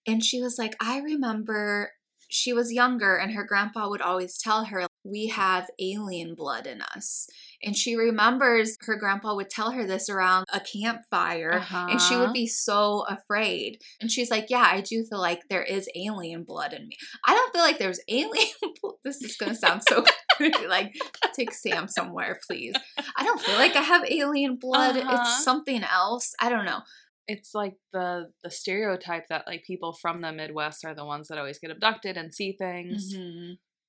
And 0.07 0.23
she 0.23 0.41
was 0.41 0.57
like, 0.57 0.77
I 0.79 0.99
remember 0.99 1.91
she 2.29 2.53
was 2.53 2.71
younger 2.71 3.17
and 3.17 3.33
her 3.33 3.43
grandpa 3.43 3.89
would 3.89 4.01
always 4.01 4.37
tell 4.37 4.63
her, 4.65 4.87
we 5.05 5.27
have 5.27 5.69
alien 5.79 6.33
blood 6.35 6.65
in 6.65 6.81
us. 6.81 7.27
And 7.63 7.77
she 7.77 7.95
remembers 7.95 8.75
her 8.81 8.95
grandpa 8.97 9.35
would 9.35 9.49
tell 9.49 9.71
her 9.71 9.85
this 9.85 10.09
around 10.09 10.45
a 10.51 10.59
campfire. 10.59 11.63
And 11.71 12.01
she 12.01 12.15
Uh-huh. 12.15 12.23
would 12.25 12.33
be 12.33 12.47
so 12.47 13.05
afraid. 13.07 13.79
And 14.01 14.11
she's 14.11 14.31
like, 14.31 14.49
Yeah, 14.49 14.67
I 14.69 14.81
do 14.81 15.03
feel 15.05 15.19
like 15.19 15.43
there 15.49 15.63
is 15.63 15.87
alien 15.95 16.43
blood 16.43 16.73
in 16.73 16.87
me. 16.87 16.97
I 17.25 17.33
don't 17.35 17.53
feel 17.53 17.61
like 17.61 17.77
there's 17.77 17.99
alien 18.07 18.47
blood. 18.81 18.95
This 19.03 19.21
is 19.21 19.37
going 19.37 19.51
to 19.53 19.57
sound 19.57 19.83
so 19.87 20.03
like, 20.67 20.95
take 21.33 21.53
Sam 21.53 21.87
somewhere, 21.87 22.39
please. 22.47 22.73
I 23.15 23.23
don't 23.23 23.39
feel 23.41 23.55
like 23.55 23.75
I 23.75 23.81
have 23.81 24.03
alien 24.09 24.57
blood. 24.59 24.97
Uh-huh. 24.97 25.17
It's 25.21 25.43
something 25.43 25.83
else. 25.83 26.33
I 26.41 26.49
don't 26.49 26.65
know. 26.65 26.81
it's 27.27 27.55
like 27.55 27.75
the 27.93 28.31
the 28.43 28.51
stereotype 28.51 29.27
that 29.29 29.47
like 29.47 29.63
people 29.65 29.93
from 29.93 30.21
the 30.21 30.31
Midwest 30.31 30.85
are 30.85 30.93
the 30.95 31.05
ones 31.05 31.27
that 31.27 31.37
always 31.39 31.57
get 31.59 31.71
abducted 31.71 32.17
and 32.17 32.33
see 32.33 32.51
things. 32.57 33.15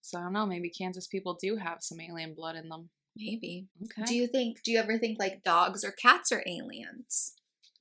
So 0.03 0.19
I 0.19 0.23
don't 0.23 0.33
know. 0.33 0.47
Maybe 0.47 0.71
Kansas 0.71 1.07
people 1.07 1.37
do 1.41 1.57
have 1.57 1.79
some 1.81 2.01
alien 2.01 2.35
blood 2.35 2.57
in 2.57 2.69
them. 2.69 2.91
Maybe. 3.17 3.67
Okay. 3.85 4.05
Do 4.07 4.15
you 4.15 4.27
think, 4.27 4.63
do 4.63 4.71
you 4.73 4.79
ever 4.79 4.99
think 4.99 5.19
like 5.19 5.43
dogs 5.43 5.83
or 5.85 5.91
cats 5.93 6.31
are 6.33 6.43
aliens? 6.47 7.33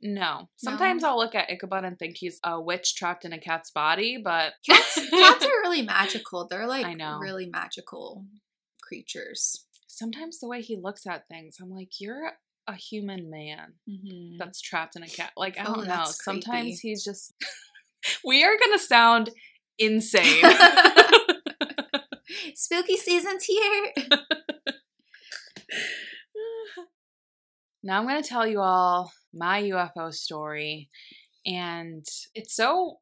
no. 0.02 0.50
Sometimes 0.58 1.04
I'll 1.04 1.18
look 1.18 1.34
at 1.36 1.50
Ichabod 1.50 1.84
and 1.84 1.98
think 1.98 2.18
he's 2.18 2.40
a 2.44 2.62
witch 2.62 2.96
trapped 2.96 3.26
in 3.26 3.34
a 3.34 3.40
cat's 3.40 3.72
body, 3.72 4.18
but 4.24 4.54
Cats, 4.68 4.96
cats 5.10 5.46
are 5.46 5.62
really 5.64 5.82
magical. 5.98 6.48
They're 6.48 6.68
like 6.68 6.86
I 6.86 6.94
know. 6.94 7.18
really 7.20 7.48
magical 7.48 8.24
creatures. 8.82 9.66
sometimes 9.88 10.40
the 10.40 10.48
way 10.48 10.62
he 10.62 10.78
looks 10.78 11.08
at 11.08 11.28
things, 11.28 11.58
I'm 11.62 11.72
like, 11.72 12.00
you're 12.00 12.32
a 12.68 12.76
human 12.76 13.30
man 13.30 13.74
Mm-hmm. 13.90 14.38
that's 14.38 14.62
trapped 14.62 14.96
in 14.96 15.04
a 15.04 15.08
cat. 15.08 15.32
Like, 15.38 15.58
I 15.60 15.64
Oh, 15.66 15.76
don't 15.76 15.88
know. 15.88 16.04
Sometimes 16.06 16.64
creepy. 16.66 16.78
he's 16.82 17.04
just. 17.04 17.34
we 18.26 18.44
are 18.44 18.58
going 18.58 18.78
to 18.78 18.84
sound 18.84 19.32
insane. 19.80 20.44
Spooky 22.56 22.96
season's 22.96 23.44
here. 23.44 23.92
now 27.84 28.00
I'm 28.00 28.08
going 28.08 28.24
to 28.24 28.28
tell 28.28 28.48
you 28.48 28.62
all 28.62 29.12
my 29.34 29.62
UFO 29.62 30.14
story. 30.14 30.90
And 31.46 32.06
it's 32.34 32.56
so, 32.56 33.00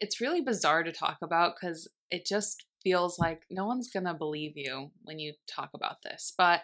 it's 0.00 0.20
really 0.20 0.40
bizarre 0.40 0.84
to 0.84 0.92
talk 0.92 1.18
about 1.20 1.54
because 1.60 1.90
it 2.12 2.24
just 2.24 2.64
feels 2.80 3.18
like 3.18 3.42
no 3.50 3.66
one's 3.66 3.90
going 3.90 4.06
to 4.06 4.14
believe 4.14 4.52
you 4.54 4.92
when 5.02 5.18
you 5.18 5.34
talk 5.48 5.70
about 5.74 6.02
this. 6.04 6.32
But 6.38 6.62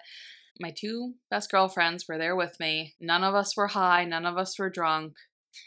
my 0.60 0.70
two 0.70 1.14
best 1.32 1.50
girlfriends 1.50 2.06
were 2.08 2.18
there 2.18 2.36
with 2.36 2.60
me. 2.60 2.94
None 3.00 3.24
of 3.24 3.34
us 3.34 3.56
were 3.56 3.66
high, 3.68 4.04
none 4.04 4.26
of 4.26 4.36
us 4.36 4.56
were 4.58 4.70
drunk. 4.70 5.14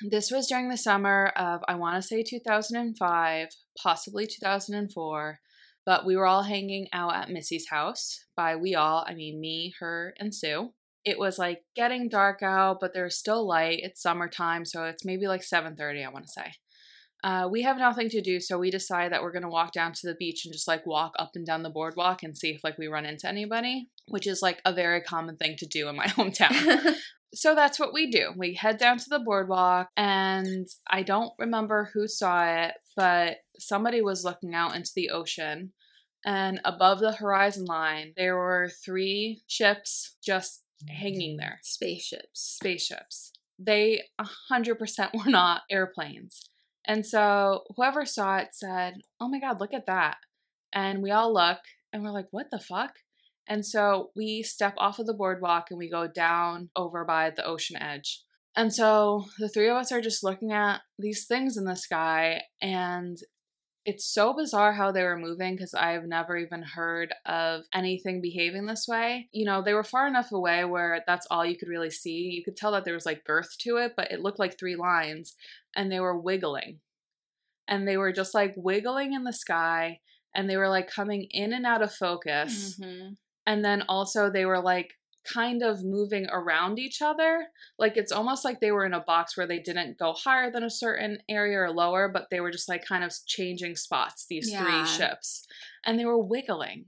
This 0.10 0.32
was 0.32 0.48
during 0.48 0.70
the 0.70 0.78
summer 0.78 1.34
of, 1.36 1.62
I 1.68 1.76
want 1.76 1.98
to 1.98 2.02
say 2.02 2.24
2005, 2.24 3.50
possibly 3.78 4.26
2004. 4.26 5.40
But 5.86 6.06
we 6.06 6.16
were 6.16 6.28
all 6.28 6.44
hanging 6.44 6.88
out 6.94 7.16
at 7.16 7.30
Missy's 7.30 7.70
house. 7.70 8.26
By 8.36 8.56
we 8.56 8.76
all, 8.76 9.06
I 9.08 9.14
mean 9.14 9.40
me, 9.40 9.74
her, 9.80 10.14
and 10.20 10.34
Sue. 10.34 10.74
It 11.04 11.18
was 11.18 11.40
like 11.40 11.64
getting 11.76 12.10
dark 12.10 12.44
out, 12.44 12.78
but 12.80 12.94
there's 12.94 13.18
still 13.18 13.48
light. 13.48 13.80
It's 13.82 14.02
summertime, 14.02 14.66
so 14.66 14.86
it's 14.86 15.04
maybe 15.04 15.28
like 15.28 15.42
7:30, 15.42 16.06
I 16.06 16.10
want 16.10 16.26
to 16.28 16.32
say. 16.32 16.54
Uh, 17.24 17.48
we 17.52 17.62
have 17.62 17.78
nothing 17.78 18.10
to 18.10 18.22
do, 18.22 18.40
so 18.40 18.58
we 18.58 18.72
decide 18.72 19.12
that 19.12 19.22
we're 19.22 19.32
gonna 19.32 19.50
walk 19.50 19.74
down 19.74 19.94
to 19.94 20.08
the 20.08 20.16
beach 20.16 20.44
and 20.46 20.54
just 20.54 20.68
like 20.68 20.86
walk 20.86 21.14
up 21.20 21.32
and 21.36 21.46
down 21.46 21.62
the 21.62 21.70
boardwalk 21.70 22.24
and 22.24 22.38
see 22.38 22.50
if 22.50 22.64
like 22.64 22.78
we 22.78 22.88
run 22.88 23.06
into 23.06 23.28
anybody, 23.28 23.90
which 24.08 24.26
is 24.26 24.42
like 24.42 24.60
a 24.66 24.74
very 24.74 25.02
common 25.02 25.38
thing 25.38 25.56
to 25.58 25.68
do 25.68 25.88
in 25.88 25.96
my 25.96 26.06
hometown. 26.08 26.96
so 27.34 27.54
that's 27.54 27.80
what 27.80 27.94
we 27.94 28.10
do. 28.10 28.34
We 28.36 28.56
head 28.56 28.78
down 28.78 28.98
to 28.98 29.10
the 29.10 29.20
boardwalk, 29.20 29.90
and 29.96 30.68
I 30.90 31.04
don't 31.04 31.34
remember 31.38 31.92
who 31.94 32.08
saw 32.08 32.44
it, 32.44 32.74
but 32.96 33.38
somebody 33.62 34.02
was 34.02 34.24
looking 34.24 34.54
out 34.54 34.76
into 34.76 34.92
the 34.96 35.10
ocean. 35.10 35.74
And 36.26 36.62
above 36.66 37.00
the 37.00 37.14
horizon 37.14 37.66
line, 37.66 38.14
there 38.16 38.36
were 38.36 38.70
three 38.84 39.42
ships 39.48 40.16
just 40.24 40.64
hanging 40.90 41.38
there 41.38 41.60
Spaceships. 41.64 42.28
spaceships. 42.34 43.34
They 43.58 44.04
100% 44.52 45.14
were 45.14 45.32
not 45.32 45.62
airplanes. 45.70 46.50
And 46.86 47.06
so 47.06 47.64
whoever 47.76 48.06
saw 48.06 48.38
it 48.38 48.50
said, 48.54 48.96
Oh 49.20 49.30
my 49.30 49.40
God, 49.40 49.60
look 49.60 49.74
at 49.74 49.86
that. 49.86 50.18
And 50.74 51.02
we 51.04 51.12
all 51.12 51.34
look 51.34 51.60
and 51.94 52.04
we're 52.04 52.12
like, 52.12 52.28
What 52.32 52.48
the 52.52 52.60
fuck? 52.60 52.94
And 53.48 53.66
so 53.66 54.12
we 54.16 54.44
step 54.44 54.74
off 54.78 55.00
of 55.00 55.08
the 55.08 55.14
boardwalk 55.14 55.68
and 55.70 55.78
we 55.78 55.90
go 55.90 56.08
down 56.08 56.70
over 56.76 57.04
by 57.04 57.32
the 57.32 57.46
ocean 57.46 57.82
edge. 57.82 58.24
And 58.56 58.74
so 58.74 59.26
the 59.40 59.50
three 59.50 59.70
of 59.70 59.78
us 59.78 59.92
are 59.92 60.02
just 60.02 60.24
looking 60.24 60.52
at 60.52 60.82
these 61.00 61.26
things 61.26 61.58
in 61.58 61.66
the 61.66 61.76
sky 61.76 62.42
and 62.62 63.18
it's 63.84 64.06
so 64.06 64.34
bizarre 64.34 64.74
how 64.74 64.92
they 64.92 65.04
were 65.04 65.18
moving 65.18 65.56
because 65.56 65.74
I've 65.74 66.06
never 66.06 66.38
even 66.38 66.62
heard 66.62 67.14
of 67.26 67.64
anything 67.74 68.22
behaving 68.22 68.66
this 68.68 68.88
way. 68.88 69.28
You 69.32 69.46
know, 69.46 69.62
they 69.62 69.74
were 69.74 69.84
far 69.84 70.08
enough 70.08 70.32
away 70.32 70.64
where 70.66 71.04
that's 71.08 71.26
all 71.32 71.46
you 71.46 71.58
could 71.58 71.68
really 71.68 71.90
see. 71.90 72.30
You 72.32 72.44
could 72.44 72.56
tell 72.56 72.72
that 72.74 72.86
there 72.86 72.94
was 72.94 73.06
like 73.06 73.26
girth 73.26 73.58
to 73.62 73.78
it, 73.78 73.94
but 73.98 74.12
it 74.12 74.22
looked 74.22 74.40
like 74.40 74.58
three 74.58 74.76
lines 74.76 75.36
and 75.76 75.92
they 75.92 76.00
were 76.00 76.18
wiggling. 76.20 76.80
And 77.68 77.88
they 77.88 77.98
were 77.98 78.12
just 78.12 78.36
like 78.36 78.54
wiggling 78.56 79.14
in 79.14 79.24
the 79.24 79.34
sky 79.34 80.00
and 80.36 80.50
they 80.50 80.58
were 80.58 80.70
like 80.70 80.90
coming 80.90 81.28
in 81.32 81.52
and 81.52 81.66
out 81.66 81.82
of 81.82 81.94
focus. 81.94 82.80
Mhm. 82.80 83.18
And 83.48 83.66
then 83.66 83.84
also 83.90 84.30
they 84.30 84.46
were 84.46 84.62
like 84.62 84.92
kind 85.24 85.62
of 85.62 85.84
moving 85.84 86.28
around 86.32 86.80
each 86.80 87.02
other. 87.02 87.48
Like 87.78 87.96
it's 87.98 88.12
almost 88.12 88.44
like 88.44 88.60
they 88.60 88.72
were 88.72 88.86
in 88.86 88.94
a 88.94 89.00
box 89.00 89.38
where 89.38 89.48
they 89.48 89.60
didn't 89.60 89.98
go 89.98 90.14
higher 90.14 90.52
than 90.52 90.64
a 90.64 90.70
certain 90.70 91.20
area 91.30 91.60
or 91.60 91.72
lower, 91.72 92.10
but 92.10 92.28
they 92.32 92.40
were 92.40 92.52
just 92.52 92.68
like 92.70 92.86
kind 92.86 93.04
of 93.04 93.14
changing 93.28 93.76
spots, 93.76 94.26
these 94.28 94.52
Yeah. 94.52 94.64
three 94.64 94.86
ships. 94.86 95.46
And 95.86 96.00
they 96.00 96.06
were 96.06 96.18
wiggling. 96.18 96.86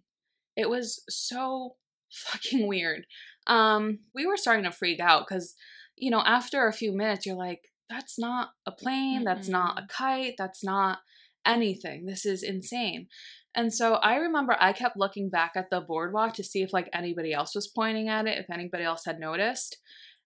It 0.56 0.70
was 0.70 1.04
so 1.10 1.76
fucking 2.12 2.68
weird. 2.68 3.06
Um, 3.48 4.00
we 4.16 4.26
were 4.26 4.38
starting 4.38 4.64
to 4.66 4.72
freak 4.72 5.00
out 5.00 5.26
because, 5.28 5.56
you 5.96 6.10
know, 6.10 6.22
after 6.22 6.68
a 6.68 6.74
few 6.74 6.92
minutes, 6.92 7.26
you're 7.26 7.36
like, 7.36 7.72
that's 7.90 8.18
not 8.18 8.52
a 8.66 8.72
plane, 8.72 9.24
that's 9.24 9.48
not 9.50 9.78
a 9.78 9.86
kite, 9.88 10.36
that's 10.38 10.64
not 10.64 11.00
anything. 11.46 12.06
This 12.06 12.26
is 12.26 12.42
insane. 12.42 13.08
And 13.56 13.74
so 13.74 13.96
I 13.96 14.16
remember 14.16 14.56
I 14.60 14.74
kept 14.74 14.98
looking 14.98 15.30
back 15.30 15.52
at 15.56 15.70
the 15.70 15.82
boardwalk 15.82 16.34
to 16.36 16.44
see 16.44 16.64
if 16.64 16.74
like 16.74 16.90
anybody 16.94 17.34
else 17.34 17.54
was 17.54 17.68
pointing 17.68 18.10
at 18.10 18.28
it, 18.28 18.38
if 18.38 18.50
anybody 18.50 18.84
else 18.84 19.06
had 19.06 19.20
noticed. 19.20 19.78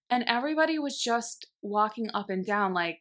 And 0.10 0.24
everybody 0.28 0.80
was 0.80 1.02
just 1.02 1.48
walking 1.62 2.10
up 2.14 2.30
and 2.30 2.46
down 2.46 2.74
like 2.74 3.00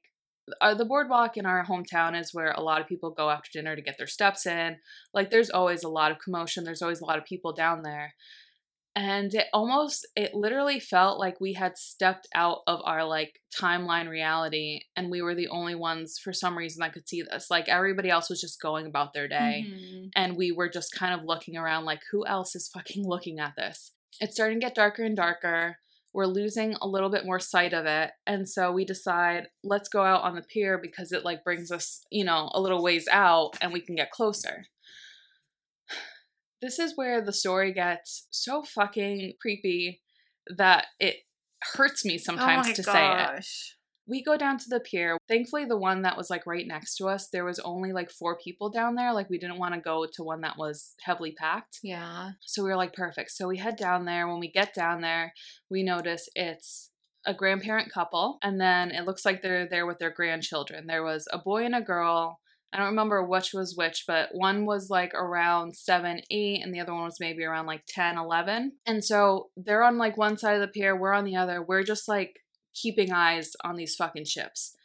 uh, 0.60 0.74
the 0.74 0.84
boardwalk 0.84 1.36
in 1.36 1.46
our 1.46 1.64
hometown 1.64 2.18
is 2.18 2.30
where 2.32 2.52
a 2.52 2.62
lot 2.62 2.80
of 2.80 2.86
people 2.86 3.10
go 3.10 3.30
after 3.30 3.50
dinner 3.52 3.74
to 3.76 3.82
get 3.82 3.96
their 3.98 4.06
steps 4.06 4.46
in. 4.46 4.76
Like 5.14 5.30
there's 5.30 5.50
always 5.50 5.84
a 5.84 5.88
lot 5.88 6.10
of 6.10 6.18
commotion, 6.18 6.64
there's 6.64 6.82
always 6.82 7.00
a 7.00 7.04
lot 7.04 7.18
of 7.18 7.24
people 7.24 7.52
down 7.52 7.82
there. 7.82 8.14
And 8.96 9.32
it 9.34 9.46
almost 9.52 10.06
it 10.16 10.34
literally 10.34 10.80
felt 10.80 11.20
like 11.20 11.38
we 11.40 11.52
had 11.52 11.76
stepped 11.76 12.26
out 12.34 12.60
of 12.66 12.80
our 12.84 13.04
like 13.04 13.40
timeline 13.54 14.08
reality 14.08 14.80
and 14.96 15.10
we 15.10 15.20
were 15.20 15.34
the 15.34 15.48
only 15.48 15.74
ones 15.74 16.18
for 16.18 16.32
some 16.32 16.56
reason 16.56 16.80
that 16.80 16.94
could 16.94 17.06
see 17.06 17.20
this. 17.22 17.50
Like 17.50 17.68
everybody 17.68 18.08
else 18.08 18.30
was 18.30 18.40
just 18.40 18.60
going 18.60 18.86
about 18.86 19.12
their 19.12 19.28
day 19.28 19.66
Mhm. 19.68 20.10
and 20.16 20.36
we 20.36 20.50
were 20.50 20.70
just 20.70 20.92
kind 20.92 21.12
of 21.14 21.26
looking 21.26 21.56
around 21.58 21.84
like 21.84 22.00
who 22.10 22.26
else 22.26 22.56
is 22.56 22.68
fucking 22.68 23.06
looking 23.06 23.38
at 23.38 23.54
this 23.56 23.92
it's 24.20 24.34
starting 24.34 24.58
to 24.60 24.64
get 24.66 24.74
darker 24.74 25.02
and 25.04 25.16
darker 25.16 25.78
we're 26.14 26.24
losing 26.26 26.74
a 26.80 26.86
little 26.88 27.10
bit 27.10 27.26
more 27.26 27.38
sight 27.38 27.74
of 27.74 27.84
it 27.84 28.12
and 28.26 28.48
so 28.48 28.72
we 28.72 28.84
decide 28.86 29.48
let's 29.62 29.88
go 29.90 30.02
out 30.02 30.22
on 30.22 30.34
the 30.34 30.42
pier 30.42 30.78
because 30.78 31.12
it 31.12 31.22
like 31.24 31.44
brings 31.44 31.70
us 31.70 32.00
you 32.10 32.24
know 32.24 32.50
a 32.54 32.60
little 32.60 32.82
ways 32.82 33.06
out 33.12 33.50
and 33.60 33.72
we 33.74 33.80
can 33.80 33.94
get 33.94 34.10
closer 34.10 34.64
this 36.66 36.80
is 36.80 36.96
where 36.96 37.20
the 37.20 37.32
story 37.32 37.72
gets 37.72 38.26
so 38.30 38.60
fucking 38.62 39.34
creepy 39.40 40.02
that 40.56 40.86
it 40.98 41.14
hurts 41.74 42.04
me 42.04 42.14
oh 42.14 42.22
sometimes 42.22 42.66
oh 42.68 42.72
to 42.72 42.82
say 42.82 43.06
it 43.06 43.26
gosh. 43.36 43.76
we 44.08 44.22
go 44.22 44.36
down 44.36 44.58
to 44.58 44.68
the 44.68 44.80
pier. 44.80 45.16
Thankfully, 45.28 45.64
the 45.64 45.76
one 45.76 46.02
that 46.02 46.16
was 46.16 46.28
like 46.28 46.44
right 46.44 46.66
next 46.66 46.96
to 46.96 47.06
us, 47.06 47.28
there 47.28 47.44
was 47.44 47.60
only 47.60 47.92
like 47.92 48.10
four 48.10 48.36
people 48.36 48.68
down 48.68 48.96
there. 48.96 49.12
Like, 49.12 49.30
we 49.30 49.38
didn't 49.38 49.58
want 49.58 49.74
to 49.74 49.80
go 49.80 50.06
to 50.12 50.22
one 50.24 50.40
that 50.40 50.58
was 50.58 50.94
heavily 51.02 51.32
packed. 51.32 51.78
Yeah. 51.82 52.30
So 52.40 52.62
we 52.62 52.70
were 52.70 52.76
like, 52.76 52.94
perfect. 52.94 53.30
So 53.30 53.48
we 53.48 53.58
head 53.58 53.76
down 53.76 54.04
there. 54.04 54.26
When 54.28 54.40
we 54.40 54.50
get 54.50 54.74
down 54.74 55.00
there, 55.02 55.32
we 55.70 55.82
notice 55.82 56.28
it's 56.34 56.90
a 57.26 57.34
grandparent 57.34 57.92
couple, 57.92 58.38
and 58.42 58.60
then 58.60 58.92
it 58.92 59.04
looks 59.04 59.24
like 59.24 59.42
they're 59.42 59.68
there 59.68 59.86
with 59.86 59.98
their 59.98 60.12
grandchildren. 60.12 60.86
There 60.86 61.02
was 61.02 61.26
a 61.32 61.38
boy 61.38 61.64
and 61.64 61.74
a 61.74 61.80
girl. 61.80 62.38
I 62.76 62.80
don't 62.80 62.88
remember 62.88 63.22
which 63.22 63.54
was 63.54 63.74
which, 63.74 64.04
but 64.06 64.28
one 64.32 64.66
was 64.66 64.90
like 64.90 65.14
around 65.14 65.74
7, 65.74 66.20
8, 66.30 66.60
and 66.62 66.74
the 66.74 66.80
other 66.80 66.92
one 66.92 67.04
was 67.04 67.18
maybe 67.18 67.42
around 67.42 67.64
like 67.64 67.84
10, 67.88 68.18
11. 68.18 68.72
And 68.84 69.02
so 69.02 69.48
they're 69.56 69.82
on 69.82 69.96
like 69.96 70.18
one 70.18 70.36
side 70.36 70.56
of 70.56 70.60
the 70.60 70.68
pier, 70.68 70.94
we're 70.94 71.14
on 71.14 71.24
the 71.24 71.36
other. 71.36 71.62
We're 71.62 71.84
just 71.84 72.06
like 72.06 72.36
keeping 72.74 73.14
eyes 73.14 73.52
on 73.64 73.76
these 73.76 73.94
fucking 73.94 74.26
ships. 74.26 74.76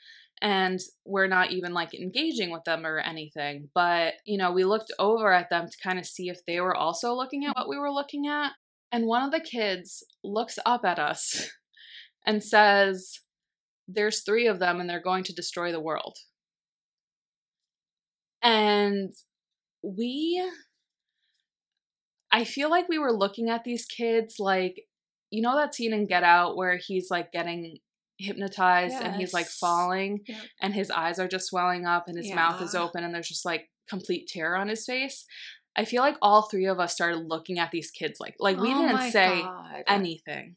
And 0.42 0.80
we're 1.04 1.28
not 1.28 1.52
even 1.52 1.74
like 1.74 1.94
engaging 1.94 2.50
with 2.50 2.64
them 2.64 2.86
or 2.86 3.00
anything. 3.00 3.68
But, 3.76 4.14
you 4.24 4.38
know, 4.38 4.54
we 4.54 4.64
looked 4.64 4.94
over 4.98 5.34
at 5.34 5.50
them 5.50 5.68
to 5.68 5.78
kind 5.84 6.00
of 6.00 6.06
see 6.06 6.30
if 6.30 6.46
they 6.48 6.62
were 6.62 6.76
also 6.76 7.14
looking 7.14 7.44
at 7.44 7.58
what 7.58 7.68
we 7.68 7.78
were 7.78 7.92
looking 7.92 8.26
at. 8.26 8.54
And 8.94 9.06
one 9.06 9.24
of 9.24 9.32
the 9.32 9.42
kids 9.42 10.02
looks 10.24 10.58
up 10.66 10.86
at 10.86 10.98
us 10.98 11.52
and 12.26 12.42
says, 12.42 13.20
There's 13.86 14.24
three 14.24 14.48
of 14.48 14.60
them 14.60 14.80
and 14.80 14.89
they're 14.89 15.02
going 15.02 15.26
to 15.26 15.36
destroy 15.36 15.74
the 15.74 15.82
world. 15.82 16.16
And 18.44 19.14
we, 19.84 20.44
I 22.32 22.44
feel 22.44 22.70
like 22.70 22.88
we 22.89 23.00
were 23.00 23.12
looking 23.12 23.50
at 23.50 23.64
these 23.64 23.86
kids 23.86 24.36
like, 24.39 24.86
you 25.30 25.42
know, 25.42 25.56
that 25.56 25.76
scene 25.76 25.94
in 25.94 26.06
Get 26.08 26.24
Out 26.24 26.56
where 26.58 26.78
he's 26.78 27.10
like 27.12 27.32
getting 27.32 27.78
hypnotized 28.18 28.96
and 29.02 29.16
he's 29.16 29.34
like 29.34 29.48
falling 29.48 30.20
Yep. 30.28 30.38
and 30.62 30.74
his 30.76 30.92
eyes 30.92 31.18
are 31.20 31.28
just 31.28 31.48
swelling 31.48 31.86
up 31.86 32.08
and 32.08 32.18
his 32.18 32.32
mouth 32.36 32.62
is 32.62 32.76
open 32.76 33.04
and 33.04 33.14
there's 33.16 33.28
just 33.28 33.46
like 33.46 33.70
complete 33.89 34.28
terror 34.28 34.56
on 34.56 34.68
his 34.70 34.86
face. 34.86 35.26
I 35.76 35.86
feel 35.86 36.02
like 36.02 36.18
all 36.22 36.44
three 36.44 36.66
of 36.68 36.80
us 36.80 36.94
started 36.94 37.26
looking 37.28 37.58
at 37.58 37.72
these 37.72 37.89
kids 37.92 38.20
like 38.20 38.36
like 38.39 38.58
we 38.60 38.72
Oh 38.74 38.82
didn't 38.88 39.12
say 39.12 39.42
God. 39.42 39.84
anything. 39.88 40.56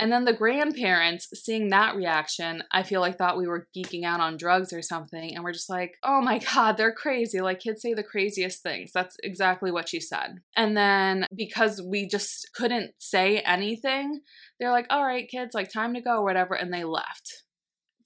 And 0.00 0.10
then 0.10 0.24
the 0.24 0.32
grandparents 0.32 1.28
seeing 1.34 1.68
that 1.68 1.94
reaction, 1.94 2.62
I 2.72 2.82
feel 2.82 3.00
like 3.00 3.18
thought 3.18 3.36
we 3.36 3.46
were 3.46 3.68
geeking 3.76 4.04
out 4.04 4.20
on 4.20 4.38
drugs 4.38 4.72
or 4.72 4.82
something. 4.82 5.34
And 5.34 5.44
we're 5.44 5.52
just 5.52 5.68
like, 5.68 5.94
oh 6.02 6.20
my 6.22 6.38
God, 6.54 6.76
they're 6.76 6.92
crazy. 6.92 7.40
Like 7.40 7.60
kids 7.60 7.82
say 7.82 7.94
the 7.94 8.02
craziest 8.02 8.62
things. 8.62 8.90
That's 8.92 9.16
exactly 9.22 9.70
what 9.70 9.88
she 9.88 10.00
said. 10.00 10.40
And 10.56 10.76
then 10.76 11.26
because 11.34 11.82
we 11.82 12.08
just 12.08 12.48
couldn't 12.54 12.92
say 12.98 13.40
anything, 13.40 14.20
they're 14.58 14.72
like, 14.72 14.86
all 14.90 15.04
right, 15.04 15.28
kids, 15.28 15.54
like 15.54 15.70
time 15.70 15.94
to 15.94 16.00
go 16.00 16.18
or 16.18 16.24
whatever. 16.24 16.54
And 16.54 16.72
they 16.72 16.84
left. 16.84 17.44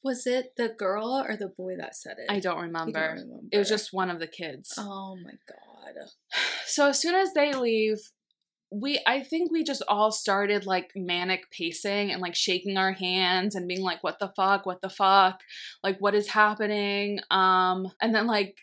Was 0.03 0.26
it 0.26 0.53
the 0.59 0.68
girl 0.68 1.24
or 1.26 1.34
the 1.36 1.49
boy 1.49 1.76
that 1.78 1.97
said 1.97 2.16
it? 2.18 2.30
I 2.30 2.38
don't 2.38 2.61
remember. 2.61 3.01
remember. 3.01 3.47
It 3.51 3.57
was 3.57 3.70
just 3.70 3.88
one 3.92 4.11
of 4.11 4.18
the 4.18 4.26
kids. 4.26 4.74
Oh 4.76 5.16
my 5.24 5.32
god. 5.49 5.95
So 6.66 6.88
as 6.88 7.01
soon 7.01 7.14
as 7.14 7.32
they 7.34 7.53
leave, 7.53 7.99
we 8.81 9.01
I 9.07 9.22
think 9.22 9.53
we 9.53 9.62
just 9.62 9.83
all 9.89 10.11
started 10.11 10.66
like 10.66 10.91
manic 10.97 11.51
pacing 11.51 12.11
and 12.11 12.20
like 12.20 12.35
shaking 12.35 12.77
our 12.77 12.93
hands 12.93 13.55
and 13.55 13.68
being 13.68 13.83
like 13.83 14.03
what 14.03 14.18
the 14.18 14.33
fuck 14.37 14.66
what 14.66 14.81
the 14.83 14.91
fuck 14.91 15.41
like 15.83 15.99
what 16.01 16.14
is 16.14 16.29
happening 16.29 17.20
um 17.31 17.87
and 18.03 18.14
then 18.14 18.27
like 18.27 18.57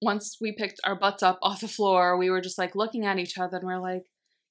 once 0.00 0.36
we 0.40 0.52
picked 0.52 0.80
our 0.84 0.94
butts 0.94 1.22
up 1.22 1.38
off 1.42 1.60
the 1.60 1.68
floor 1.68 2.16
we 2.16 2.30
were 2.30 2.40
just 2.40 2.58
like 2.58 2.76
looking 2.76 3.04
at 3.04 3.18
each 3.18 3.36
other 3.38 3.56
and 3.56 3.66
we're 3.66 3.80
like 3.80 4.04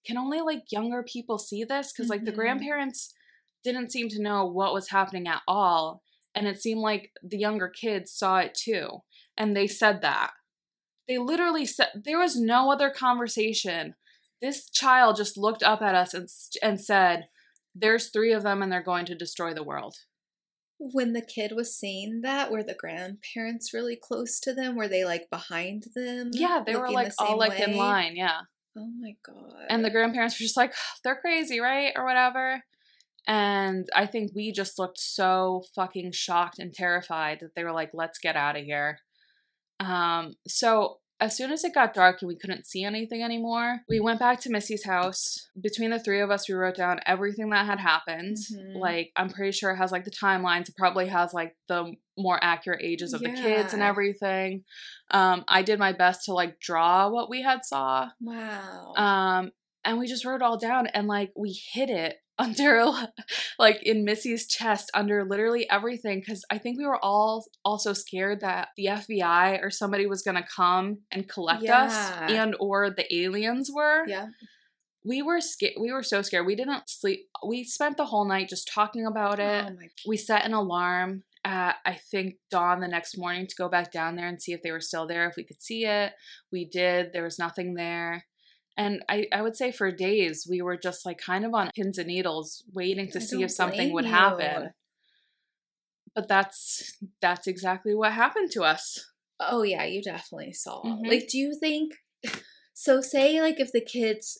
can 0.05 0.17
only 0.17 0.41
like 0.41 0.63
younger 0.71 1.03
people 1.03 1.37
see 1.37 1.63
this 1.63 1.93
cuz 1.93 2.09
like 2.09 2.25
the 2.25 2.31
Mhm. 2.31 2.35
grandparents 2.35 3.13
didn't 3.63 3.91
seem 3.91 4.09
to 4.09 4.21
know 4.21 4.45
what 4.45 4.73
was 4.73 4.89
happening 4.89 5.27
at 5.27 5.41
all 5.47 6.01
and 6.35 6.47
it 6.47 6.61
seemed 6.61 6.81
like 6.81 7.11
the 7.23 7.37
younger 7.37 7.69
kids 7.69 8.11
saw 8.11 8.39
it 8.39 8.53
too 8.55 9.03
and 9.37 9.55
they 9.55 9.67
said 9.67 10.01
that 10.01 10.31
they 11.07 11.17
literally 11.17 11.65
said 11.65 11.89
there 11.95 12.19
was 12.19 12.35
no 12.35 12.69
other 12.71 12.89
conversation. 12.89 13.95
This 14.41 14.69
child 14.69 15.15
just 15.15 15.37
looked 15.37 15.63
up 15.63 15.81
at 15.81 15.95
us 15.95 16.13
and 16.13 16.27
and 16.61 16.79
said, 16.79 17.27
"There's 17.73 18.09
three 18.09 18.33
of 18.33 18.43
them, 18.43 18.61
and 18.61 18.71
they're 18.71 18.83
going 18.83 19.05
to 19.05 19.15
destroy 19.15 19.53
the 19.53 19.63
world." 19.63 19.95
When 20.79 21.13
the 21.13 21.23
kid 21.25 21.53
was 21.55 21.75
saying 21.79 22.21
that, 22.21 22.51
were 22.51 22.61
the 22.63 22.75
grandparents 22.75 23.73
really 23.73 23.95
close 23.95 24.39
to 24.41 24.53
them? 24.53 24.75
Were 24.75 24.87
they 24.87 25.03
like 25.05 25.27
behind 25.31 25.85
them? 25.95 26.29
Yeah, 26.33 26.61
they 26.63 26.75
were 26.75 26.91
like 26.91 27.15
the 27.15 27.23
all 27.23 27.37
like 27.37 27.59
in 27.59 27.75
line. 27.75 28.15
Yeah, 28.15 28.41
Oh 28.77 28.91
my 28.99 29.15
god. 29.25 29.65
and 29.69 29.83
the 29.83 29.89
grandparents 29.89 30.39
were 30.39 30.43
just 30.43 30.57
like, 30.57 30.73
"They're 31.03 31.19
crazy, 31.19 31.59
right?" 31.59 31.93
or 31.95 32.05
whatever. 32.05 32.63
And 33.29 33.89
I 33.93 34.05
think 34.05 34.31
we 34.35 34.51
just 34.53 34.77
looked 34.79 34.99
so 34.99 35.63
fucking 35.75 36.11
shocked 36.13 36.59
and 36.59 36.73
terrified 36.73 37.39
that 37.41 37.55
they 37.55 37.63
were 37.63 37.73
like, 37.73 37.89
"Let's 37.93 38.19
get 38.19 38.35
out 38.35 38.55
of 38.55 38.63
here." 38.63 38.99
Um, 39.79 40.33
so 40.47 40.99
as 41.19 41.35
soon 41.35 41.51
as 41.51 41.63
it 41.63 41.73
got 41.73 41.93
dark 41.93 42.21
and 42.21 42.27
we 42.27 42.37
couldn't 42.37 42.65
see 42.67 42.83
anything 42.83 43.23
anymore, 43.23 43.81
we 43.89 43.99
went 43.99 44.19
back 44.19 44.39
to 44.41 44.51
Missy's 44.51 44.85
house. 44.85 45.49
Between 45.59 45.89
the 45.89 45.99
three 45.99 46.19
of 46.21 46.29
us, 46.29 46.47
we 46.47 46.53
wrote 46.55 46.75
down 46.75 46.99
everything 47.05 47.49
that 47.49 47.65
had 47.65 47.79
happened. 47.79 48.37
Mhm. 48.53 48.75
Like, 48.79 49.11
I'm 49.15 49.29
pretty 49.29 49.51
sure 49.51 49.71
it 49.71 49.77
has 49.77 49.91
like 49.91 50.05
the 50.05 50.11
timelines. 50.11 50.69
It 50.69 50.75
probably 50.77 51.07
has 51.07 51.33
like 51.33 51.55
the 51.67 51.93
more 52.17 52.37
accurate 52.43 52.81
ages 52.83 53.13
of 53.13 53.21
the 53.21 53.29
kids 53.31 53.73
and 53.73 53.81
everything. 53.81 54.63
Um, 55.11 55.43
I 55.47 55.61
did 55.63 55.79
my 55.79 55.91
best 55.93 56.25
to 56.25 56.33
like 56.33 56.59
draw 56.59 57.09
what 57.09 57.29
we 57.29 57.41
had 57.41 57.65
saw. 57.65 58.09
wow. 58.21 58.93
Um, 58.95 59.51
and 59.83 59.97
we 59.97 60.05
just 60.07 60.25
wrote 60.25 60.37
it 60.37 60.41
all 60.41 60.57
down 60.57 60.87
and 60.87 61.07
like 61.07 61.31
we 61.35 61.57
hid 61.73 61.89
it 61.89 62.17
under 62.39 62.91
like 63.59 63.81
in 63.83 64.03
Missy's 64.05 64.47
chest 64.47 64.91
under 64.93 65.25
literally 65.25 65.69
everything 65.69 66.19
because 66.19 66.45
I 66.49 66.57
think 66.57 66.77
we 66.77 66.85
were 66.85 67.03
all 67.03 67.45
also 67.65 67.93
scared 67.93 68.41
that 68.41 68.69
the 68.77 68.85
FBI 68.85 69.63
or 69.63 69.69
somebody 69.69 70.05
was 70.05 70.21
gonna 70.21 70.45
come 70.55 70.99
and 71.11 71.27
collect 71.27 71.63
us 71.67 72.11
and 72.29 72.55
or 72.59 72.89
the 72.89 73.05
aliens 73.13 73.69
were. 73.73 74.07
yeah. 74.07 74.27
We 75.05 75.21
were 75.21 75.39
scared. 75.39 75.75
We 75.79 75.93
were 75.93 76.03
so 76.03 76.21
scared. 76.21 76.45
We 76.45 76.55
didn't 76.55 76.89
sleep. 76.89 77.29
We 77.45 77.63
spent 77.63 77.95
the 77.95 78.05
whole 78.05 78.27
night 78.27 78.49
just 78.49 78.67
talking 78.67 79.05
about 79.05 79.39
it. 79.39 79.65
Oh 79.65 79.87
We 80.05 80.17
set 80.17 80.45
an 80.45 80.53
alarm 80.53 81.23
at 81.45 81.75
I 81.85 81.97
think 82.11 82.35
dawn 82.51 82.81
the 82.81 82.89
next 82.89 83.17
morning 83.17 83.47
to 83.47 83.55
go 83.57 83.69
back 83.69 83.91
down 83.91 84.15
there 84.17 84.27
and 84.27 84.41
see 84.41 84.51
if 84.51 84.61
they 84.61 84.71
were 84.71 84.81
still 84.81 85.07
there, 85.07 85.29
if 85.29 85.35
we 85.37 85.45
could 85.45 85.61
see 85.61 85.85
it. 85.85 86.11
We 86.51 86.65
did. 86.65 87.13
There 87.13 87.23
was 87.23 87.39
nothing 87.39 87.75
there. 87.75 88.25
And 88.77 89.03
I, 89.09 89.27
I 89.33 89.41
would 89.41 89.55
say 89.57 89.71
for 89.71 89.91
days 89.91 90.47
we 90.49 90.61
were 90.61 90.77
just 90.77 91.05
like 91.05 91.17
kind 91.19 91.45
of 91.45 91.53
on 91.53 91.71
pins 91.75 91.97
and 91.97 92.07
needles 92.07 92.63
waiting 92.73 93.09
to 93.11 93.19
I 93.19 93.23
see 93.23 93.41
if 93.43 93.51
something 93.51 93.91
would 93.91 94.05
you. 94.05 94.11
happen. 94.11 94.73
But 96.13 96.27
that's 96.27 96.97
that's 97.21 97.47
exactly 97.47 97.95
what 97.95 98.11
happened 98.11 98.51
to 98.51 98.63
us. 98.63 99.09
Oh 99.39 99.61
yeah, 99.63 99.83
you 99.85 100.01
definitely 100.01 100.53
saw. 100.53 100.83
Mhm. 100.83 101.07
Like, 101.07 101.27
do 101.27 101.37
you 101.37 101.55
think? 101.59 101.93
So, 102.73 103.01
say 103.01 103.41
like 103.41 103.59
if 103.59 103.71
the 103.71 103.81
kids 103.81 104.37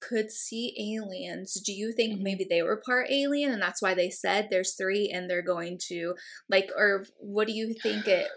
could 0.00 0.30
see 0.32 0.74
aliens, 0.96 1.54
do 1.54 1.72
you 1.72 1.92
think 1.92 2.16
Mhm. 2.16 2.22
maybe 2.22 2.44
they 2.48 2.62
were 2.62 2.82
part 2.84 3.10
alien 3.10 3.52
and 3.52 3.62
that's 3.62 3.82
why 3.82 3.94
they 3.94 4.10
said 4.10 4.48
there's 4.50 4.74
three 4.74 5.10
and 5.10 5.30
they're 5.30 5.42
going 5.42 5.78
to 5.88 6.14
like, 6.48 6.70
or 6.76 7.06
what 7.18 7.48
do 7.48 7.54
you 7.54 7.74
think 7.74 8.08
it 8.08 8.28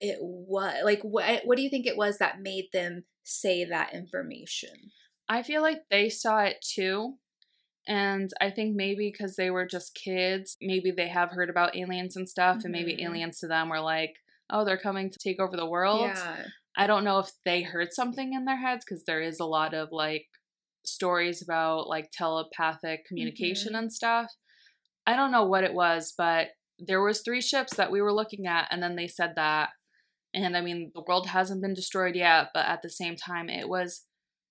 it 0.00 0.18
was? 0.20 0.76
Like, 0.84 1.02
what 1.02 1.42
what 1.46 1.56
do 1.56 1.62
you 1.62 1.70
think 1.70 1.86
it 1.86 1.96
was 1.96 2.18
that 2.18 2.40
made 2.40 2.66
them 2.72 3.04
say 3.24 3.64
that 3.64 3.94
information? 3.94 4.92
I 5.28 5.42
feel 5.42 5.62
like 5.62 5.88
they 5.90 6.08
saw 6.10 6.40
it 6.40 6.62
too. 6.62 7.18
And 7.86 8.30
I 8.40 8.50
think 8.50 8.76
maybe 8.76 9.10
because 9.10 9.36
they 9.36 9.50
were 9.50 9.66
just 9.66 9.94
kids, 9.94 10.56
maybe 10.60 10.90
they 10.90 11.08
have 11.08 11.30
heard 11.30 11.50
about 11.50 11.76
aliens 11.76 12.16
and 12.16 12.28
stuff, 12.28 12.64
and 12.64 12.72
maybe 12.72 12.94
Mhm. 12.94 13.00
aliens 13.02 13.38
to 13.40 13.48
them 13.48 13.68
were 13.68 13.80
like, 13.80 14.16
oh, 14.50 14.64
they're 14.64 14.78
coming 14.78 15.10
to 15.10 15.18
take 15.18 15.40
over 15.40 15.56
the 15.56 15.68
world. 15.68 16.10
Yeah, 16.16 16.50
I 16.76 16.86
don't 16.86 17.04
know 17.04 17.18
if 17.20 17.30
they 17.44 17.62
heard 17.62 17.92
something 17.92 18.32
in 18.34 18.44
their 18.46 18.56
heads 18.58 18.84
because 18.84 19.04
there 19.04 19.22
is 19.22 19.40
a 19.40 19.46
lot 19.46 19.74
of 19.74 19.90
like 19.92 20.26
stories 20.84 21.42
about 21.42 21.88
like 21.88 22.10
telepathic 22.12 23.06
communication 23.06 23.74
Mhm. 23.74 23.78
and 23.78 23.92
stuff. 23.92 24.30
I 25.06 25.16
don't 25.16 25.32
know 25.32 25.44
what 25.44 25.64
it 25.64 25.74
was, 25.74 26.14
but 26.16 26.48
there 26.78 27.02
was 27.02 27.22
three 27.22 27.40
ships 27.42 27.74
that 27.76 27.90
we 27.92 28.02
were 28.02 28.12
looking 28.12 28.46
at 28.46 28.68
and 28.70 28.82
then 28.82 28.96
they 28.96 29.08
said 29.08 29.34
that. 29.36 29.70
And 30.34 30.56
I 30.56 30.60
mean, 30.60 30.90
the 30.94 31.02
world 31.06 31.26
hasn't 31.28 31.62
been 31.62 31.74
destroyed 31.74 32.16
yet, 32.16 32.50
but 32.54 32.66
at 32.66 32.82
the 32.82 32.90
same 32.90 33.16
time 33.16 33.48
it 33.48 33.68
was 33.68 34.04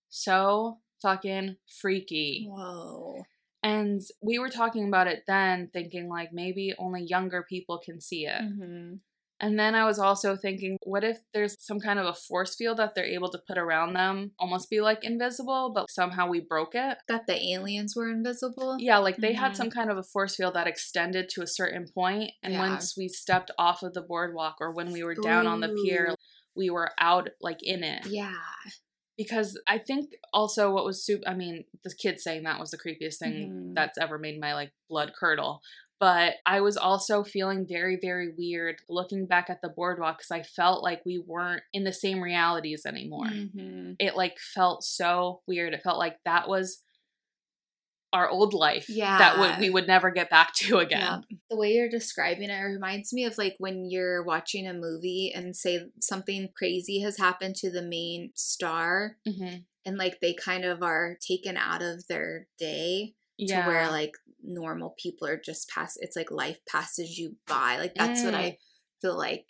so 0.10 0.80
fucking 1.02 1.58
freaky. 1.82 2.48
whoa, 2.50 3.24
And 3.64 4.02
we 4.22 4.40
were 4.40 4.50
talking 4.50 4.88
about 4.88 5.08
it 5.08 5.24
then 5.28 5.70
thinking 5.74 6.10
like 6.10 6.34
maybe 6.34 6.74
only 6.78 7.04
younger 7.04 7.44
people 7.48 7.80
can 7.84 8.02
see 8.02 8.26
it. 8.26 8.42
hmm 8.42 8.96
And 9.44 9.60
then 9.60 9.76
I 9.76 9.84
was 9.84 10.00
also 10.00 10.38
thinking, 10.38 10.78
what 10.84 11.04
if 11.04 11.18
there's 11.34 11.58
some 11.60 11.82
kind 11.82 12.00
of 12.00 12.06
a 12.06 12.14
force 12.14 12.56
field 12.56 12.78
that 12.78 12.96
they're 12.96 13.04
able 13.04 13.30
to 13.32 13.42
put 13.46 13.58
around 13.58 13.92
them, 13.92 14.32
almost 14.40 14.70
be 14.70 14.80
like 14.80 15.04
invisible, 15.04 15.74
but 15.76 15.92
somehow 15.92 16.30
we 16.30 16.40
broke 16.40 16.76
it? 16.76 16.98
that 17.10 17.28
the 17.28 17.54
aliens 17.54 17.94
were 17.94 18.10
invisible. 18.10 18.78
Yeah, 18.80 19.00
like 19.00 19.18
they 19.18 19.34
had 19.34 19.52
Mhm. 19.52 19.56
some 19.58 19.70
kind 19.70 19.92
of 19.92 19.98
a 19.98 20.04
force 20.04 20.38
field 20.38 20.54
that 20.56 20.68
extended 20.68 21.28
to 21.30 21.42
a 21.42 21.48
certain 21.48 21.90
point, 21.94 22.32
and 22.42 22.54
Yeah. 22.54 22.60
once 22.70 22.96
we 22.96 23.10
stepped 23.10 23.52
off 23.58 23.84
of 23.84 23.94
the 23.94 24.02
boardwalk 24.02 24.56
or 24.62 24.72
when 24.72 24.92
we 24.94 25.04
were 25.04 25.16
down 25.16 25.46
on 25.46 25.60
the 25.60 25.76
pier, 25.84 26.16
we 26.56 26.70
were 26.70 26.92
out 26.98 27.28
like 27.42 27.62
in 27.62 27.84
it. 27.84 28.06
yeah, 28.06 28.32
Because 29.18 29.60
I 29.68 29.78
think 29.78 30.12
also 30.34 30.72
what 30.74 30.86
was 30.86 31.06
super, 31.06 31.28
I 31.28 31.36
mean, 31.36 31.66
the 31.84 31.94
kid 31.94 32.20
saying 32.20 32.44
that 32.44 32.60
was 32.60 32.72
the 32.72 32.80
creepiest 32.80 33.20
thing 33.20 33.52
Mhm. 33.52 33.76
that's 33.76 33.98
ever 34.00 34.18
made 34.18 34.40
my 34.40 34.54
like 34.56 34.74
blood 34.90 35.14
curdle. 35.14 35.62
But 36.00 36.34
I 36.46 36.60
was 36.62 36.76
also 36.76 37.24
feeling 37.24 37.66
very, 37.68 37.98
very 38.02 38.34
weird 38.38 38.78
looking 38.90 39.26
back 39.26 39.50
at 39.50 39.62
the 39.62 39.70
boardwalk 39.70 40.18
because 40.18 40.32
I 40.32 40.44
felt 40.44 40.84
like 40.84 41.02
we 41.06 41.18
weren't 41.18 41.64
in 41.72 41.86
the 41.86 41.94
same 41.94 42.22
realities 42.22 42.86
anymore. 42.86 43.28
Mhm. 43.28 43.96
It 44.00 44.16
like 44.18 44.38
felt 44.38 44.84
so 44.84 45.42
weird. 45.48 45.74
It 45.74 45.82
felt 45.84 46.00
like 46.00 46.18
that 46.26 46.50
was 46.50 46.84
our 48.12 48.30
old 48.30 48.54
life 48.54 48.86
yeah. 48.90 49.18
that 49.18 49.40
would 49.40 49.60
we 49.60 49.72
would 49.72 49.88
never 49.88 50.12
get 50.12 50.30
back 50.30 50.54
to 50.54 50.78
again. 50.78 51.24
Yeah. 51.30 51.38
The 51.50 51.58
way 51.58 51.74
you're 51.74 51.90
describing 51.90 52.50
it 52.52 52.62
reminds 52.62 53.12
me 53.12 53.26
of 53.26 53.38
like 53.40 53.56
when 53.58 53.90
you're 53.90 54.24
watching 54.24 54.68
a 54.68 54.74
movie 54.74 55.32
and 55.36 55.56
say 55.56 55.88
something 56.00 56.50
crazy 56.56 57.00
has 57.02 57.18
happened 57.18 57.56
to 57.58 57.72
the 57.72 57.82
main 57.82 58.32
star 58.36 59.18
hmm 59.28 59.56
and 59.86 59.98
like 59.98 60.20
they 60.22 60.34
kind 60.34 60.64
of 60.64 60.82
are 60.82 61.18
taken 61.28 61.58
out 61.58 61.82
of 61.82 62.08
their 62.08 62.48
day 62.58 63.16
Yeah. 63.38 63.64
to 63.64 63.68
where 63.68 63.90
like 63.92 64.14
normal 64.44 64.94
people 65.02 65.28
are 65.28 65.40
just 65.44 65.70
pass 65.70 65.94
it's 65.98 66.16
like 66.16 66.30
life 66.32 66.60
passes 66.70 67.18
you 67.18 67.38
by. 67.48 67.78
Like 67.78 67.94
that's 67.96 68.24
what 68.24 68.34
Mm. 68.34 68.38
I 68.38 68.58
feel 69.02 69.18
like 69.18 69.48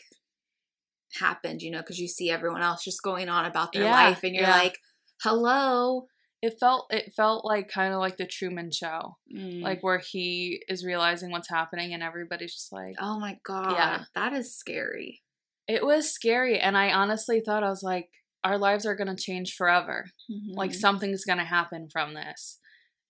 happened, 1.19 1.61
you 1.61 1.71
know, 1.71 1.79
because 1.79 1.99
you 1.99 2.07
see 2.07 2.29
everyone 2.31 2.61
else 2.61 2.83
just 2.83 3.03
going 3.03 3.29
on 3.29 3.45
about 3.45 3.71
their 3.73 3.83
Yeah, 3.83 3.91
life 3.91 4.23
and 4.23 4.33
you're 4.33 4.43
yeah. 4.45 4.57
like, 4.57 4.77
hello. 5.21 6.07
it 6.41 6.59
felt 6.59 6.87
it 6.91 7.13
felt 7.15 7.45
like 7.45 7.69
kind 7.69 7.93
of 7.93 7.99
like 8.01 8.17
the 8.17 8.25
Truman 8.27 8.69
Show, 8.69 9.15
Mm. 9.33 9.61
like 9.61 9.81
where 9.81 9.99
he 9.99 10.61
is 10.67 10.83
realizing 10.83 11.31
what's 11.31 11.49
happening 11.49 11.93
and 11.93 12.03
everybody's 12.03 12.53
just 12.53 12.73
like, 12.73 12.95
oh 12.99 13.17
my 13.17 13.37
God. 13.45 13.71
Yeah. 13.71 14.03
That 14.15 14.33
is 14.33 14.53
scary. 14.57 15.21
it 15.69 15.85
was 15.85 16.11
scary. 16.11 16.59
And 16.59 16.77
I 16.77 16.91
honestly 16.91 17.39
thought 17.39 17.63
I 17.63 17.69
was 17.69 17.83
like, 17.83 18.09
our 18.43 18.57
lives 18.57 18.85
are 18.85 18.95
gonna 18.97 19.15
change 19.15 19.53
forever. 19.55 20.07
Like 20.49 20.71
Mhm. 20.71 20.75
something's 20.75 21.23
gonna 21.23 21.45
happen 21.45 21.87
from 21.89 22.13
this, 22.15 22.59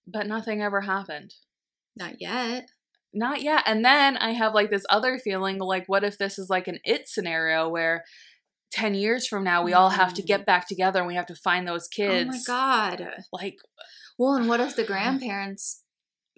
but 0.05 0.27
nothing 0.27 0.61
ever 0.61 0.81
happened. 0.81 1.33
Not 1.95 2.21
yet. 2.21 2.69
Not 3.13 3.41
yet. 3.43 3.63
And 3.67 3.85
then 3.85 4.17
I 4.17 4.31
have 4.31 4.53
like 4.53 4.69
this 4.71 4.85
other 4.89 5.19
feeling 5.19 5.59
like, 5.59 5.87
what 5.87 6.03
if 6.03 6.17
this 6.17 6.39
is 6.39 6.49
like 6.49 6.67
an 6.67 6.79
it 6.83 7.07
scenario 7.07 7.69
where 7.69 8.03
10 8.71 8.95
years 8.95 9.27
from 9.27 9.43
now 9.43 9.63
we 9.63 9.73
all 9.73 9.89
have 9.91 10.13
to 10.15 10.23
Mm. 10.23 10.25
get 10.25 10.45
back 10.47 10.67
together 10.67 10.99
and 10.99 11.07
we 11.07 11.13
have 11.15 11.27
to 11.27 11.35
find 11.35 11.67
those 11.67 11.87
kids? 11.87 12.27
Oh 12.29 12.31
my 12.31 12.97
God. 12.97 13.13
Like, 13.31 13.57
Well, 14.17 14.33
and 14.35 14.47
what 14.47 14.59
if 14.59 14.75
the 14.75 14.83
grandparents 14.93 15.83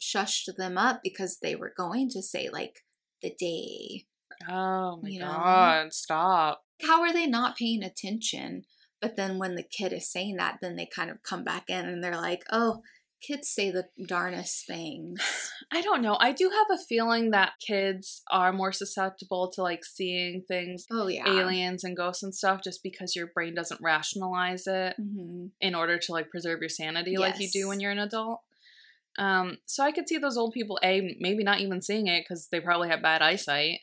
shushed 0.01 0.53
them 0.58 0.78
up 0.78 0.99
because 1.03 1.39
they 1.41 1.56
were 1.56 1.74
going 1.76 2.10
to 2.10 2.22
say 2.22 2.49
like 2.51 2.84
the 3.22 3.34
day? 3.39 4.06
oh 4.49 4.99
my 5.01 5.08
You 5.10 5.20
know? 5.20 5.28
God, 5.28 5.93
stop. 5.93 6.64
How 6.86 7.01
are 7.01 7.14
they 7.14 7.26
not 7.26 7.56
paying 7.56 7.84
attention? 7.84 8.66
But 9.01 9.16
then 9.16 9.38
when 9.38 9.56
the 9.56 9.64
kid 9.64 9.93
is 9.93 10.12
saying 10.12 10.36
that, 10.38 10.58
then 10.62 10.76
they 10.76 10.88
kind 10.93 11.10
of 11.10 11.24
come 11.24 11.43
back 11.45 11.70
in 11.70 11.86
and 11.86 12.03
they're 12.03 12.18
like, 12.18 12.43
oh, 12.51 12.82
kids 13.26 13.49
say 13.49 13.71
the 13.71 13.86
darnest 14.07 14.65
things. 14.67 15.21
I 15.71 15.82
don't 15.82 16.01
know. 16.01 16.17
I 16.19 16.32
do 16.32 16.49
have 16.49 16.80
a 16.80 16.84
feeling 16.84 17.32
that 17.32 17.53
kids 17.65 18.21
are 18.32 18.53
more 18.53 18.71
susceptible 18.71 19.51
to 19.53 19.61
like 19.61 19.84
seeing 19.86 20.43
things, 20.47 20.86
Oh, 20.91 21.07
yeah. 21.07 21.28
aliens 21.28 21.84
and 21.84 21.95
ghosts 21.97 22.23
and 22.23 22.34
stuff, 22.36 22.61
just 22.63 22.84
because 22.84 23.15
your 23.15 23.28
brain 23.28 23.55
doesn't 23.55 23.82
rationalize 23.82 24.67
it 24.67 24.95
hmm 24.97 25.47
in 25.61 25.76
order 25.76 25.97
to 25.97 26.11
like 26.11 26.30
preserve 26.30 26.59
your 26.59 26.69
sanity 26.69 27.17
like 27.17 27.39
you 27.39 27.49
do 27.49 27.67
when 27.67 27.80
you're 27.80 27.91
an 27.91 27.99
adult. 27.99 28.41
Um, 29.17 29.57
so 29.65 29.84
I 29.84 29.91
could 29.91 30.07
see 30.09 30.17
those 30.17 30.38
old 30.38 30.53
people 30.53 30.80
a 30.84 31.15
maybe 31.19 31.43
not 31.43 31.61
even 31.61 31.82
seeing 31.82 32.07
it 32.07 32.23
because 32.23 32.47
they 32.51 32.59
probably 32.59 32.89
have 32.89 33.01
bad 33.01 33.21
eyesight, 33.21 33.80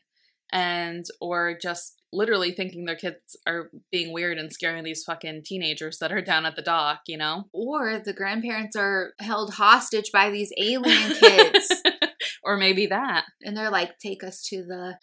and 0.52 1.04
or 1.20 1.56
just 1.60 2.01
literally 2.12 2.52
thinking 2.52 2.84
their 2.84 2.96
kids 2.96 3.36
are 3.46 3.70
being 3.90 4.12
weird 4.12 4.38
and 4.38 4.52
scaring 4.52 4.84
these 4.84 5.04
fucking 5.04 5.42
teenagers 5.44 5.98
that 5.98 6.12
are 6.12 6.20
down 6.22 6.44
at 6.46 6.56
the 6.56 6.62
dock. 6.62 7.00
You 7.06 7.18
know, 7.18 7.44
Or 7.52 7.98
the 7.98 8.12
grandparents 8.12 8.76
are 8.76 9.12
held 9.18 9.54
hostage 9.54 10.10
by 10.12 10.30
these 10.30 10.52
alien 10.58 11.12
kids. 11.12 11.82
or 12.44 12.56
maybe 12.56 12.86
that. 12.86 13.24
and 13.42 13.56
they're 13.56 13.70
like, 13.70 13.98
take 13.98 14.22
us 14.24 14.42
to 14.48 14.62
the 14.64 14.98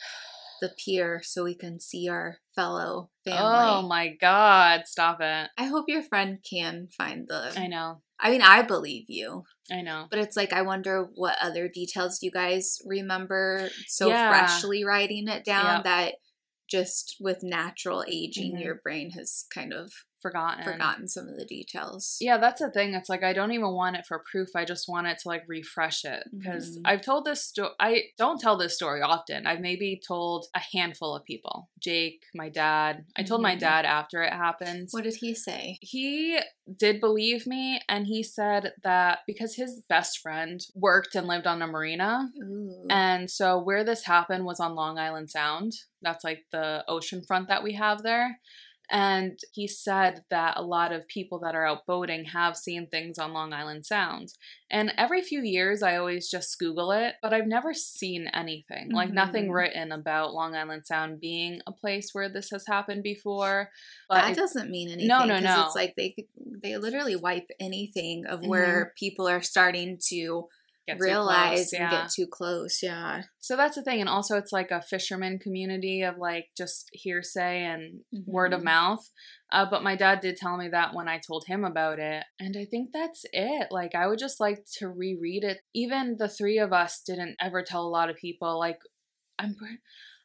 the 0.62 0.70
pier 0.78 1.22
so 1.24 1.46
we 1.46 1.56
can 1.56 1.80
see 1.80 2.10
our 2.10 2.40
fellow 2.54 3.10
family. 3.24 3.40
Oh 3.42 3.82
my 3.88 4.10
god, 4.20 4.82
stop 4.88 5.20
it! 5.22 5.50
I 5.58 5.64
hope 5.66 5.86
your 5.88 6.04
friend 6.04 6.40
can 6.48 6.90
find 6.98 7.30
the. 7.30 7.54
I 7.58 7.68
know, 7.68 8.02
I 8.20 8.30
mean, 8.30 8.42
I 8.42 8.64
believe 8.64 9.06
you, 9.08 9.46
I 9.72 9.82
know. 9.82 10.08
but 10.12 10.20
it's 10.20 10.36
like 10.36 10.52
I 10.52 10.64
wonder 10.64 11.08
what 11.16 11.38
other 11.42 11.70
details 11.70 12.20
you 12.22 12.30
guys 12.30 12.80
remember 12.86 13.70
so 13.88 14.10
Yeah. 14.10 14.28
freshly 14.28 14.84
writing 14.84 15.30
it 15.30 15.46
down 15.46 15.76
Yep. 15.78 15.84
that 15.86 16.16
just 16.70 17.18
with 17.20 17.44
natural 17.44 18.04
aging, 18.08 18.58
Mhm. 18.58 18.60
your 18.60 18.76
brain 18.76 19.12
has 19.12 19.46
kind 19.54 19.74
of 19.74 19.92
Forgotten. 20.22 20.64
forgotten 20.64 21.08
some 21.08 21.28
of 21.30 21.38
the 21.38 21.46
details. 21.46 22.18
Yeah, 22.20 22.38
that's 22.38 22.62
the 22.62 22.70
thing. 22.70 22.94
It's 22.94 23.10
like 23.10 23.24
I 23.24 23.34
don't 23.34 23.52
even 23.52 23.72
want 23.72 23.96
it 23.96 24.06
for 24.06 24.24
proof. 24.30 24.50
I 24.56 24.66
just 24.66 24.90
want 24.90 25.08
it 25.08 25.20
to 25.20 25.28
like 25.28 25.44
refresh 25.48 26.04
it 26.06 26.24
because 26.38 26.78
Mhm. 26.78 26.82
I've 26.86 27.02
told 27.02 27.26
this 27.26 27.44
story. 27.44 27.72
I 27.80 28.04
don't 28.18 28.40
tell 28.40 28.58
this 28.58 28.76
story 28.76 29.02
often. 29.02 29.48
I've 29.48 29.62
maybe 29.62 30.02
told 30.06 30.48
a 30.56 30.60
handful 30.60 31.16
of 31.16 31.24
people. 31.24 31.70
Jake, 31.80 32.24
my 32.36 32.50
dad. 32.50 33.06
I 33.16 33.24
told 33.24 33.42
my 33.42 33.56
Mhm. 33.56 33.60
dad 33.60 33.86
after 33.86 34.22
it 34.24 34.34
happened. 34.34 34.90
What 34.92 35.04
did 35.06 35.16
he 35.16 35.34
say? 35.34 35.78
He 35.82 36.40
did 36.78 37.00
believe 37.00 37.48
me, 37.48 37.82
and 37.88 38.06
he 38.08 38.22
said 38.24 38.74
that 38.84 39.20
because 39.26 39.56
his 39.56 39.82
best 39.88 40.20
friend 40.20 40.60
worked 40.76 41.16
and 41.16 41.28
lived 41.28 41.48
on 41.48 41.62
a 41.62 41.68
marina, 41.68 42.30
Ooh. 42.44 42.86
and 42.90 43.30
so 43.32 43.58
where 43.58 43.84
this 43.84 44.04
happened 44.06 44.46
was 44.46 44.60
on 44.60 44.76
Long 44.76 44.98
Island 45.00 45.32
Sound. 45.32 45.74
That's 46.02 46.24
like 46.24 46.46
the 46.52 46.84
ocean 46.88 47.24
front 47.24 47.48
that 47.50 47.64
we 47.64 47.74
have 47.74 48.04
there. 48.04 48.40
And 48.92 49.40
he 49.54 49.68
said 49.68 50.24
that 50.30 50.56
a 50.58 50.64
lot 50.64 50.92
of 50.92 51.08
people 51.08 51.40
that 51.40 51.54
are 51.56 51.66
out 51.66 51.86
boating 51.86 52.26
have 52.26 52.58
seen 52.58 52.88
things 52.88 53.20
on 53.20 53.34
Long 53.34 53.54
Island 53.54 53.86
Sound. 53.86 54.34
And 54.72 54.94
every 54.98 55.22
few 55.22 55.42
years, 55.42 55.84
I 55.84 55.96
always 55.96 56.30
just 56.30 56.58
Google 56.60 56.92
it, 56.92 57.16
but 57.22 57.34
I've 57.34 57.48
never 57.48 57.74
seen 57.74 58.28
anything 58.34 58.92
like 58.92 59.12
nothing 59.12 59.48
Mhm. 59.48 59.54
written 59.54 59.92
about 59.92 60.34
Long 60.34 60.56
Island 60.56 60.86
Sound 60.86 61.20
being 61.20 61.62
a 61.68 61.72
place 61.72 62.10
where 62.14 62.30
this 62.30 62.50
has 62.52 62.66
happened 62.68 63.04
before. 63.04 63.72
But 64.08 64.22
that 64.22 64.32
it- 64.32 64.36
doesn't 64.38 64.70
mean 64.72 64.90
anything. 64.90 65.08
No, 65.08 65.26
no, 65.26 65.40
no. 65.40 65.66
It's 65.66 65.76
like 65.76 65.96
they 65.96 66.16
they 66.62 66.78
literally 66.78 67.16
wipe 67.16 67.50
anything 67.60 68.26
of 68.26 68.40
Mm-hmm. 68.42 68.50
where 68.50 68.94
people 68.98 69.28
are 69.28 69.42
starting 69.42 69.98
to 70.10 70.50
get 70.98 71.00
realize 71.00 71.74
and 71.74 71.90
get 71.90 72.10
too 72.10 72.28
close. 72.28 72.82
Yeah. 72.84 73.24
So 73.40 73.56
that's 73.58 73.76
the 73.76 73.84
thing. 73.84 74.00
And 74.00 74.10
also, 74.10 74.38
it's 74.38 74.52
like 74.52 74.72
a 74.72 74.82
fisherman 74.82 75.40
community 75.40 76.02
of 76.04 76.18
like 76.18 76.48
just 76.58 76.90
hearsay 76.94 77.64
and 77.64 78.02
word 78.26 78.54
of 78.54 78.62
Mhm. 78.62 78.66
mouth. 78.66 79.10
Uh, 79.52 79.66
but 79.70 79.84
my 79.84 79.96
dad 79.96 80.20
did 80.22 80.38
tell 80.38 80.58
me 80.58 80.68
that 80.70 80.94
when 80.94 81.08
I 81.08 81.20
told 81.20 81.46
him 81.48 81.64
about 81.64 81.98
it. 82.00 82.24
And 82.40 82.56
I 82.58 82.66
think 82.66 82.92
that's 82.94 83.26
it. 83.34 83.68
Like, 83.72 83.96
I 83.96 84.06
would 84.08 84.20
just 84.20 84.40
like 84.40 84.66
to 84.78 84.88
reread 84.90 85.44
it. 85.44 85.62
Even 85.74 86.18
the 86.18 86.30
three 86.30 86.60
of 86.60 86.72
us 86.72 87.02
didn't 87.06 87.36
ever 87.42 87.64
tell 87.64 87.82
a 87.86 87.90
lot 87.90 88.10
of 88.10 88.16
people. 88.18 88.60
Like, 88.60 88.80
I'm. 89.40 89.56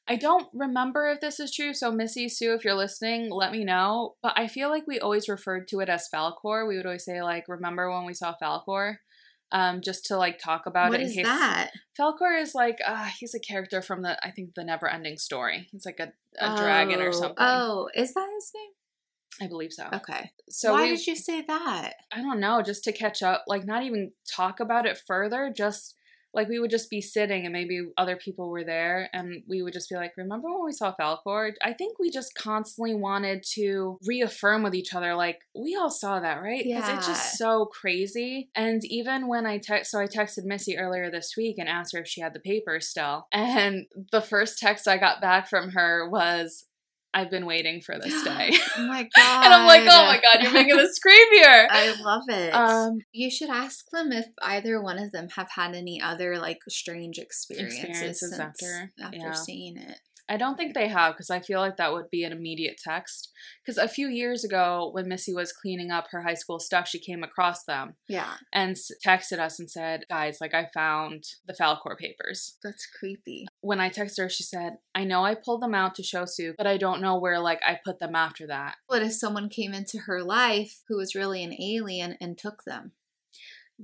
I 0.07 0.17
don't 0.17 0.49
remember 0.53 1.07
if 1.07 1.21
this 1.23 1.41
is 1.41 1.55
true, 1.55 1.73
so 1.73 1.91
Missy 1.91 2.29
Sue, 2.29 2.53
if 2.53 2.63
you're 2.63 2.75
listening, 2.75 3.31
let 3.31 3.53
me 3.53 3.65
know. 3.65 4.17
But 4.23 4.35
I 4.37 4.49
feel 4.49 4.69
like 4.69 4.87
we 4.87 5.01
always 5.01 5.31
referred 5.31 5.67
to 5.69 5.81
it 5.81 5.89
as 5.89 6.11
Falkor. 6.15 6.69
We 6.69 6.77
would 6.77 6.85
always 6.85 7.07
say 7.07 7.23
like, 7.23 7.49
"Remember 7.49 7.91
when 7.91 8.05
we 8.05 8.13
saw 8.13 8.35
Falkor?" 8.43 8.97
Um, 9.53 9.83
just 9.83 10.07
to 10.07 10.17
like 10.17 10.39
talk 10.41 10.67
about 10.67 10.91
What 10.91 10.99
it 11.01 11.05
in 11.05 11.09
is 11.11 11.15
case 11.15 11.27
that? 11.27 11.71
Falkor 11.99 12.41
is 12.41 12.55
like 12.57 12.79
uh 12.85 13.09
he's 13.21 13.35
a 13.35 13.39
character 13.41 13.83
from 13.83 14.03
the 14.03 14.19
I 14.27 14.31
think 14.33 14.55
the 14.55 14.65
Never 14.65 14.89
Ending 14.89 15.17
Story. 15.17 15.69
He's 15.71 15.87
like 15.87 16.01
a, 16.01 16.13
a 16.45 16.57
dragon 16.57 17.01
or 17.01 17.09
Oh, 17.09 17.13
something. 17.13 17.37
Oh, 17.39 17.89
is 17.95 18.15
that 18.15 18.29
his 18.35 18.51
name? 18.55 18.71
I 19.41 19.49
believe 19.49 19.73
so. 19.73 19.89
Okay. 19.93 20.31
So 20.49 20.73
Why 20.73 20.89
did 20.89 21.07
you 21.07 21.15
say 21.17 21.43
that? 21.43 21.93
I 22.13 22.21
don't 22.21 22.41
know, 22.41 22.63
just 22.63 22.85
to 22.85 22.93
catch 22.93 23.23
up, 23.23 23.45
like 23.47 23.65
not 23.65 23.83
even 23.85 24.13
talk 24.33 24.61
about 24.61 24.87
it 24.87 25.01
further, 25.07 25.53
just 25.57 25.97
like 26.35 26.49
we 26.49 26.59
would 26.59 26.71
just 26.71 26.91
be 26.91 27.01
sitting 27.01 27.45
and 27.45 27.53
maybe 27.53 27.81
other 27.97 28.17
people 28.17 28.51
were 28.51 28.65
there 28.65 29.09
and 29.13 29.43
we 29.49 29.63
would 29.63 29.73
just 29.73 29.89
be 29.89 29.97
like, 29.97 30.13
remember 30.17 30.49
when 30.49 30.65
we 30.65 30.73
saw 30.73 30.95
Falkor? 31.01 31.53
I 31.63 31.73
think 31.73 31.99
we 31.99 32.11
just 32.11 32.35
constantly 32.35 32.95
wanted 32.95 33.45
to 33.55 33.99
reaffirm 34.07 34.63
with 34.63 34.75
each 34.75 34.95
other, 34.95 35.15
like, 35.15 35.41
we 35.55 35.77
all 35.77 35.91
saw 35.91 36.21
that, 36.21 36.43
right? 36.43 36.65
Because 36.65 36.89
it's 36.89 37.07
just 37.07 37.39
so 37.39 37.67
crazy. 37.67 38.51
And 38.55 38.85
even 38.85 39.29
when 39.29 39.47
I 39.47 39.59
text, 39.59 39.93
so 39.93 40.01
I 40.01 40.07
texted 40.07 40.45
Missy 40.45 40.77
earlier 40.77 41.11
this 41.11 41.35
week 41.37 41.57
and 41.59 41.69
asked 41.69 41.95
her 41.95 42.01
if 42.01 42.09
she 42.09 42.21
had 42.21 42.35
the 42.35 42.41
paper 42.41 42.81
still. 42.81 43.27
And 43.33 43.87
the 44.11 44.21
first 44.21 44.59
text 44.59 44.89
I 44.89 44.99
got 44.99 45.21
back 45.21 45.49
from 45.49 45.71
her 45.71 46.09
was, 46.09 46.65
I've 47.15 47.31
been 47.31 47.47
waiting 47.47 47.81
for 47.81 47.97
this 47.99 48.23
day. 48.25 48.51
oh 48.77 48.87
my 48.87 49.09
god. 49.17 49.45
and 49.45 49.55
I'm 49.55 49.67
like, 49.67 49.83
oh 49.83 50.07
my 50.07 50.21
god, 50.21 50.43
you're 50.43 50.53
making 50.53 50.77
this 50.77 50.99
creepier. 50.99 51.67
I 51.71 51.95
love 52.03 52.25
it. 52.29 52.51
Um, 52.51 52.99
you 53.13 53.31
should 53.31 53.51
ask 53.51 53.89
them 53.91 54.13
if 54.13 54.27
either 54.43 54.83
one 54.83 54.99
of 54.99 55.13
them 55.13 55.29
have 55.37 55.49
had 55.55 55.75
any 55.75 56.01
other 56.03 56.39
like 56.39 56.59
strange 56.69 57.19
experiences, 57.19 57.79
Experiences 57.85 58.31
since- 58.31 58.41
after, 58.41 58.93
after 59.01 59.17
yeah. 59.17 59.33
seeing 59.33 59.77
it. 59.77 60.01
I 60.29 60.37
don't 60.37 60.57
think 60.57 60.75
they 60.75 60.89
have 60.89 61.15
because 61.15 61.31
I 61.31 61.41
feel 61.41 61.61
like 61.61 61.77
that 61.77 61.93
would 61.93 62.11
be 62.11 62.25
an 62.25 62.33
immediate 62.33 62.81
text. 62.83 63.31
Because 63.65 63.79
a 63.79 63.89
few 63.89 64.09
years 64.09 64.45
ago, 64.45 64.91
when 64.93 65.09
Missy 65.09 65.35
was 65.35 65.53
cleaning 65.53 65.91
up 65.91 66.07
her 66.11 66.23
high 66.23 66.35
school 66.35 66.59
stuff, 66.59 66.89
she 66.89 66.99
came 66.99 67.23
across 67.23 67.65
them 67.65 67.95
Yeah, 68.09 68.35
and 68.53 68.77
texted 69.07 69.39
us 69.39 69.59
and 69.59 69.71
said, 69.71 70.05
Guys, 70.09 70.39
like 70.41 70.55
I 70.55 70.69
found 70.73 71.25
the 71.47 71.53
Falkor 71.53 71.97
papers. 71.99 72.57
that's 72.63 72.87
creepy. 72.99 73.47
When 73.61 73.81
I 73.81 73.91
texted 73.91 74.23
her, 74.23 74.29
she 74.29 74.43
said, 74.45 74.75
I 74.95 75.05
know 75.05 75.25
I 75.25 75.35
pulled 75.35 75.63
them 75.63 75.75
out 75.75 75.95
to 75.97 76.03
show 76.03 76.25
Sue, 76.25 76.55
but 76.57 76.67
I 76.67 76.77
don't 76.77 77.03
know 77.03 77.19
where 77.19 77.41
like 77.41 77.61
I 77.67 77.79
put 77.85 77.99
them 77.99 78.15
after 78.15 78.47
that. 78.47 78.77
What 78.87 79.03
if 79.03 79.13
someone 79.13 79.49
came 79.49 79.75
into 79.75 79.99
her 80.07 80.23
life 80.23 80.83
who 80.89 80.97
was 80.97 81.15
really 81.15 81.43
an 81.45 81.55
alien 81.61 82.17
and 82.21 82.39
took 82.39 82.65
them? 82.65 82.93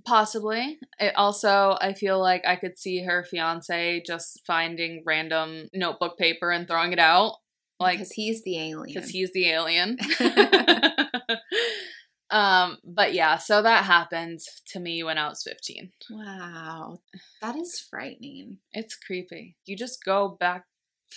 Possibly. 0.05 0.79
It 0.99 1.15
also, 1.17 1.77
I 1.81 1.95
feel 1.95 2.21
like 2.21 2.47
I 2.47 2.57
could 2.57 2.79
see 2.79 3.03
her 3.03 3.25
fiance 3.25 4.03
just 4.07 4.41
finding 4.47 5.03
random 5.05 5.69
notebook 5.75 6.17
paper 6.17 6.51
and 6.51 6.67
throwing 6.67 6.93
it 6.93 6.99
out. 6.99 7.37
Like, 7.79 7.99
because 7.99 8.13
he's 8.13 8.43
the 8.43 8.59
alien. 8.59 8.95
because 8.95 9.09
he's 9.09 9.33
the 9.33 9.49
alien. 9.49 9.97
um, 12.31 12.79
but 12.85 13.15
yeah, 13.15 13.39
so 13.39 13.63
that 13.63 13.85
happened 13.85 14.41
to 14.69 14.81
me 14.81 15.03
when 15.03 15.19
I 15.19 15.29
was 15.29 15.43
15. 15.43 15.91
wow, 16.11 16.99
that 17.41 17.57
is 17.57 17.81
frightening. 17.81 18.59
It's 18.73 18.97
creepy. 18.97 19.57
You 19.65 19.77
just 19.77 20.05
go 20.05 20.37
back 20.39 20.67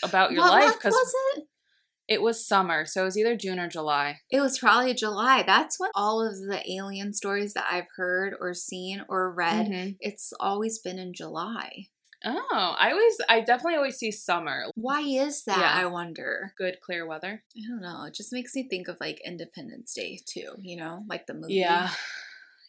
about 0.01 0.31
your 0.31 0.41
what 0.41 0.51
life 0.51 0.73
because 0.73 0.95
it? 2.07 2.21
was 2.21 2.47
summer, 2.47 2.85
so 2.85 3.01
it 3.01 3.05
was 3.05 3.17
either 3.17 3.35
June 3.35 3.59
or 3.59 3.67
July. 3.67 4.19
It 4.29 4.39
was 4.39 4.59
probably 4.59 4.93
July. 4.93 5.43
That's 5.43 5.79
when 5.79 5.91
all 5.95 6.25
of 6.25 6.35
the 6.37 6.61
alien 6.71 7.13
stories 7.13 7.53
that 7.53 7.65
I've 7.69 7.87
heard 7.95 8.33
or 8.39 8.53
seen 8.53 9.03
or 9.09 9.31
read. 9.33 9.67
Mhm. 9.67 9.97
It's 9.99 10.33
always 10.39 10.79
been 10.79 10.99
in 10.99 11.13
July. 11.13 11.87
Oh, 12.25 12.75
I 12.79 12.91
always, 12.91 13.17
I 13.27 13.41
definitely 13.41 13.75
always 13.75 13.97
see 13.97 14.11
summer. 14.11 14.65
Why 14.75 15.01
is 15.01 15.43
that? 15.43 15.57
Yeah. 15.57 15.73
I 15.73 15.85
wonder. 15.87 16.53
Good 16.57 16.77
clear 16.81 17.05
weather. 17.05 17.43
I 17.57 17.61
don't 17.67 17.81
know. 17.81 18.05
It 18.05 18.13
just 18.13 18.31
makes 18.31 18.55
me 18.55 18.67
think 18.69 18.87
of 18.87 18.95
like 19.01 19.19
Independence 19.25 19.93
Day 19.93 20.19
too. 20.25 20.53
You 20.59 20.77
know, 20.77 21.03
like 21.09 21.25
the 21.25 21.33
movie. 21.33 21.55
Yeah. 21.55 21.89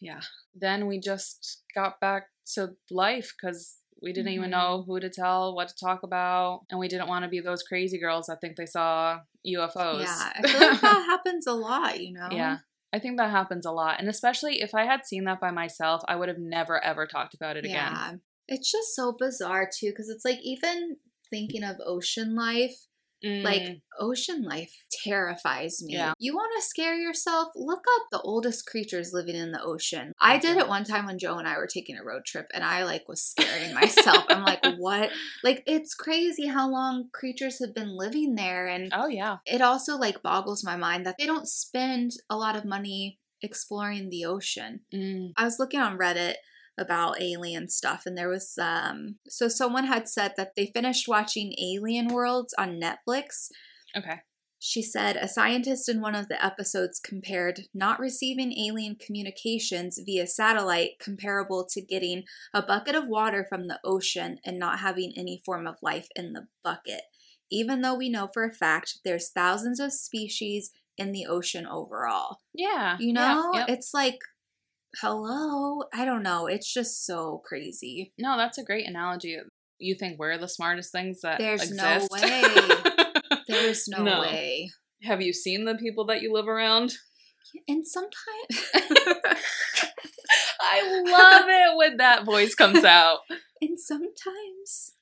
Yeah. 0.01 0.22
Then 0.55 0.87
we 0.89 0.99
just 0.99 1.62
got 1.74 2.01
back 2.01 2.28
to 2.55 2.74
life 2.91 3.32
because 3.41 3.78
we 4.05 4.12
didn't 4.12 4.32
even 4.32 4.48
Mhm. 4.50 4.52
know 4.52 4.84
who 4.86 5.00
to 5.00 5.09
tell, 5.11 5.55
what 5.57 5.68
to 5.68 5.74
talk 5.74 6.02
about. 6.05 6.66
And 6.70 6.78
we 6.78 6.86
didn't 6.88 7.09
want 7.09 7.24
to 7.24 7.28
be 7.28 7.40
those 7.40 7.62
crazy 7.62 7.98
girls 7.98 8.26
that 8.26 8.40
think 8.40 8.57
they 8.57 8.66
saw 8.66 9.20
UFOs. 9.44 10.02
Yeah, 10.02 10.32
I 10.36 10.42
feel 10.48 10.68
like 10.70 10.80
that 10.82 11.05
happens 11.07 11.46
a 11.46 11.52
lot. 11.55 11.98
You 12.00 12.12
know. 12.12 12.28
Yeah. 12.30 12.59
I 12.92 13.00
think 13.00 13.16
that 13.18 13.30
happens 13.30 13.66
a 13.66 13.72
lot. 13.72 13.98
And 13.98 14.09
especially 14.09 14.61
if 14.61 14.72
I 14.74 14.84
had 14.84 15.05
seen 15.05 15.24
that 15.24 15.40
by 15.40 15.50
myself, 15.50 16.02
I 16.07 16.14
would 16.14 16.28
have 16.28 16.38
never, 16.38 16.82
ever 16.84 17.07
talked 17.07 17.34
about 17.34 17.57
it 17.57 17.64
again. 17.64 17.92
Yeah. 17.92 18.12
It's 18.46 18.70
just 18.70 18.94
so 18.94 19.11
bizarre 19.18 19.68
too, 19.72 19.90
because 19.90 20.09
it's 20.09 20.24
like 20.24 20.38
even 20.42 20.98
thinking 21.30 21.64
of 21.64 21.76
ocean 21.84 22.36
life, 22.36 22.86
like 23.25 23.62
Mm, 23.62 23.81
ocean 23.99 24.43
life 24.43 24.72
terrifies 25.05 25.83
me. 25.83 25.95
Yeah. 25.95 26.12
You 26.18 26.35
want 26.35 26.53
to 26.57 26.66
scare 26.66 26.97
yourself? 26.97 27.49
Look 27.55 27.85
up 27.97 28.07
the 28.11 28.20
oldest 28.20 28.66
creatures 28.66 29.12
living 29.12 29.37
in 29.37 29.53
the 29.53 29.62
ocean. 29.62 30.12
I 30.20 30.39
did 30.39 30.57
it 30.57 30.68
one 30.68 30.85
time 30.85 31.07
when 31.07 31.18
Joe 31.18 31.39
and 31.39 31.49
I 31.49 31.57
were 31.57 31.66
taking 31.66 31.97
a 31.97 32.05
road 32.05 32.25
trip 32.27 32.47
and 32.53 32.62
I 32.62 32.85
like 32.85 33.09
was 33.09 33.22
scaring 33.22 33.75
myself. 33.75 34.25
I'm 34.29 34.45
like, 34.45 34.64
what? 34.79 35.11
Like 35.43 35.62
it's 35.66 35.95
crazy 35.95 36.47
how 36.47 36.70
long 36.70 37.09
creatures 37.12 37.61
have 37.64 37.75
been 37.75 37.97
living 37.97 38.35
there 38.35 38.66
and 38.66 38.93
oh, 38.93 39.07
yeah. 39.07 39.39
it 39.47 39.62
also 39.62 39.97
like 39.97 40.22
boggles 40.22 40.64
my 40.64 40.77
mind 40.77 41.07
that 41.07 41.16
they 41.18 41.27
don't 41.27 41.49
spend 41.49 42.12
a 42.29 42.37
lot 42.37 42.57
of 42.57 42.64
money 42.64 43.18
exploring 43.43 44.11
the 44.11 44.25
ocean. 44.25 44.81
Mm, 44.93 45.33
I 45.37 45.45
was 45.45 45.59
looking 45.59 45.81
on 45.81 45.99
Reddit 45.99 46.35
about 46.79 47.20
alien 47.20 47.68
stuff 47.68 48.03
and 48.07 48.16
there 48.16 48.29
was 48.29 48.59
um 48.59 49.16
so 49.29 49.49
someone 49.49 49.87
had 49.87 50.09
said 50.09 50.33
that 50.37 50.53
they 50.57 50.66
finished 50.66 51.09
watching 51.09 51.55
Alien 51.61 52.09
Worlds 52.09 52.55
on 52.59 52.81
Netflix. 52.81 53.51
okay. 53.97 54.20
She 54.66 54.81
said 54.81 55.16
a 55.16 55.29
scientist 55.29 55.91
in 55.91 56.01
one 56.01 56.14
of 56.14 56.29
the 56.29 56.43
episodes 56.43 56.99
compared 56.99 57.64
not 57.75 58.01
receiving 58.01 58.57
alien 58.59 58.97
communications 58.97 60.01
via 60.03 60.27
satellite 60.27 60.93
comparable 60.99 61.66
to 61.70 61.83
getting 61.83 62.25
a 62.55 62.62
bucket 62.62 62.95
of 62.95 63.07
water 63.07 63.45
from 63.47 63.68
the 63.68 63.79
ocean 63.85 64.39
and 64.43 64.59
not 64.59 64.79
having 64.79 65.12
any 65.16 65.43
form 65.45 65.66
of 65.66 65.77
life 65.83 66.09
in 66.16 66.33
the 66.33 66.47
bucket. 66.62 67.03
Even 67.51 67.83
though 67.83 67.95
we 67.95 68.09
know 68.09 68.27
for 68.33 68.43
a 68.43 68.55
fact 68.55 69.01
there's 69.05 69.29
thousands 69.29 69.81
of 69.81 69.93
species 69.93 70.70
in 70.97 71.12
the 71.12 71.27
ocean 71.27 71.66
overall. 71.66 72.39
Yeah. 72.55 72.97
You 72.99 73.09
yeah, 73.09 73.35
know, 73.35 73.51
yep. 73.53 73.68
it's 73.68 73.93
like, 73.93 74.18
hello. 75.01 75.82
I 75.92 76.05
don't 76.05 76.22
know. 76.22 76.47
It's 76.47 76.72
just 76.72 77.05
so 77.07 77.42
crazy. 77.45 78.12
No, 78.18 78.36
that's 78.36 78.59
a 78.59 78.64
great 78.64 78.88
analogy. 78.88 79.38
You 79.78 79.95
think 79.95 80.18
we're 80.18 80.38
the 80.38 80.49
smartest 80.49 80.92
things 80.92 81.20
that 81.22 81.38
There's 81.38 81.70
no 81.70 82.07
way. 82.11 82.45
There's 83.49 83.88
no, 83.88 84.03
No. 84.03 84.20
way. 84.20 84.70
Have 85.03 85.20
you 85.20 85.32
seen 85.32 85.64
the 85.64 85.74
people 85.74 86.07
that 86.07 86.22
you 86.22 86.32
live 86.32 86.49
around? 86.49 86.95
And 87.68 87.86
sometimes, 87.86 88.14
I 90.61 91.03
love 91.07 91.45
it 91.49 91.76
when 91.76 91.99
that 91.99 92.24
voice 92.24 92.55
comes 92.55 92.84
out. 92.84 93.18
and 93.61 93.78
sometimes, 93.78 94.95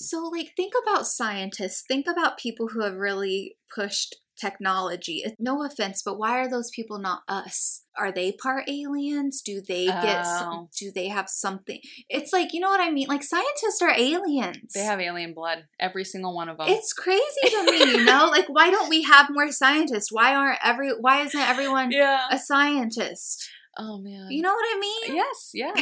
so 0.00 0.24
like, 0.24 0.52
think 0.56 0.74
about 0.82 1.06
scientists. 1.06 1.84
Think 1.86 2.06
about 2.06 2.38
people 2.38 2.68
who 2.68 2.82
have 2.82 2.96
really 2.96 3.56
pushed 3.74 4.16
technology. 4.40 5.24
No 5.38 5.64
offense, 5.64 6.02
but 6.04 6.18
why 6.18 6.38
are 6.38 6.48
those 6.48 6.70
people 6.70 6.98
not 6.98 7.22
us? 7.28 7.82
Are 7.96 8.12
they 8.12 8.32
part 8.32 8.68
aliens? 8.68 9.42
Do 9.42 9.60
they 9.60 9.86
get? 9.86 10.24
Oh. 10.24 10.38
Some, 10.38 10.68
do 10.78 10.92
they 10.94 11.08
have 11.08 11.28
something? 11.28 11.80
It's 12.08 12.32
like 12.32 12.52
you 12.52 12.60
know 12.60 12.68
what 12.68 12.80
I 12.80 12.90
mean. 12.90 13.08
Like 13.08 13.22
scientists 13.22 13.82
are 13.82 13.90
aliens. 13.90 14.72
They 14.74 14.84
have 14.84 15.00
alien 15.00 15.34
blood, 15.34 15.64
every 15.80 16.04
single 16.04 16.34
one 16.34 16.48
of 16.48 16.58
them. 16.58 16.68
It's 16.68 16.92
crazy 16.92 17.22
to 17.50 17.64
me, 17.64 17.78
you 17.78 18.04
know? 18.04 18.28
Like 18.38 18.46
why 18.48 18.70
don't 18.70 18.88
we 18.88 19.02
have 19.02 19.30
more 19.30 19.50
scientists? 19.50 20.12
Why 20.12 20.34
aren't 20.34 20.58
every 20.62 20.90
why 20.90 21.22
isn't 21.22 21.40
everyone 21.40 21.90
yeah. 21.90 22.26
a 22.30 22.38
scientist? 22.38 23.48
Oh 23.78 23.98
man. 23.98 24.30
You 24.30 24.42
know 24.42 24.52
what 24.52 24.66
I 24.76 24.80
mean? 24.80 25.16
Yes, 25.16 25.50
yeah. 25.54 25.72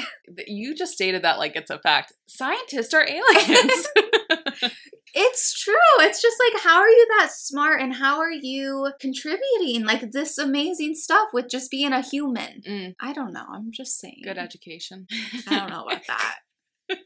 You 0.46 0.74
just 0.74 0.92
stated 0.92 1.22
that 1.22 1.38
like 1.38 1.56
it's 1.56 1.70
a 1.70 1.78
fact. 1.78 2.12
Scientists 2.26 2.92
are 2.92 3.06
aliens. 3.08 3.88
It's 5.18 5.58
true. 5.58 5.74
It's 6.00 6.20
just 6.20 6.36
like 6.38 6.62
how 6.62 6.78
are 6.78 6.88
you 6.88 7.06
that 7.18 7.32
smart 7.32 7.80
and 7.80 7.94
how 7.94 8.18
are 8.18 8.30
you 8.30 8.92
contributing 9.00 9.86
like 9.86 10.12
this 10.12 10.36
amazing 10.36 10.94
stuff 10.94 11.28
with 11.32 11.48
just 11.48 11.70
being 11.70 11.92
a 11.94 12.02
human? 12.02 12.60
Mm, 12.68 12.94
I 13.00 13.14
don't 13.14 13.32
know. 13.32 13.46
I'm 13.50 13.70
just 13.72 13.98
saying. 13.98 14.20
good 14.22 14.36
education. 14.36 15.06
I 15.48 15.58
don't 15.58 15.70
know 15.70 15.84
about 15.84 16.02
that. 16.06 16.36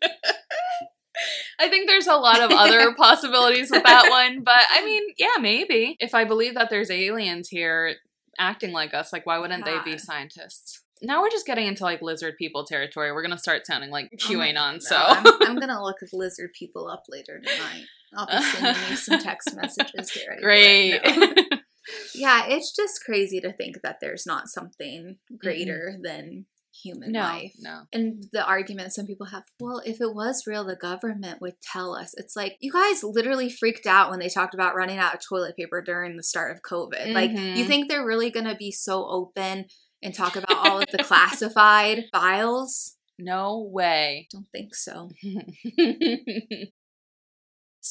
I 1.61 1.69
think 1.69 1.89
there's 1.89 2.09
a 2.09 2.17
lot 2.17 2.41
of 2.41 2.51
other 2.51 2.95
possibilities 2.99 3.71
with 3.71 3.85
that 3.85 4.11
one, 4.11 4.43
but 4.43 4.63
I 4.71 4.85
mean, 4.85 5.03
yeah, 5.17 5.41
maybe. 5.41 5.97
If 6.01 6.13
I 6.13 6.25
believe 6.25 6.55
that 6.55 6.69
there's 6.69 6.91
aliens 6.91 7.49
here 7.49 7.95
acting 8.41 8.73
like 8.73 8.93
us, 8.93 9.13
like 9.13 9.25
why 9.25 9.39
wouldn't 9.39 9.65
they 9.65 9.79
be 9.85 9.99
scientists? 9.99 10.83
Now 11.01 11.23
we're 11.23 11.31
just 11.31 11.47
getting 11.47 11.67
into 11.67 11.85
like 11.85 12.03
lizard 12.03 12.35
people 12.37 12.65
territory. 12.65 13.13
We're 13.13 13.23
gonna 13.23 13.39
start 13.39 13.67
sounding 13.67 13.91
like 13.91 14.11
QAnon. 14.17 14.75
No, 14.75 14.79
so 14.81 14.97
I'm, 14.97 15.25
I'm 15.43 15.57
gonna 15.59 15.81
look 15.85 15.99
lizard 16.13 16.51
people 16.59 16.89
up 16.89 17.05
later 17.09 17.41
tonight. 17.41 17.85
I'll 18.15 18.27
be 18.27 18.43
sending 18.43 18.83
you 18.91 18.97
some 18.97 19.21
text 19.21 19.55
messages. 19.57 20.11
Get 20.11 20.27
ready. 20.45 20.93
for 20.93 20.97
it. 20.97 21.03
great. 21.03 21.17
No. 21.19 21.59
Yeah, 22.15 22.45
it's 22.47 22.77
just 22.77 23.03
crazy 23.05 23.41
to 23.41 23.53
think 23.53 23.81
that 23.83 23.97
there's 24.01 24.25
not 24.27 24.49
something 24.49 25.17
greater 25.39 25.97
than 26.01 26.45
human 26.85 27.11
no, 27.11 27.21
life. 27.21 27.53
no. 27.59 27.81
And 27.93 28.23
the 28.33 28.45
argument 28.47 28.93
some 28.93 29.07
people 29.07 29.27
have, 29.27 29.43
well, 29.59 29.81
if 29.85 30.01
it 30.01 30.15
was 30.15 30.45
real, 30.47 30.63
the 30.63 30.77
government 30.77 31.41
would 31.41 31.55
tell 31.73 31.95
us. 31.97 32.13
It's 32.17 32.37
like 32.37 32.57
you 32.61 32.71
guys 32.71 33.03
literally 33.03 33.51
freaked 33.51 33.87
out 33.87 34.11
when 34.11 34.21
they 34.21 34.29
talked 34.29 34.55
about 34.55 34.77
running 34.77 34.99
out 34.99 35.15
of 35.15 35.21
toilet 35.27 35.57
paper 35.57 35.83
during 35.83 36.17
the 36.17 36.23
start 36.23 36.55
of 36.55 36.63
COVID. 36.63 37.13
Like, 37.13 37.31
you 37.33 37.65
Mhm. 37.65 37.67
think 37.67 37.89
they're 37.89 38.07
really 38.07 38.31
going 38.31 38.47
to 38.47 38.55
be 38.55 38.71
so 38.71 39.05
open 39.09 39.65
and 40.03 40.15
talk 40.15 40.37
about 40.37 40.59
all 40.69 40.79
of 40.81 40.87
the 40.93 40.99
classified 41.03 42.05
files? 42.13 42.97
No 43.23 43.69
way. 43.71 44.29
Don't 44.33 44.47
think 44.51 44.75
so. 44.75 45.11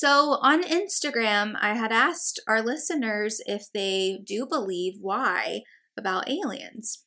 So 0.02 0.38
on 0.41 0.64
Instagram, 0.64 1.56
I 1.60 1.74
had 1.74 1.91
asked 1.91 2.39
our 2.47 2.62
listeners 2.62 3.41
if 3.45 3.66
they 3.74 4.22
do 4.26 4.45
believe 4.50 4.93
why 5.02 5.64
about 5.97 6.30
aliens. 6.30 7.04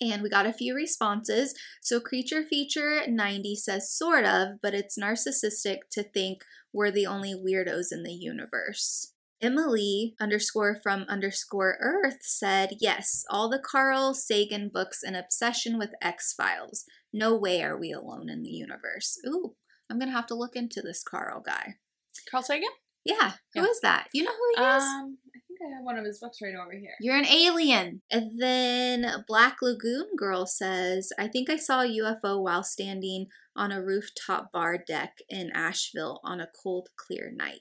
And 0.00 0.22
we 0.22 0.30
got 0.30 0.46
a 0.46 0.54
few 0.54 0.74
responses. 0.74 1.54
So 1.82 2.00
Creature 2.00 2.44
Feature 2.44 3.02
90 3.06 3.54
says 3.56 3.92
sort 3.92 4.24
of, 4.24 4.62
but 4.62 4.72
it's 4.72 4.98
narcissistic 4.98 5.80
to 5.92 6.02
think 6.02 6.40
we're 6.72 6.90
the 6.90 7.04
only 7.04 7.34
weirdos 7.34 7.88
in 7.92 8.02
the 8.02 8.14
universe. 8.14 9.12
Emily 9.42 10.14
underscore 10.18 10.80
from 10.82 11.04
underscore 11.06 11.76
Earth 11.82 12.20
said, 12.22 12.76
yes, 12.80 13.24
all 13.28 13.50
the 13.50 13.58
Carl 13.62 14.14
Sagan 14.14 14.70
books 14.72 15.02
and 15.02 15.16
obsession 15.16 15.76
with 15.76 15.90
X 16.00 16.32
Files. 16.32 16.86
No 17.12 17.36
way 17.36 17.62
are 17.62 17.78
we 17.78 17.92
alone 17.92 18.30
in 18.30 18.40
the 18.40 18.48
universe. 18.48 19.18
Ooh, 19.28 19.54
I'm 19.90 19.98
gonna 19.98 20.12
have 20.12 20.28
to 20.28 20.34
look 20.34 20.56
into 20.56 20.80
this 20.80 21.02
Carl 21.02 21.42
guy. 21.44 21.74
Carl 22.30 22.42
Sagan? 22.42 22.68
Yeah, 23.04 23.32
who 23.54 23.64
is 23.64 23.80
Yeah. 23.82 23.90
that? 23.90 24.08
You 24.12 24.24
know 24.24 24.32
who 24.32 24.52
he 24.56 24.62
is? 24.62 24.82
Um, 24.82 25.18
I 25.34 25.38
think 25.48 25.60
I 25.64 25.74
have 25.74 25.84
one 25.84 25.98
of 25.98 26.04
his 26.04 26.18
books 26.18 26.38
right 26.42 26.54
over 26.54 26.72
here. 26.72 26.94
You're 27.00 27.16
an 27.16 27.26
alien. 27.26 28.02
And 28.10 28.40
then 28.40 29.24
Black 29.26 29.56
Lagoon 29.62 30.16
Girl 30.16 30.46
says, 30.46 31.10
I 31.18 31.26
think 31.28 31.48
I 31.48 31.56
saw 31.56 31.80
a 31.82 31.86
UFO 31.86 32.42
while 32.42 32.62
standing 32.62 33.26
on 33.56 33.72
a 33.72 33.82
rooftop 33.82 34.52
bar 34.52 34.78
deck 34.78 35.18
in 35.28 35.50
Asheville 35.54 36.20
on 36.24 36.40
a 36.40 36.48
cold, 36.62 36.88
clear 36.96 37.32
night. 37.34 37.60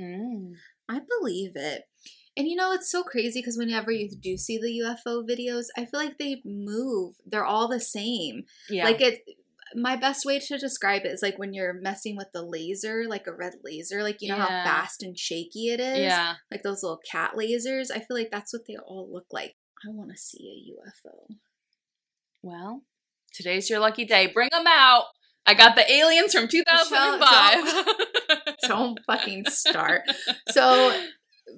Mm. 0.00 0.52
I 0.88 1.00
believe 1.00 1.52
it. 1.54 1.84
And 2.36 2.48
you 2.48 2.56
know, 2.56 2.72
it's 2.72 2.90
so 2.90 3.02
crazy 3.04 3.40
because 3.40 3.56
whenever 3.56 3.90
you 3.92 4.10
do 4.10 4.36
see 4.36 4.58
the 4.58 4.80
UFO 4.84 5.22
videos, 5.26 5.66
I 5.76 5.84
feel 5.84 6.00
like 6.00 6.18
they 6.18 6.42
move. 6.44 7.14
They're 7.24 7.44
all 7.44 7.68
the 7.68 7.80
same. 7.80 8.44
Yeah. 8.68 8.84
Like 8.84 9.00
it 9.00 9.22
my 9.74 9.96
best 9.96 10.24
way 10.24 10.38
to 10.38 10.58
describe 10.58 11.02
it 11.04 11.12
is 11.12 11.22
like 11.22 11.38
when 11.38 11.52
you're 11.54 11.72
messing 11.72 12.16
with 12.16 12.28
the 12.32 12.42
laser, 12.42 13.04
like 13.08 13.26
a 13.26 13.32
red 13.34 13.54
laser, 13.64 14.02
like 14.02 14.18
you 14.20 14.28
know 14.28 14.36
Yeah. 14.36 14.64
how 14.64 14.64
fast 14.82 15.02
and 15.02 15.18
shaky 15.18 15.68
it 15.68 15.80
is? 15.80 15.98
yeah. 15.98 16.34
Like 16.50 16.62
those 16.62 16.82
little 16.82 17.00
cat 17.10 17.32
lasers. 17.36 17.90
I 17.90 17.98
feel 17.98 18.16
like 18.16 18.30
that's 18.30 18.52
what 18.52 18.62
they 18.68 18.76
all 18.76 19.08
look 19.12 19.26
like. 19.32 19.56
I 19.86 19.90
want 19.90 20.10
to 20.10 20.16
see 20.16 20.46
a 20.48 21.08
UFO. 21.08 21.36
Well, 22.42 22.82
Today's 23.34 23.68
your 23.68 23.80
lucky 23.80 24.04
day. 24.04 24.28
Bring 24.32 24.48
them 24.52 24.66
out. 24.68 25.06
I 25.44 25.54
got 25.54 25.74
the 25.74 25.90
aliens 25.90 26.32
from 26.32 26.46
2005. 26.46 27.84
Don't 28.68 28.98
fucking 29.06 29.46
start. 29.46 30.02
So 30.50 30.96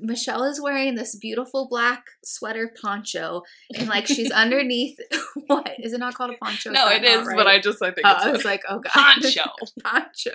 Michelle 0.00 0.44
is 0.44 0.60
wearing 0.60 0.94
this 0.94 1.14
beautiful 1.16 1.68
black 1.68 2.04
sweater 2.24 2.72
poncho, 2.80 3.42
and 3.76 3.88
like 3.88 4.06
she's 4.06 4.30
underneath. 4.32 4.98
what 5.46 5.70
is 5.78 5.92
it 5.92 5.98
not 5.98 6.14
called 6.14 6.30
a 6.30 6.44
poncho? 6.44 6.70
no, 6.70 6.88
it 6.88 7.04
is, 7.04 7.26
right? 7.26 7.36
but 7.36 7.46
I 7.46 7.58
just 7.58 7.82
I 7.82 7.90
think 7.90 8.06
it's 8.06 8.24
uh, 8.24 8.28
I 8.28 8.32
was 8.32 8.44
like, 8.44 8.62
oh 8.68 8.80
god, 8.80 8.92
poncho. 8.92 9.42
poncho. 9.82 10.30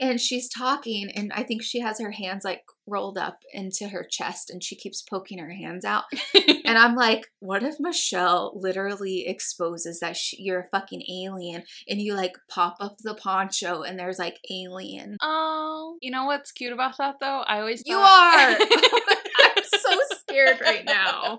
And 0.00 0.20
she's 0.20 0.48
talking, 0.48 1.10
and 1.14 1.32
I 1.34 1.42
think 1.42 1.62
she 1.62 1.80
has 1.80 2.00
her 2.00 2.10
hands 2.10 2.44
like 2.44 2.62
rolled 2.86 3.18
up 3.18 3.40
into 3.52 3.88
her 3.88 4.06
chest, 4.08 4.50
and 4.50 4.62
she 4.62 4.76
keeps 4.76 5.02
poking 5.02 5.38
her 5.38 5.50
hands 5.50 5.84
out. 5.84 6.04
And 6.66 6.76
I'm 6.76 6.96
like, 6.96 7.28
what 7.38 7.62
if 7.62 7.76
Michelle 7.78 8.52
literally 8.56 9.24
exposes 9.28 10.00
that 10.00 10.16
she, 10.16 10.42
you're 10.42 10.60
a 10.60 10.68
fucking 10.68 11.02
alien, 11.08 11.62
and 11.88 12.00
you 12.00 12.14
like 12.14 12.32
pop 12.50 12.76
up 12.80 12.96
the 12.98 13.14
poncho, 13.14 13.82
and 13.82 13.96
there's 13.96 14.18
like 14.18 14.38
alien. 14.50 15.16
Oh, 15.22 15.96
you 16.02 16.10
know 16.10 16.24
what's 16.24 16.50
cute 16.50 16.72
about 16.72 16.98
that 16.98 17.16
though? 17.20 17.44
I 17.46 17.60
always 17.60 17.84
You 17.86 17.96
are. 17.96 18.56
I'm 19.38 19.64
so 19.64 19.98
scared 20.18 20.60
right 20.60 20.84
now. 20.84 21.38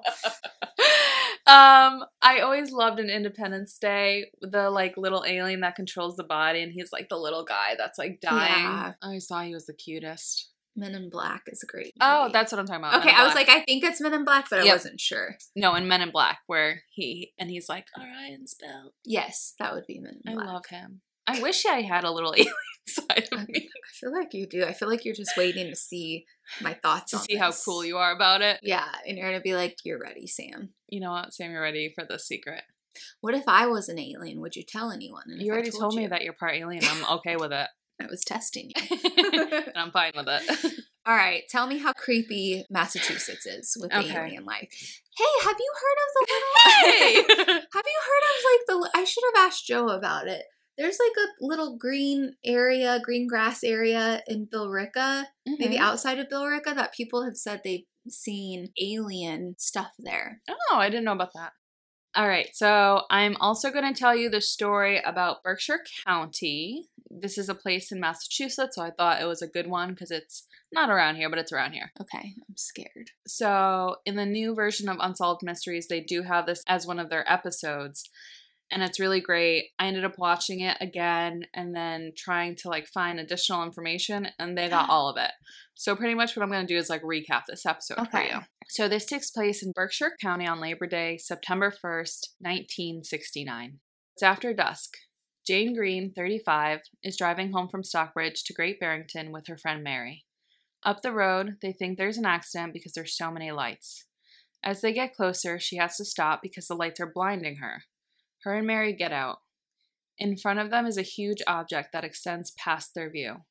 Um, 1.47 2.03
I 2.21 2.39
always 2.41 2.73
loved 2.73 2.99
an 2.99 3.09
Independence 3.09 3.77
Day, 3.77 4.31
the 4.41 4.69
like 4.69 4.97
little 4.97 5.23
alien 5.25 5.61
that 5.61 5.75
controls 5.75 6.17
the 6.17 6.25
body, 6.25 6.61
and 6.61 6.73
he's 6.73 6.91
like 6.91 7.07
the 7.07 7.17
little 7.17 7.45
guy 7.45 7.75
that's 7.77 7.97
like 7.97 8.19
dying. 8.19 8.63
Yeah. 8.63 8.93
I 9.01 9.05
always 9.05 9.27
thought 9.27 9.45
he 9.45 9.53
was 9.53 9.65
the 9.65 9.73
cutest. 9.73 10.49
Men 10.77 10.93
in 10.95 11.09
Black 11.09 11.43
is 11.47 11.63
a 11.63 11.65
great. 11.65 11.93
Oh, 11.99 12.29
that's 12.31 12.51
what 12.51 12.59
I'm 12.59 12.67
talking 12.67 12.83
about. 12.83 12.99
okay. 13.01 13.13
I 13.13 13.25
was 13.25 13.33
like, 13.35 13.49
I 13.49 13.61
think 13.61 13.83
it's 13.83 13.99
Men 13.99 14.13
in 14.13 14.23
Black, 14.23 14.47
but 14.49 14.59
I 14.59 14.65
wasn't 14.65 15.01
sure. 15.01 15.37
no, 15.55 15.73
in 15.75 15.87
Men 15.87 16.01
in 16.01 16.11
Black, 16.11 16.39
where 16.47 16.83
he 16.91 17.33
and 17.39 17.49
he's 17.49 17.67
like 17.67 17.87
Orion's 17.99 18.53
belt. 18.53 18.93
Yes, 19.03 19.53
that 19.59 19.73
would 19.73 19.87
be 19.87 19.99
Men 19.99 20.19
in 20.25 20.35
Black. 20.35 20.47
I 20.47 20.53
love 20.53 20.65
him. 20.67 21.01
I 21.25 21.41
wish 21.41 21.65
I 21.65 21.81
had 21.81 22.03
a 22.05 22.11
little 22.11 22.33
alien 22.37 22.53
side 22.87 23.27
of 23.33 23.49
me 23.49 23.67
I 23.67 23.89
feel 23.99 24.13
like 24.13 24.33
you 24.33 24.47
do. 24.47 24.63
I 24.63 24.71
feel 24.73 24.87
like 24.87 25.03
you're 25.03 25.13
just 25.15 25.35
waiting 25.35 25.67
to 25.69 25.75
see 25.75 26.25
my 26.61 26.73
thoughts 26.73 27.11
to 27.11 27.17
on 27.17 27.23
see 27.23 27.35
how 27.35 27.51
cool 27.51 27.83
you 27.83 27.97
are 27.97 28.13
about 28.15 28.41
it. 28.41 28.59
Yeah, 28.63 28.87
and 29.05 29.17
you're 29.17 29.27
gonna 29.27 29.41
be 29.41 29.55
like, 29.55 29.77
"You're 29.83 29.99
ready, 29.99 30.27
Sam." 30.27 30.69
You 30.87 31.01
know 31.01 31.11
what, 31.11 31.33
Sam? 31.33 31.51
You're 31.51 31.61
ready 31.61 31.91
for 31.93 32.05
the 32.07 32.17
secret. 32.19 32.63
What 33.21 33.33
if 33.35 33.43
I 33.47 33.65
was 33.67 33.89
an 33.89 33.99
alien? 33.99 34.39
Would 34.41 34.55
you 34.55 34.63
tell 34.63 34.91
anyone? 34.91 35.23
And 35.27 35.41
You 35.41 35.51
already 35.51 35.71
told, 35.71 35.95
me 35.95 36.03
you? 36.03 36.09
that 36.09 36.23
you're 36.23 36.33
part 36.33 36.55
alien. 36.55 36.83
I'm 36.85 37.17
okay 37.17 37.35
with 37.35 37.51
it, 37.51 37.67
I 38.01 38.05
was 38.07 38.23
testing 38.23 38.71
you. 38.75 38.97
and 39.51 39.71
I'm 39.75 39.91
fine 39.91 40.11
with 40.15 40.27
it. 40.27 40.73
All 41.05 41.15
right, 41.15 41.43
tell 41.49 41.67
me 41.67 41.77
how 41.77 41.93
creepy 41.93 42.65
Massachusetts 42.69 43.45
is 43.45 43.77
with 43.79 43.91
the 43.91 43.99
Okay. 43.99 44.13
alien 44.15 44.43
life. 44.45 45.01
Hey, 45.17 45.45
have 45.45 45.55
you 45.57 45.73
heard 45.81 45.97
of 46.03 46.09
the 46.13 46.27
little? 46.33 46.53
hey. 46.91 47.63
Have 47.73 47.85
you 47.85 47.99
heard 48.05 48.23
of 48.27 48.43
like 48.43 48.91
the? 48.91 48.91
I 48.99 49.03
should 49.05 49.23
have 49.33 49.45
asked 49.47 49.65
Joe 49.65 49.87
about 49.89 50.27
it. 50.27 50.43
There's 50.77 50.99
like 50.99 51.25
a 51.25 51.29
little 51.45 51.77
green 51.77 52.35
area, 52.45 52.99
green 53.03 53.25
grass 53.27 53.63
area 53.63 54.21
in 54.27 54.45
Billerica, 54.47 55.25
maybe 55.47 55.75
Mhm. 55.77 55.81
outside 55.81 56.19
of 56.19 56.27
Billerica, 56.29 56.75
that 56.75 56.93
people 56.93 57.23
have 57.23 57.35
said 57.37 57.61
they've 57.63 57.85
seen 58.07 58.67
alien 58.79 59.55
stuff 59.57 59.91
there. 59.97 60.41
Oh, 60.49 60.75
I 60.77 60.89
didn't 60.89 61.05
know 61.05 61.13
about 61.13 61.31
that. 61.33 61.53
All 62.15 62.27
right, 62.27 62.49
so 62.55 63.01
I'm 63.11 63.37
also 63.39 63.69
going 63.69 63.93
to 63.93 63.99
tell 63.99 64.15
you 64.15 64.29
the 64.29 64.41
story 64.41 64.99
about 65.05 65.43
Berkshire 65.43 65.83
County. 66.05 66.89
This 67.11 67.37
is 67.37 67.47
a 67.47 67.55
place 67.55 67.91
in 67.91 67.99
Massachusetts, 67.99 68.75
so 68.75 68.81
I 68.81 68.91
thought 68.91 69.21
it 69.21 69.25
was 69.25 69.41
a 69.41 69.47
good 69.47 69.67
one 69.67 69.89
because 69.89 70.09
it's 70.09 70.47
not 70.71 70.89
around 70.89 71.17
here, 71.17 71.29
but 71.29 71.39
it's 71.39 71.51
around 71.51 71.73
here. 71.73 71.91
Okay, 72.01 72.33
I'm 72.35 72.57
scared. 72.57 73.11
So, 73.27 73.97
in 74.05 74.15
the 74.15 74.25
new 74.25 74.55
version 74.55 74.89
of 74.89 74.97
Unsolved 74.99 75.43
Mysteries, 75.43 75.87
they 75.87 76.01
do 76.01 76.23
have 76.23 76.45
this 76.45 76.63
as 76.67 76.87
one 76.87 76.99
of 76.99 77.09
their 77.09 77.29
episodes, 77.31 78.09
and 78.71 78.81
it's 78.81 78.99
really 78.99 79.21
great. 79.21 79.69
I 79.77 79.87
ended 79.87 80.03
up 80.03 80.17
watching 80.17 80.61
it 80.61 80.77
again 80.81 81.45
and 81.53 81.75
then 81.75 82.13
trying 82.17 82.55
to 82.57 82.69
like 82.69 82.87
find 82.87 83.19
additional 83.19 83.63
information, 83.63 84.29
and 84.39 84.57
they 84.57 84.69
got 84.69 84.89
all 84.89 85.09
of 85.09 85.17
it. 85.17 85.31
So, 85.79 85.95
pretty 85.95 86.15
much 86.15 86.35
what 86.35 86.41
I'm 86.41 86.49
going 86.49 86.65
to 86.65 86.73
do 86.73 86.77
is 86.77 86.89
like 86.89 87.03
recap 87.03 87.43
this 87.47 87.63
episode 87.65 87.95
for 87.97 88.01
Okay. 88.01 88.29
you. 88.31 88.39
So, 88.67 88.87
this 88.87 89.05
takes 89.05 89.29
place 89.29 89.61
in 89.63 89.73
Berkshire 89.73 90.17
County 90.19 90.47
on 90.47 90.59
Labor 90.59 90.87
Day, 90.87 91.17
September 91.17 91.69
1st, 91.71 92.29
1969. 92.39 93.79
It's 94.15 94.23
after 94.23 94.53
dusk. 94.55 94.95
Jane 95.45 95.75
Green, 95.75 96.11
35, 96.15 96.79
is 97.03 97.15
driving 97.15 97.51
home 97.51 97.69
from 97.69 97.83
Stockbridge 97.83 98.43
to 98.45 98.53
Great 98.53 98.79
Barrington 98.79 99.31
with 99.31 99.45
her 99.47 99.55
friend 99.57 99.83
Mary. 99.83 100.25
Up 100.83 101.03
the 101.03 101.11
road, 101.13 101.57
they 101.61 101.71
think 101.73 101.97
there's 101.97 102.17
an 102.17 102.25
accident 102.25 102.73
because 102.73 102.93
there's 102.93 103.15
so 103.15 103.29
many 103.29 103.51
lights. 103.51 104.05
As 104.63 104.81
they 104.81 104.91
get 104.91 105.13
closer, 105.13 105.59
she 105.59 105.77
has 105.77 105.95
to 105.97 106.05
stop 106.05 106.41
because 106.41 106.67
the 106.67 106.75
lights 106.75 106.99
are 106.99 107.11
blinding 107.13 107.57
her. 107.57 107.83
Her 108.43 108.55
and 108.55 108.65
Mary 108.67 108.93
get 108.93 109.11
out. 109.11 109.37
In 110.17 110.37
front 110.37 110.57
of 110.59 110.71
them 110.71 110.87
is 110.87 110.97
a 110.97 111.03
huge 111.03 111.43
object 111.45 111.89
that 111.93 112.03
extends 112.03 112.51
past 112.57 112.95
their 112.95 113.11
view. 113.11 113.43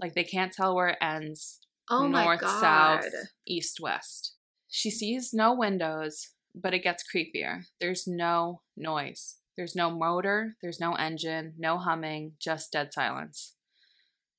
Like 0.00 0.14
they 0.14 0.24
can't 0.24 0.52
tell 0.52 0.74
where 0.76 0.88
it 0.88 0.98
ends 1.02 1.58
Oh 1.90 2.08
my 2.08 2.24
north, 2.24 2.40
god. 2.40 2.60
south, 2.60 3.12
east, 3.46 3.78
west. 3.80 4.34
She 4.68 4.90
sees 4.90 5.32
no 5.32 5.54
windows, 5.54 6.30
but 6.54 6.74
it 6.74 6.82
gets 6.82 7.04
creepier. 7.04 7.64
There's 7.80 8.06
no 8.06 8.62
noise. 8.76 9.36
There's 9.56 9.76
no 9.76 9.90
motor, 9.90 10.56
there's 10.62 10.80
no 10.80 10.94
engine, 10.94 11.54
no 11.58 11.76
humming, 11.76 12.32
just 12.38 12.72
dead 12.72 12.92
silence. 12.92 13.54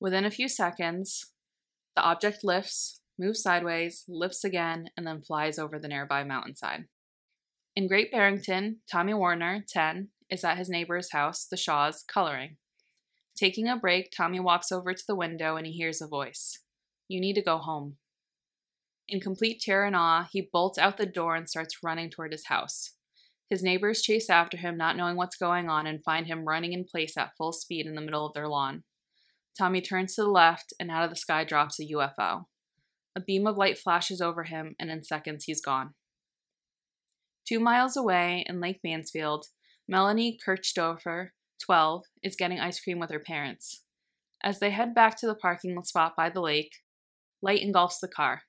Within 0.00 0.24
a 0.24 0.30
few 0.30 0.48
seconds, 0.48 1.32
the 1.94 2.02
object 2.02 2.42
lifts, 2.42 3.00
moves 3.18 3.42
sideways, 3.42 4.04
lifts 4.08 4.42
again, 4.42 4.90
and 4.96 5.06
then 5.06 5.22
flies 5.22 5.58
over 5.58 5.78
the 5.78 5.86
nearby 5.86 6.24
mountainside. 6.24 6.86
In 7.76 7.86
Great 7.86 8.10
Barrington, 8.10 8.78
Tommy 8.90 9.14
Warner, 9.14 9.64
10, 9.68 10.08
is 10.30 10.44
at 10.44 10.58
his 10.58 10.68
neighbor's 10.68 11.12
house, 11.12 11.46
the 11.46 11.56
Shaws, 11.56 12.02
coloring. 12.02 12.56
Taking 13.36 13.68
a 13.68 13.76
break, 13.76 14.10
Tommy 14.10 14.40
walks 14.40 14.72
over 14.72 14.94
to 14.94 15.04
the 15.06 15.14
window 15.14 15.56
and 15.56 15.66
he 15.66 15.72
hears 15.72 16.00
a 16.00 16.06
voice. 16.08 16.58
You 17.08 17.20
need 17.20 17.34
to 17.34 17.42
go 17.42 17.58
home. 17.58 17.96
In 19.08 19.20
complete 19.20 19.60
terror 19.60 19.84
and 19.84 19.94
awe, 19.94 20.28
he 20.32 20.48
bolts 20.52 20.78
out 20.78 20.96
the 20.96 21.06
door 21.06 21.36
and 21.36 21.48
starts 21.48 21.82
running 21.82 22.10
toward 22.10 22.32
his 22.32 22.46
house. 22.46 22.92
His 23.50 23.62
neighbors 23.62 24.00
chase 24.00 24.30
after 24.30 24.56
him, 24.56 24.76
not 24.76 24.96
knowing 24.96 25.16
what's 25.16 25.36
going 25.36 25.68
on, 25.68 25.86
and 25.86 26.02
find 26.02 26.26
him 26.26 26.46
running 26.46 26.72
in 26.72 26.84
place 26.84 27.16
at 27.16 27.36
full 27.36 27.52
speed 27.52 27.86
in 27.86 27.94
the 27.94 28.00
middle 28.00 28.26
of 28.26 28.32
their 28.32 28.48
lawn. 28.48 28.84
Tommy 29.56 29.80
turns 29.80 30.14
to 30.14 30.22
the 30.22 30.30
left, 30.30 30.72
and 30.80 30.90
out 30.90 31.04
of 31.04 31.10
the 31.10 31.16
sky 31.16 31.44
drops 31.44 31.78
a 31.78 31.86
UFO. 31.86 32.46
A 33.14 33.20
beam 33.20 33.46
of 33.46 33.56
light 33.56 33.78
flashes 33.78 34.20
over 34.20 34.44
him, 34.44 34.74
and 34.80 34.90
in 34.90 35.04
seconds 35.04 35.44
he's 35.44 35.60
gone. 35.60 35.94
Two 37.46 37.60
miles 37.60 37.96
away 37.96 38.44
in 38.48 38.60
Lake 38.60 38.80
Mansfield, 38.82 39.46
Melanie 39.86 40.38
Kirchdorfer, 40.44 41.28
12, 41.62 42.04
is 42.22 42.36
getting 42.36 42.58
ice 42.58 42.80
cream 42.80 42.98
with 42.98 43.10
her 43.10 43.20
parents. 43.20 43.82
As 44.42 44.58
they 44.58 44.70
head 44.70 44.94
back 44.94 45.18
to 45.18 45.26
the 45.26 45.34
parking 45.34 45.80
spot 45.84 46.14
by 46.16 46.30
the 46.30 46.40
lake, 46.40 46.72
light 47.44 47.62
engulfs 47.62 48.00
the 48.00 48.08
car. 48.08 48.42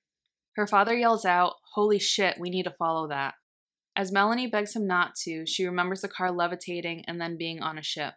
Her 0.56 0.66
father 0.66 0.96
yells 0.96 1.26
out, 1.26 1.56
Holy 1.74 2.00
shit, 2.00 2.40
we 2.40 2.50
need 2.50 2.64
to 2.64 2.72
follow 2.72 3.08
that. 3.10 3.36
As 3.96 4.12
Melanie 4.12 4.48
begs 4.48 4.76
him 4.76 4.88
not 4.88 5.16
to, 5.24 5.46
she 5.46 5.66
remembers 5.66 6.02
the 6.02 6.08
car 6.08 6.32
levitating 6.32 7.04
and 7.08 7.20
then 7.20 7.38
being 7.38 7.62
on 7.62 7.78
a 7.78 7.84
ship. 7.84 8.14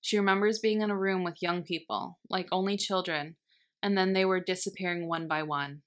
She 0.00 0.18
remembers 0.18 0.58
being 0.58 0.82
in 0.82 0.90
a 0.90 0.98
room 0.98 1.24
with 1.24 1.40
young 1.40 1.62
people, 1.62 2.18
like 2.28 2.46
only 2.52 2.76
children, 2.76 3.36
and 3.82 3.96
then 3.96 4.12
they 4.12 4.24
were 4.24 4.40
disappearing 4.40 5.08
one 5.08 5.26
by 5.26 5.42
one. 5.42 5.82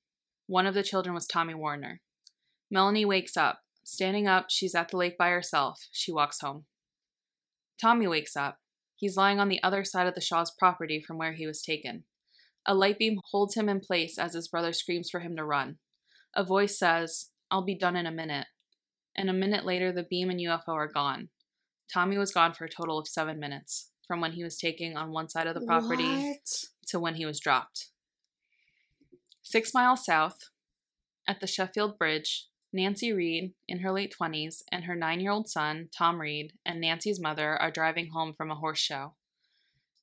One 0.47 0.65
of 0.65 0.73
the 0.73 0.83
children 0.83 1.13
was 1.13 1.27
Tommy 1.27 1.53
Warner. 1.53 2.01
Melanie 2.71 3.05
wakes 3.05 3.37
up. 3.37 3.59
Standing 3.83 4.27
up, 4.27 4.47
she's 4.49 4.75
at 4.75 4.89
the 4.89 4.97
lake 4.97 5.17
by 5.17 5.29
herself. 5.29 5.87
She 5.91 6.11
walks 6.11 6.41
home. 6.41 6.65
Tommy 7.79 8.07
wakes 8.07 8.35
up. 8.35 8.57
He's 8.95 9.15
lying 9.15 9.39
on 9.39 9.49
the 9.49 9.61
other 9.61 9.83
side 9.83 10.07
of 10.07 10.15
the 10.15 10.21
Shaw's 10.21 10.51
property 10.51 10.99
from 10.99 11.17
where 11.17 11.33
he 11.33 11.45
was 11.45 11.61
taken. 11.61 12.03
A 12.67 12.75
light 12.75 12.99
beam 12.99 13.19
holds 13.31 13.55
him 13.55 13.69
in 13.69 13.79
place 13.79 14.17
as 14.19 14.33
his 14.33 14.49
brother 14.49 14.73
screams 14.73 15.09
for 15.09 15.21
him 15.21 15.35
to 15.37 15.45
run. 15.45 15.77
A 16.35 16.43
voice 16.43 16.77
says, 16.77 17.29
I'll 17.49 17.63
be 17.63 17.77
done 17.77 17.95
in 17.95 18.05
a 18.05 18.11
minute. 18.11 18.47
And 19.15 19.29
a 19.29 19.33
minute 19.33 19.65
later, 19.65 19.91
the 19.91 20.03
beam 20.03 20.29
and 20.29 20.39
UFO 20.39 20.73
are 20.73 20.91
gone. 20.91 21.29
Tommy 21.91 22.17
was 22.17 22.31
gone 22.31 22.53
for 22.53 22.65
a 22.65 22.69
total 22.69 22.99
of 22.99 23.07
seven 23.07 23.39
minutes, 23.39 23.91
from 24.07 24.19
when 24.19 24.33
he 24.33 24.43
was 24.43 24.57
taken 24.57 24.97
on 24.97 25.11
one 25.11 25.29
side 25.29 25.47
of 25.47 25.55
the 25.55 25.65
property 25.65 26.03
What? 26.03 26.63
to 26.87 26.99
when 26.99 27.15
he 27.15 27.25
was 27.25 27.39
dropped. 27.39 27.87
Six 29.41 29.73
miles 29.73 30.03
south, 30.05 30.49
at 31.27 31.39
the 31.39 31.47
Sheffield 31.47 31.97
Bridge, 31.97 32.47
Nancy 32.73 33.13
Reed, 33.13 33.53
in 33.67 33.79
her 33.79 33.91
late 33.91 34.13
20s, 34.19 34.61
and 34.71 34.85
her 34.85 34.95
nine 34.95 35.19
year 35.19 35.31
old 35.31 35.49
son, 35.49 35.89
Tom 35.97 36.19
Reed, 36.19 36.53
and 36.65 36.81
Nancy's 36.81 37.19
mother 37.19 37.55
are 37.57 37.71
driving 37.71 38.09
home 38.13 38.33
from 38.35 38.51
a 38.51 38.55
horse 38.55 38.79
show. 38.79 39.15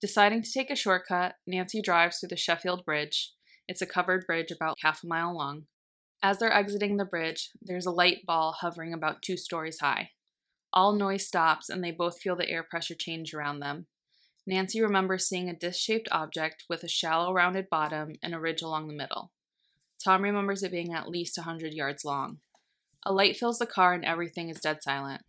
Deciding 0.05 0.42
to 0.42 0.52
take 0.52 0.68
a 0.68 0.76
shortcut, 0.76 1.36
Nancy 1.46 1.80
drives 1.80 2.18
through 2.18 2.28
the 2.28 2.36
Sheffield 2.36 2.84
Bridge. 2.84 3.32
It's 3.66 3.80
a 3.80 3.86
covered 3.86 4.26
bridge 4.26 4.50
about 4.50 4.76
half 4.82 5.02
a 5.02 5.07
mile 5.07 5.34
long. 5.34 5.64
As 6.22 6.38
they're 6.38 6.52
exiting 6.52 6.98
the 6.98 7.07
bridge, 7.07 7.48
there's 7.62 7.86
a 7.86 7.90
light 7.90 8.18
ball 8.26 8.52
hovering 8.52 8.92
about 8.92 9.22
two 9.22 9.38
stories 9.38 9.80
high. 9.80 10.11
All 10.74 10.92
noise 10.92 11.26
stops, 11.26 11.70
and 11.70 11.82
they 11.82 11.90
both 11.90 12.20
feel 12.20 12.36
the 12.36 12.50
air 12.50 12.62
pressure 12.62 12.94
change 12.94 13.32
around 13.32 13.61
them. 13.61 13.86
Nancy 14.46 14.82
remembers 14.82 15.26
seeing 15.26 15.48
a 15.48 15.57
disc 15.57 15.80
shaped 15.80 16.11
object 16.12 16.64
with 16.68 16.84
a 16.84 16.88
shallow, 16.88 17.32
rounded 17.32 17.70
bottom 17.70 18.16
and 18.22 18.34
a 18.34 18.38
ridge 18.38 18.61
along 18.61 18.88
the 18.88 18.92
middle. 18.92 19.32
Tom 20.05 20.20
remembers 20.20 20.62
it 20.62 20.70
being 20.70 20.92
at 20.92 21.09
least 21.09 21.38
a 21.38 21.40
100 21.40 21.72
yards 21.72 22.05
long. 22.05 22.40
A 23.07 23.12
light 23.14 23.38
fills 23.38 23.59
the 23.59 23.64
car, 23.64 23.94
and 23.94 24.05
everything 24.05 24.50
is 24.50 24.61
dead 24.61 24.82
silent. 24.82 25.22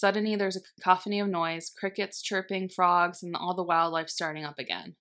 Suddenly, 0.00 0.34
there's 0.36 0.56
a 0.56 0.62
cacophony 0.62 1.20
of 1.20 1.28
noise 1.28 1.70
crickets 1.78 2.22
chirping, 2.22 2.70
frogs, 2.70 3.22
and 3.22 3.36
all 3.36 3.54
the 3.54 3.62
wildlife 3.62 4.08
starting 4.08 4.46
up 4.46 4.58
again. 4.58 4.96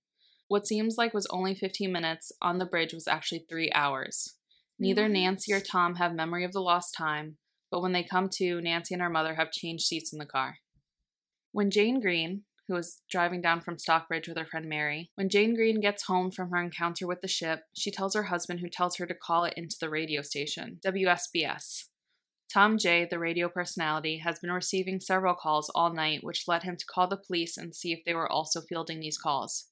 What 0.50 0.68
seems 0.68 0.98
like 0.98 1.14
was 1.14 1.26
only 1.30 1.56
15 1.56 1.90
minutes 1.90 2.34
on 2.42 2.58
the 2.58 2.66
bridge 2.66 2.94
was 2.94 3.08
actually 3.08 3.46
three 3.48 3.72
hours. 3.72 4.36
Neither 4.78 5.04
What? 5.04 5.12
Nancy 5.12 5.54
or 5.54 5.62
Tom 5.62 5.96
have 5.96 6.14
memory 6.14 6.44
of 6.44 6.52
the 6.52 6.60
lost 6.60 6.94
time, 6.94 7.38
but 7.72 7.82
when 7.82 7.94
they 7.94 8.04
come 8.04 8.28
to, 8.34 8.60
Nancy 8.60 8.94
and 8.94 9.02
her 9.02 9.10
mother 9.10 9.36
have 9.36 9.54
changed 9.54 9.86
seats 9.86 10.12
in 10.12 10.20
the 10.20 10.26
car. 10.26 10.58
When 11.54 11.72
Jane 11.72 12.02
Green, 12.02 12.44
who 12.68 12.74
was 12.74 13.02
driving 13.10 13.42
down 13.42 13.62
from 13.62 13.78
Stockbridge 13.78 14.28
with 14.28 14.38
her 14.38 14.46
friend 14.46 14.68
Mary, 14.68 15.12
when 15.16 15.30
Jane 15.30 15.56
Green 15.56 15.80
gets 15.80 16.08
home 16.08 16.30
from 16.30 16.50
her 16.50 16.62
encounter 16.62 17.08
with 17.08 17.22
the 17.22 17.30
ship, 17.30 17.62
she 17.74 17.90
tells 17.90 18.16
her 18.16 18.24
husband, 18.24 18.60
who 18.60 18.70
tells 18.70 18.98
her 18.98 19.06
to 19.06 19.16
call 19.16 19.46
it 19.46 19.54
into 19.56 19.78
the 19.80 19.90
radio 19.90 20.22
station, 20.22 20.82
WSBS. 20.86 21.86
Tom 22.52 22.78
Jay, 22.80 23.06
the 23.10 23.20
radio 23.20 23.48
personality, 23.48 24.18
has 24.18 24.40
been 24.40 24.52
receiving 24.52 25.00
several 25.00 25.36
calls 25.36 25.70
all 25.76 25.94
night, 25.94 26.24
which 26.24 26.48
led 26.48 26.64
him 26.64 26.76
to 26.78 26.86
call 26.86 27.08
the 27.08 27.18
police 27.18 27.58
and 27.58 27.76
see 27.76 27.94
if 27.94 28.00
they 28.06 28.14
were 28.14 28.32
also 28.32 28.62
fielding 28.62 29.00
these 29.00 29.18
calls. 29.20 29.68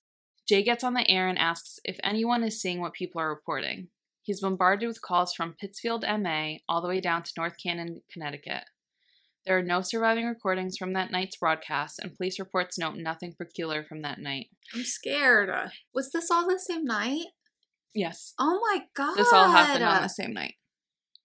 Jay 0.47 0.63
gets 0.63 0.83
on 0.83 0.93
the 0.93 1.09
air 1.09 1.27
and 1.27 1.39
asks 1.39 1.79
if 1.83 1.97
anyone 2.03 2.43
is 2.43 2.61
seeing 2.61 2.79
what 2.79 2.93
people 2.93 3.19
are 3.19 3.29
reporting. 3.29 3.87
He's 4.21 4.41
bombarded 4.41 4.87
with 4.87 5.01
calls 5.01 5.33
from 5.33 5.55
Pittsfield, 5.59 6.05
MA, 6.19 6.55
all 6.69 6.81
the 6.81 6.87
way 6.87 6.99
down 7.01 7.23
to 7.23 7.31
North 7.35 7.55
Canton, 7.61 8.01
Connecticut. 8.11 8.63
There 9.45 9.57
are 9.57 9.63
no 9.63 9.81
surviving 9.81 10.25
recordings 10.25 10.77
from 10.77 10.93
that 10.93 11.09
night's 11.11 11.37
broadcast, 11.37 11.99
and 11.99 12.13
police 12.15 12.37
reports 12.37 12.77
note 12.77 12.97
nothing 12.97 13.33
peculiar 13.37 13.83
from 13.83 14.01
that 14.01 14.19
night. 14.19 14.47
I'm 14.75 14.83
scared. 14.83 15.49
Was 15.93 16.11
this 16.11 16.29
all 16.29 16.47
the 16.47 16.59
same 16.59 16.83
night? 16.83 17.27
Yes, 17.93 18.33
Oh 18.37 18.59
my 18.61 18.83
god. 18.93 19.15
this 19.17 19.31
all 19.33 19.49
happened 19.49 19.83
on 19.85 20.01
the 20.03 20.09
same 20.09 20.33
night. 20.33 20.55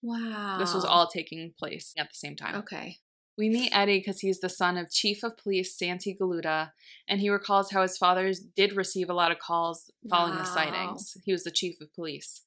Wow. 0.02 0.56
This 0.58 0.74
was 0.74 0.84
all 0.84 1.06
taking 1.06 1.52
place 1.58 1.94
at 1.96 2.08
the 2.08 2.14
same 2.14 2.36
time. 2.36 2.56
Okay. 2.56 2.98
We 3.38 3.48
meet 3.48 3.72
Eddie 3.72 3.98
because 3.98 4.20
he's 4.20 4.40
the 4.40 4.50
son 4.50 4.76
of 4.76 4.90
Chief 4.90 5.22
of 5.22 5.38
Police 5.38 5.76
Santi 5.78 6.14
Galuda, 6.14 6.72
and 7.08 7.20
he 7.20 7.30
recalls 7.30 7.70
how 7.70 7.80
his 7.80 7.96
father 7.96 8.30
did 8.56 8.76
receive 8.76 9.08
a 9.08 9.14
lot 9.14 9.32
of 9.32 9.38
calls 9.38 9.90
following 10.10 10.36
the 10.36 10.44
sightings. 10.44 11.16
He 11.24 11.32
was 11.32 11.44
the 11.44 11.50
chief 11.50 11.80
of 11.80 11.94
police. 11.94 12.42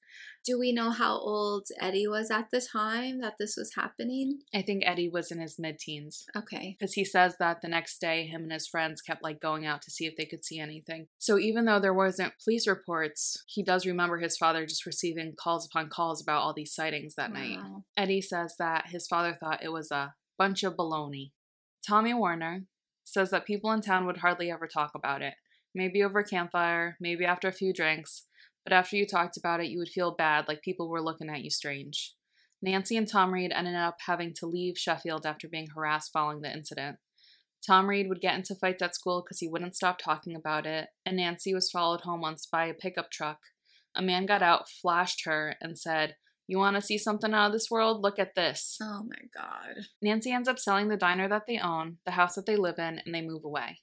Do 0.45 0.59
we 0.59 0.71
know 0.71 0.91
how 0.91 1.17
old 1.17 1.67
Eddie 1.81 2.07
was 2.07 2.29
at 2.29 2.51
the 2.51 2.61
time 2.61 3.19
that 3.21 3.33
this 3.39 3.55
was 3.57 3.73
happening? 3.75 4.41
I 4.53 4.61
think 4.61 4.83
Eddie 4.85 5.09
was 5.09 5.31
in 5.31 5.39
his 5.39 5.57
mid 5.57 5.79
teens 5.79 6.25
Okay. 6.37 6.75
because 6.79 6.93
he 6.93 7.03
says 7.03 7.35
that 7.39 7.61
the 7.63 7.67
next 7.67 7.99
day 7.99 8.27
him 8.27 8.43
and 8.43 8.51
his 8.51 8.67
friends 8.67 9.01
kept 9.01 9.23
like 9.23 9.41
going 9.41 9.65
out 9.65 9.81
to 9.81 9.91
see 9.91 10.05
if 10.05 10.15
they 10.15 10.25
could 10.25 10.45
see 10.45 10.59
anything. 10.59 11.07
So 11.17 11.39
even 11.39 11.65
though 11.65 11.79
there 11.79 11.95
wasn't 11.95 12.33
police 12.43 12.67
reports, 12.67 13.43
he 13.47 13.63
does 13.63 13.87
remember 13.87 14.19
his 14.19 14.37
father 14.37 14.67
just 14.67 14.85
receiving 14.85 15.33
calls 15.35 15.65
upon 15.65 15.89
calls 15.89 16.21
about 16.21 16.43
all 16.43 16.53
these 16.53 16.75
sightings 16.75 17.15
that 17.15 17.33
night. 17.33 17.57
Eddie 17.97 18.21
says 18.21 18.53
that 18.59 18.85
his 18.89 19.07
father 19.07 19.35
thought 19.39 19.63
it 19.63 19.71
was 19.73 19.89
a 19.89 20.13
bunch 20.37 20.63
of 20.63 20.75
baloney. 20.75 21.31
Tommy 21.87 22.13
Warner 22.13 22.65
says 23.03 23.31
that 23.31 23.45
people 23.45 23.71
in 23.71 23.81
town 23.81 24.05
would 24.05 24.17
hardly 24.17 24.51
ever 24.51 24.67
talk 24.67 24.91
about 24.95 25.23
it. 25.23 25.33
Maybe 25.73 26.03
over 26.03 26.19
a 26.19 26.23
campfire, 26.23 26.97
maybe 27.01 27.25
after 27.25 27.47
a 27.47 27.51
few 27.53 27.73
drinks, 27.73 28.23
but 28.66 28.74
after 28.74 28.97
you 28.97 29.05
talked 29.05 29.38
about 29.38 29.61
it, 29.61 29.68
you 29.68 29.78
would 29.78 29.89
feel 29.89 30.16
bad, 30.16 30.47
like 30.47 30.63
people 30.63 30.89
were 30.89 31.01
looking 31.01 31.30
at 31.30 31.43
you 31.43 31.51
strange. 31.51 32.16
Nancy 32.61 32.97
and 32.97 33.07
Tom 33.07 33.32
Reed 33.32 33.51
ended 33.53 33.76
up 33.76 33.97
having 34.05 34.34
to 34.34 34.47
leave 34.47 34.76
Sheffield 34.76 35.26
after 35.26 35.47
being 35.47 35.68
harassed 35.68 36.11
following 36.11 36.41
the 36.41 36.51
incident. 36.51 36.97
Tom 37.66 37.88
Reed 37.88 38.09
would 38.09 38.22
get 38.22 38.36
into 38.36 38.55
fights 38.55 38.82
at 38.82 38.95
school 38.95 39.22
because 39.24 39.39
he 39.39 39.47
wouldn't 39.47 39.76
stop 39.76 39.99
talking 39.99 40.36
about 40.36 40.66
it, 40.66 40.88
and 41.05 41.18
Nancy 41.18 41.53
was 41.53 41.70
followed 41.70 42.01
home 42.01 42.22
once 42.22 42.47
by 42.51 42.66
a 42.66 42.74
pickup 42.74 43.11
truck. 43.11 43.38
A 43.95 44.01
man 44.01 44.26
got 44.26 44.41
out, 44.41 44.68
flashed 44.68 45.26
her, 45.26 45.55
and 45.61 45.78
said, 45.78 46.16
You 46.47 46.57
want 46.57 46.76
to 46.76 46.82
see 46.82 46.97
something 46.97 47.34
out 47.34 47.47
of 47.47 47.53
this 47.53 47.70
world? 47.70 48.01
Look 48.01 48.18
at 48.18 48.36
this. 48.36 48.78
Oh 48.82 49.03
my 49.07 49.28
god. 49.34 49.86
Nancy 50.01 50.32
ends 50.32 50.49
up 50.49 50.57
selling 50.57 50.88
the 50.88 50.97
diner 50.97 51.30
that 51.30 51.43
they 51.47 51.59
own, 51.59 51.97
the 52.03 52.11
house 52.11 52.34
that 52.34 52.47
they 52.47 52.55
live 52.55 52.80
in, 52.80 52.99
and 53.05 53.13
they 53.13 53.22
move 53.22 53.45
away. 53.45 53.80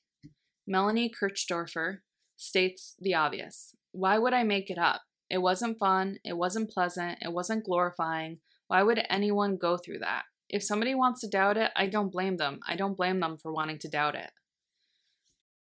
Melanie 0.67 1.11
Kirchdorfer 1.11 1.99
states 2.37 2.97
the 3.01 3.15
obvious 3.15 3.75
Why 3.93 4.19
would 4.19 4.35
I 4.35 4.43
make 4.43 4.71
it 4.71 4.79
up? 4.79 5.03
It 5.31 5.39
wasn't 5.39 5.79
fun, 5.79 6.19
it 6.25 6.37
wasn't 6.37 6.71
pleasant, 6.71 7.19
it 7.23 7.33
wasn't 7.33 7.65
glorifying. 7.65 8.39
Why 8.69 8.83
would 8.83 9.05
anyone 9.09 9.57
go 9.57 9.77
through 9.77 10.01
that? 10.01 10.25
If 10.49 10.63
somebody 10.63 10.95
wants 10.95 11.23
to 11.23 11.29
doubt 11.29 11.57
it, 11.57 11.71
I 11.75 11.87
don't 11.87 12.13
blame 12.13 12.37
them. 12.37 12.61
I 12.69 12.77
don't 12.77 12.97
blame 12.97 13.21
them 13.21 13.39
for 13.39 13.53
wanting 13.53 13.79
to 13.81 13.89
doubt 13.89 14.15
it. 14.15 14.31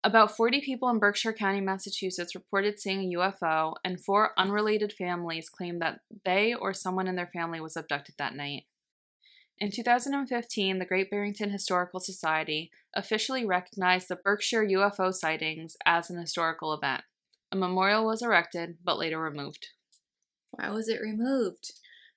About 0.03 0.35
40 0.35 0.63
people 0.63 0.89
in 0.89 0.99
Berkshire 0.99 1.35
County, 1.35 1.61
Massachusetts 1.61 2.35
reported 2.35 2.81
seeing 2.81 3.13
a 3.13 3.19
UFO, 3.19 3.75
and 3.85 4.03
four 4.03 4.33
unrelated 4.39 4.95
families 4.95 5.51
claimed 5.51 5.83
that 5.83 6.01
they 6.25 6.55
or 6.55 6.73
someone 6.73 7.07
in 7.07 7.17
their 7.17 7.31
family 7.35 7.61
was 7.61 7.77
abducted 7.77 8.15
that 8.17 8.35
night. 8.35 8.65
In 9.59 9.71
2015, 9.71 10.79
the 10.79 10.87
Great 10.87 11.11
Barrington 11.11 11.51
Historical 11.51 12.01
Society 12.01 12.71
officially 12.97 13.45
recognized 13.45 14.09
the 14.09 14.17
Berkshire 14.17 14.65
UFO 14.65 15.13
sightings 15.13 15.77
as 15.85 16.09
an 16.09 16.19
historical 16.19 16.73
event. 16.73 17.03
A 17.53 17.57
memorial 17.57 18.05
was 18.07 18.23
erected, 18.23 18.79
but 18.85 18.99
later 18.99 19.21
removed. 19.21 19.69
Why 20.53 20.71
was 20.71 20.89
it 20.89 21.01
removed? 21.01 21.73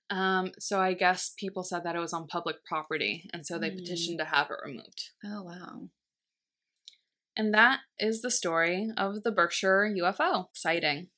Um, 0.10 0.52
so 0.60 0.80
I 0.80 0.94
guess 0.94 1.34
people 1.38 1.64
said 1.64 1.84
that 1.84 1.96
it 1.96 2.00
was 2.00 2.14
on 2.14 2.28
public 2.28 2.64
property, 2.66 3.30
and 3.34 3.46
so 3.46 3.58
they 3.58 3.70
Hmm. 3.72 3.78
petitioned 3.78 4.20
to 4.20 4.26
have 4.26 4.52
it 4.52 4.58
removed. 4.66 5.10
Oh 5.24 5.44
wow. 5.44 5.90
And 7.36 7.54
that 7.54 7.80
is 8.00 8.22
the 8.22 8.30
story 8.30 8.92
of 8.96 9.24
the 9.24 9.32
Berkshire 9.32 9.86
UFO 9.96 10.50
sighting. 10.54 11.10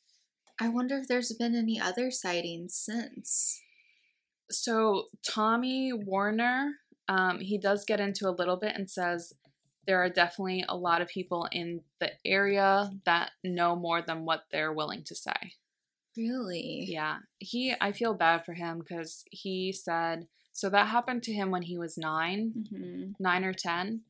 I 0.60 0.70
wonder 0.70 0.98
if 0.98 1.08
there's 1.10 1.34
been 1.34 1.56
any 1.56 1.78
other 1.80 2.10
sightings 2.10 2.76
since. 2.76 3.62
So 4.50 5.08
Tommy 5.28 5.92
Warner, 5.92 6.76
um, 7.10 7.42
he 7.42 7.58
does 7.58 7.84
get 7.84 8.00
into 8.00 8.30
a 8.30 8.32
little 8.38 8.56
bit 8.56 8.76
and 8.76 8.90
says 8.90 9.34
there 9.88 10.04
are 10.04 10.10
definitely 10.10 10.66
a 10.68 10.76
lot 10.76 11.02
of 11.02 11.08
people 11.08 11.48
in 11.52 11.82
the 12.00 12.12
area 12.26 12.92
that 13.06 13.32
know 13.44 13.76
more 13.76 14.02
than 14.02 14.26
what 14.26 14.46
they're 14.52 14.74
willing 14.74 15.04
to 15.06 15.16
say. 15.16 15.54
Really? 16.18 16.86
Yeah, 16.88 17.18
he. 17.40 17.76
I 17.80 17.92
feel 17.92 18.14
bad 18.14 18.46
for 18.46 18.54
him 18.54 18.80
because 18.80 19.24
he 19.32 19.74
said 19.74 20.28
so 20.56 20.70
that 20.70 20.88
happened 20.88 21.22
to 21.24 21.34
him 21.34 21.52
when 21.52 21.64
he 21.64 21.78
was 21.78 21.98
nine, 21.98 22.66
hmm 22.70 23.12
nine 23.20 23.44
or 23.44 23.54
ten, 23.54 24.02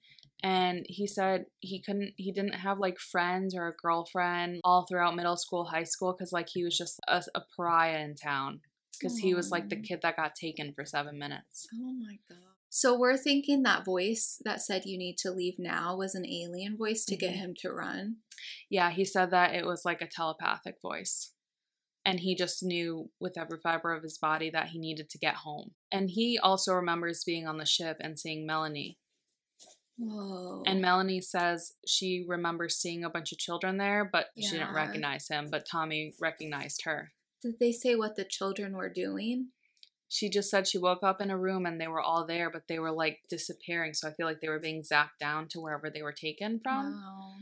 and 0.44 0.86
he 0.88 1.08
said 1.08 1.46
he 1.60 1.82
couldn't. 1.82 2.14
He 2.18 2.32
didn't 2.32 2.54
have 2.54 2.78
like 2.78 3.00
friends 3.00 3.56
or 3.56 3.68
a 3.68 3.74
girlfriend 3.74 4.62
all 4.64 4.86
throughout 4.86 5.16
middle 5.16 5.38
school, 5.38 5.66
high 5.66 5.84
school 5.84 6.14
because 6.14 6.32
like 6.32 6.48
he 6.48 6.64
was 6.64 6.78
just 6.78 7.00
a, 7.08 7.24
a 7.34 7.42
pariah 7.56 7.98
in 8.04 8.14
town 8.14 8.62
because 9.00 9.18
he 9.18 9.34
was 9.34 9.52
like 9.52 9.70
the 9.70 9.76
kid 9.76 10.02
that 10.04 10.18
got 10.18 10.36
taken 10.36 10.72
for 10.72 10.86
seven 10.86 11.18
minutes. 11.18 11.68
Oh 11.74 11.94
my 11.94 12.20
god. 12.30 12.38
So 12.78 12.94
we're 13.00 13.16
thinking 13.16 13.64
that 13.64 13.86
voice 13.86 14.42
that 14.44 14.60
said 14.62 14.84
you 14.84 14.98
need 14.98 15.18
to 15.20 15.32
leave 15.32 15.56
now 15.58 15.96
was 15.96 16.14
an 16.14 16.26
alien 16.26 16.76
voice 16.76 17.06
to 17.06 17.16
get 17.16 17.32
Mhm. 17.32 17.38
him 17.38 17.56
to 17.60 17.72
run. 17.72 18.18
Yeah, 18.70 18.92
he 18.92 19.06
said 19.06 19.32
that 19.32 19.56
it 19.56 19.66
was 19.66 19.86
like 19.86 20.02
a 20.02 20.08
telepathic 20.10 20.82
voice. 20.82 21.32
And 22.04 22.20
he 22.20 22.36
just 22.36 22.62
knew 22.64 23.12
with 23.18 23.38
every 23.38 23.60
fiber 23.60 23.94
of 23.94 24.04
his 24.04 24.18
body 24.18 24.50
that 24.50 24.72
he 24.72 24.78
needed 24.78 25.10
to 25.12 25.18
get 25.18 25.36
home. 25.36 25.76
And 25.90 26.10
he 26.10 26.38
also 26.38 26.74
remembers 26.74 27.24
being 27.24 27.48
on 27.48 27.60
the 27.60 27.66
ship 27.66 27.96
and 28.02 28.20
seeing 28.20 28.46
Melanie. 28.46 29.00
Whoa. 29.98 30.64
And 30.66 30.82
Melanie 30.82 31.22
says 31.22 31.78
she 31.88 32.26
remembers 32.28 32.76
seeing 32.76 33.06
a 33.06 33.10
bunch 33.10 33.32
of 33.32 33.38
children 33.38 33.78
there, 33.78 34.04
but 34.04 34.32
she 34.38 34.50
didn't 34.52 34.74
recognize 34.74 35.30
him. 35.30 35.48
But 35.50 35.66
Tommy 35.66 36.14
recognized 36.20 36.82
her. 36.84 37.14
did 37.42 37.58
they 37.60 37.72
say 37.72 37.96
what 37.96 38.16
the 38.18 38.26
children 38.26 38.76
were 38.76 38.90
doing? 38.90 39.52
She 40.08 40.30
just 40.30 40.50
said 40.50 40.68
she 40.68 40.78
woke 40.78 41.04
up 41.04 41.20
in 41.20 41.32
a 41.32 41.38
room 41.38 41.66
and 41.66 41.82
they 41.82 41.88
were 41.88 42.02
all 42.02 42.26
there, 42.26 42.50
but 42.50 42.68
they 42.68 42.80
were 42.80 42.92
like 42.92 43.20
disappearing. 43.30 43.94
So 43.94 44.08
I 44.08 44.14
feel 44.14 44.28
like 44.28 44.40
they 44.40 44.50
were 44.50 44.60
being 44.60 44.82
zapped 44.84 45.18
down 45.20 45.48
to 45.50 45.60
wherever 45.60 45.90
they 45.90 46.04
were 46.04 46.14
taken 46.14 46.60
from. 46.64 46.94
Wow. 46.94 47.34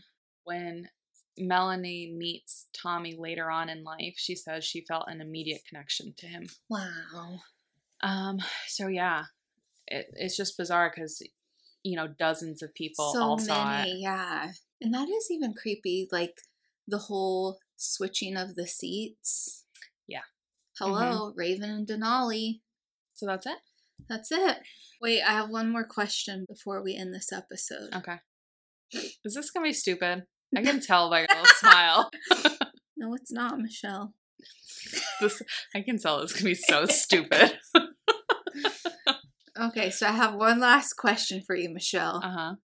when 0.46 0.90
Melanie 1.38 2.14
meets 2.16 2.68
Tommy 2.74 3.16
later 3.18 3.50
on 3.50 3.70
in 3.70 3.84
life, 3.84 4.16
she 4.18 4.36
says 4.36 4.64
she 4.64 4.82
felt 4.82 5.08
an 5.08 5.22
immediate 5.22 5.62
connection 5.68 6.14
to 6.18 6.28
him. 6.28 6.48
Wow. 6.70 7.40
Um, 8.02 8.40
so 8.68 8.88
yeah, 8.88 9.26
it, 9.88 10.08
it's 10.14 10.38
just 10.38 10.58
bizarre 10.58 10.92
because 10.94 11.22
you 11.84 11.96
know 11.96 12.08
dozens 12.08 12.62
of 12.62 12.74
people 12.74 13.14
so 13.14 13.22
all 13.22 13.36
many, 13.38 13.48
saw 13.48 13.82
it. 13.84 13.90
yeah. 13.98 14.52
And 14.82 14.94
that 14.94 15.10
is 15.10 15.30
even 15.32 15.54
creepy, 15.54 16.08
like 16.12 16.36
the 16.88 16.98
whole 16.98 17.60
switching 17.78 18.38
of 18.38 18.56
the 18.56 18.68
seats. 18.68 19.63
Yeah. 20.80 20.88
Hello, 20.88 21.30
Mm-hmm. 21.30 21.38
Raven 21.40 21.70
and 21.70 21.88
Denali. 21.88 22.62
So 23.14 23.26
that's 23.28 23.46
it. 23.46 23.58
That's 24.10 24.32
it. 24.32 24.58
Wait, 25.02 25.22
I 25.22 25.32
have 25.34 25.50
one 25.50 25.72
more 25.72 25.84
question 25.86 26.46
before 26.50 26.84
we 26.84 26.96
end 26.96 27.14
this 27.14 27.32
episode. 27.32 27.94
Okay. 27.96 28.18
Is 28.92 29.34
this 29.34 29.50
gonna 29.52 29.66
be 29.68 29.74
stupid? 29.74 30.24
I 30.56 30.62
can 30.64 30.80
tell 30.82 31.10
by 31.10 31.20
your 31.20 31.28
little 31.30 31.46
smile. 31.46 32.10
No, 32.96 33.14
it's 33.16 33.32
not, 33.34 33.60
Michelle. 33.60 34.14
This 35.20 35.42
I 35.76 35.82
can 35.82 35.98
tell 35.98 36.20
it's 36.22 36.32
gonna 36.32 36.46
be 36.46 36.56
so 36.56 36.86
stupid. 36.86 37.60
Okay, 39.60 39.92
so 39.92 40.08
I 40.08 40.12
have 40.12 40.34
one 40.34 40.60
last 40.60 40.94
question 40.94 41.42
for 41.46 41.56
you, 41.56 41.70
Michelle. 41.70 42.22
Uh 42.24 42.56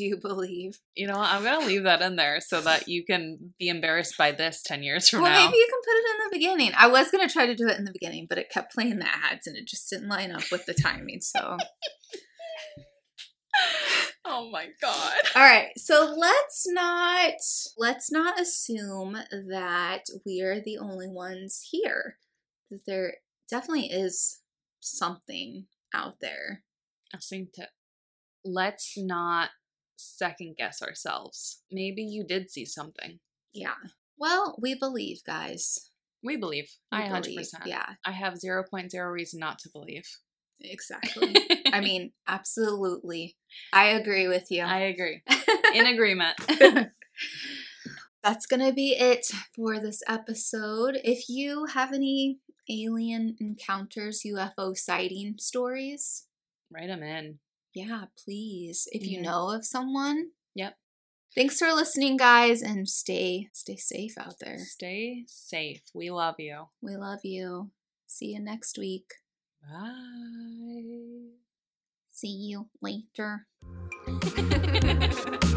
Do 0.00 0.06
you 0.06 0.16
believe? 0.16 0.80
You 0.94 1.08
know. 1.08 1.18
I'm 1.18 1.44
gonna 1.44 1.66
leave 1.66 1.82
that 1.82 2.00
in 2.00 2.16
there 2.16 2.40
so 2.40 2.62
that 2.62 2.88
you 2.88 3.04
can 3.04 3.52
be 3.58 3.68
embarrassed 3.68 4.16
by 4.16 4.32
this 4.32 4.62
ten 4.62 4.82
years 4.82 5.10
from 5.10 5.20
well, 5.20 5.30
now. 5.30 5.36
Well, 5.36 5.48
maybe 5.48 5.58
you 5.58 5.68
can 5.68 5.80
put 5.84 5.98
it 5.98 6.06
in 6.10 6.16
the 6.24 6.30
beginning. 6.38 6.72
I 6.74 6.86
was 6.86 7.10
gonna 7.10 7.28
try 7.28 7.44
to 7.44 7.54
do 7.54 7.68
it 7.68 7.78
in 7.78 7.84
the 7.84 7.92
beginning, 7.92 8.24
but 8.26 8.38
it 8.38 8.48
kept 8.48 8.72
playing 8.72 8.98
the 8.98 9.06
ads 9.06 9.46
and 9.46 9.58
it 9.58 9.66
just 9.66 9.90
didn't 9.90 10.08
line 10.08 10.32
up 10.32 10.44
with 10.50 10.64
the 10.64 10.72
timing. 10.72 11.20
So, 11.20 11.38
oh 14.24 14.48
my 14.50 14.68
god. 14.80 15.20
all 15.36 15.42
right. 15.42 15.68
So 15.76 16.14
let's 16.16 16.64
not 16.66 17.34
let's 17.76 18.10
not 18.10 18.40
assume 18.40 19.18
that 19.50 20.04
we 20.24 20.40
are 20.40 20.62
the 20.62 20.78
only 20.78 21.08
ones 21.08 21.68
here. 21.70 22.16
That 22.70 22.86
there 22.86 23.16
definitely 23.50 23.88
is 23.88 24.40
something 24.80 25.66
out 25.92 26.20
there. 26.22 26.62
I 27.14 27.18
think 27.18 27.52
to 27.56 27.68
let's 28.46 28.94
not 28.96 29.50
second 30.00 30.56
guess 30.56 30.82
ourselves. 30.82 31.62
Maybe 31.70 32.02
you 32.02 32.24
did 32.26 32.50
see 32.50 32.64
something. 32.64 33.20
Yeah. 33.52 33.74
Well, 34.18 34.56
we 34.60 34.74
believe, 34.74 35.18
guys. 35.26 35.90
We 36.22 36.36
believe. 36.36 36.70
We 36.92 36.98
I 36.98 37.02
100%. 37.08 37.22
believe. 37.22 37.46
Yeah, 37.66 37.86
I 38.04 38.10
have 38.12 38.34
0.0 38.34 39.12
reason 39.12 39.40
not 39.40 39.58
to 39.60 39.70
believe. 39.72 40.06
exactly. 40.60 41.34
I 41.72 41.80
mean, 41.88 42.12
absolutely. 42.28 43.36
I 43.72 43.86
agree 43.86 44.28
with 44.28 44.50
you. 44.50 44.62
I 44.62 44.80
agree. 44.80 45.22
In 45.74 45.86
agreement. 45.94 46.36
That's 48.22 48.44
going 48.44 48.60
to 48.66 48.72
be 48.72 48.92
it 48.98 49.26
for 49.56 49.80
this 49.80 50.02
episode. 50.06 50.98
If 51.02 51.28
you 51.30 51.66
have 51.72 51.92
any 51.94 52.38
alien 52.68 53.36
encounters, 53.40 54.22
UFO 54.26 54.76
sighting 54.76 55.36
stories, 55.38 56.26
Write 56.72 56.86
them 56.88 57.02
in. 57.02 57.38
Yeah, 57.72 58.04
please. 58.22 58.88
If 58.92 59.06
you 59.06 59.20
know 59.20 59.50
of 59.50 59.64
someone. 59.64 60.30
Yep. 60.54 60.76
Thanks 61.34 61.58
for 61.58 61.72
listening, 61.72 62.16
guys, 62.16 62.60
and 62.60 62.88
stay 62.88 63.48
stay 63.52 63.76
safe 63.76 64.18
out 64.18 64.40
there. 64.40 64.58
Stay 64.58 65.24
safe. 65.28 65.82
We 65.94 66.10
love 66.10 66.36
you. 66.38 66.66
We 66.82 66.96
love 66.96 67.20
you. 67.22 67.70
See 68.06 68.32
you 68.32 68.40
next 68.40 68.76
week. 68.78 69.14
Bye. 69.62 71.30
See 72.10 72.28
you 72.28 72.68
later. 72.82 73.46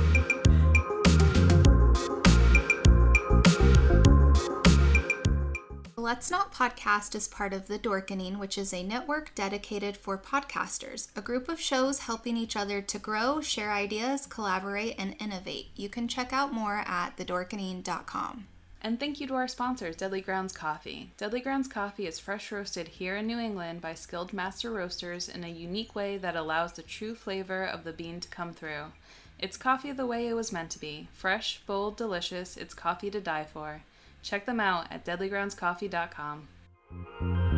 Let's 6.03 6.29
Not 6.29 6.53
Podcast 6.53 7.15
is 7.15 7.29
part 7.29 7.53
of 7.53 7.67
The 7.67 7.79
Dorkening, 7.79 8.37
which 8.37 8.57
is 8.57 8.73
a 8.73 8.83
network 8.83 9.33
dedicated 9.35 9.95
for 9.95 10.17
podcasters, 10.17 11.07
a 11.15 11.21
group 11.21 11.47
of 11.47 11.61
shows 11.61 11.99
helping 11.99 12.35
each 12.35 12.57
other 12.57 12.81
to 12.81 12.99
grow, 12.99 13.39
share 13.39 13.71
ideas, 13.71 14.25
collaborate, 14.25 14.95
and 14.99 15.15
innovate. 15.21 15.67
You 15.77 15.87
can 15.87 16.09
check 16.09 16.33
out 16.33 16.51
more 16.51 16.83
at 16.85 17.15
thedorkening.com. 17.15 18.47
And 18.81 18.99
thank 18.99 19.21
you 19.21 19.27
to 19.27 19.35
our 19.35 19.47
sponsors, 19.47 19.95
Deadly 19.95 20.19
Grounds 20.19 20.51
Coffee. 20.51 21.11
Deadly 21.15 21.39
Grounds 21.39 21.69
Coffee 21.69 22.05
is 22.05 22.19
fresh 22.19 22.51
roasted 22.51 22.89
here 22.89 23.15
in 23.15 23.25
New 23.25 23.39
England 23.39 23.79
by 23.79 23.93
skilled 23.93 24.33
master 24.33 24.71
roasters 24.71 25.29
in 25.29 25.45
a 25.45 25.49
unique 25.49 25.95
way 25.95 26.17
that 26.17 26.35
allows 26.35 26.73
the 26.73 26.81
true 26.81 27.15
flavor 27.15 27.63
of 27.63 27.85
the 27.85 27.93
bean 27.93 28.19
to 28.19 28.27
come 28.27 28.51
through. 28.51 28.91
It's 29.39 29.55
coffee 29.55 29.93
the 29.93 30.05
way 30.05 30.27
it 30.27 30.33
was 30.33 30.51
meant 30.51 30.71
to 30.71 30.79
be 30.79 31.07
fresh, 31.13 31.61
bold, 31.65 31.95
delicious. 31.95 32.57
It's 32.57 32.73
coffee 32.73 33.09
to 33.09 33.21
die 33.21 33.45
for. 33.45 33.83
Check 34.23 34.45
them 34.45 34.59
out 34.59 34.91
at 34.91 35.05
deadlygroundscoffee.com. 35.05 37.52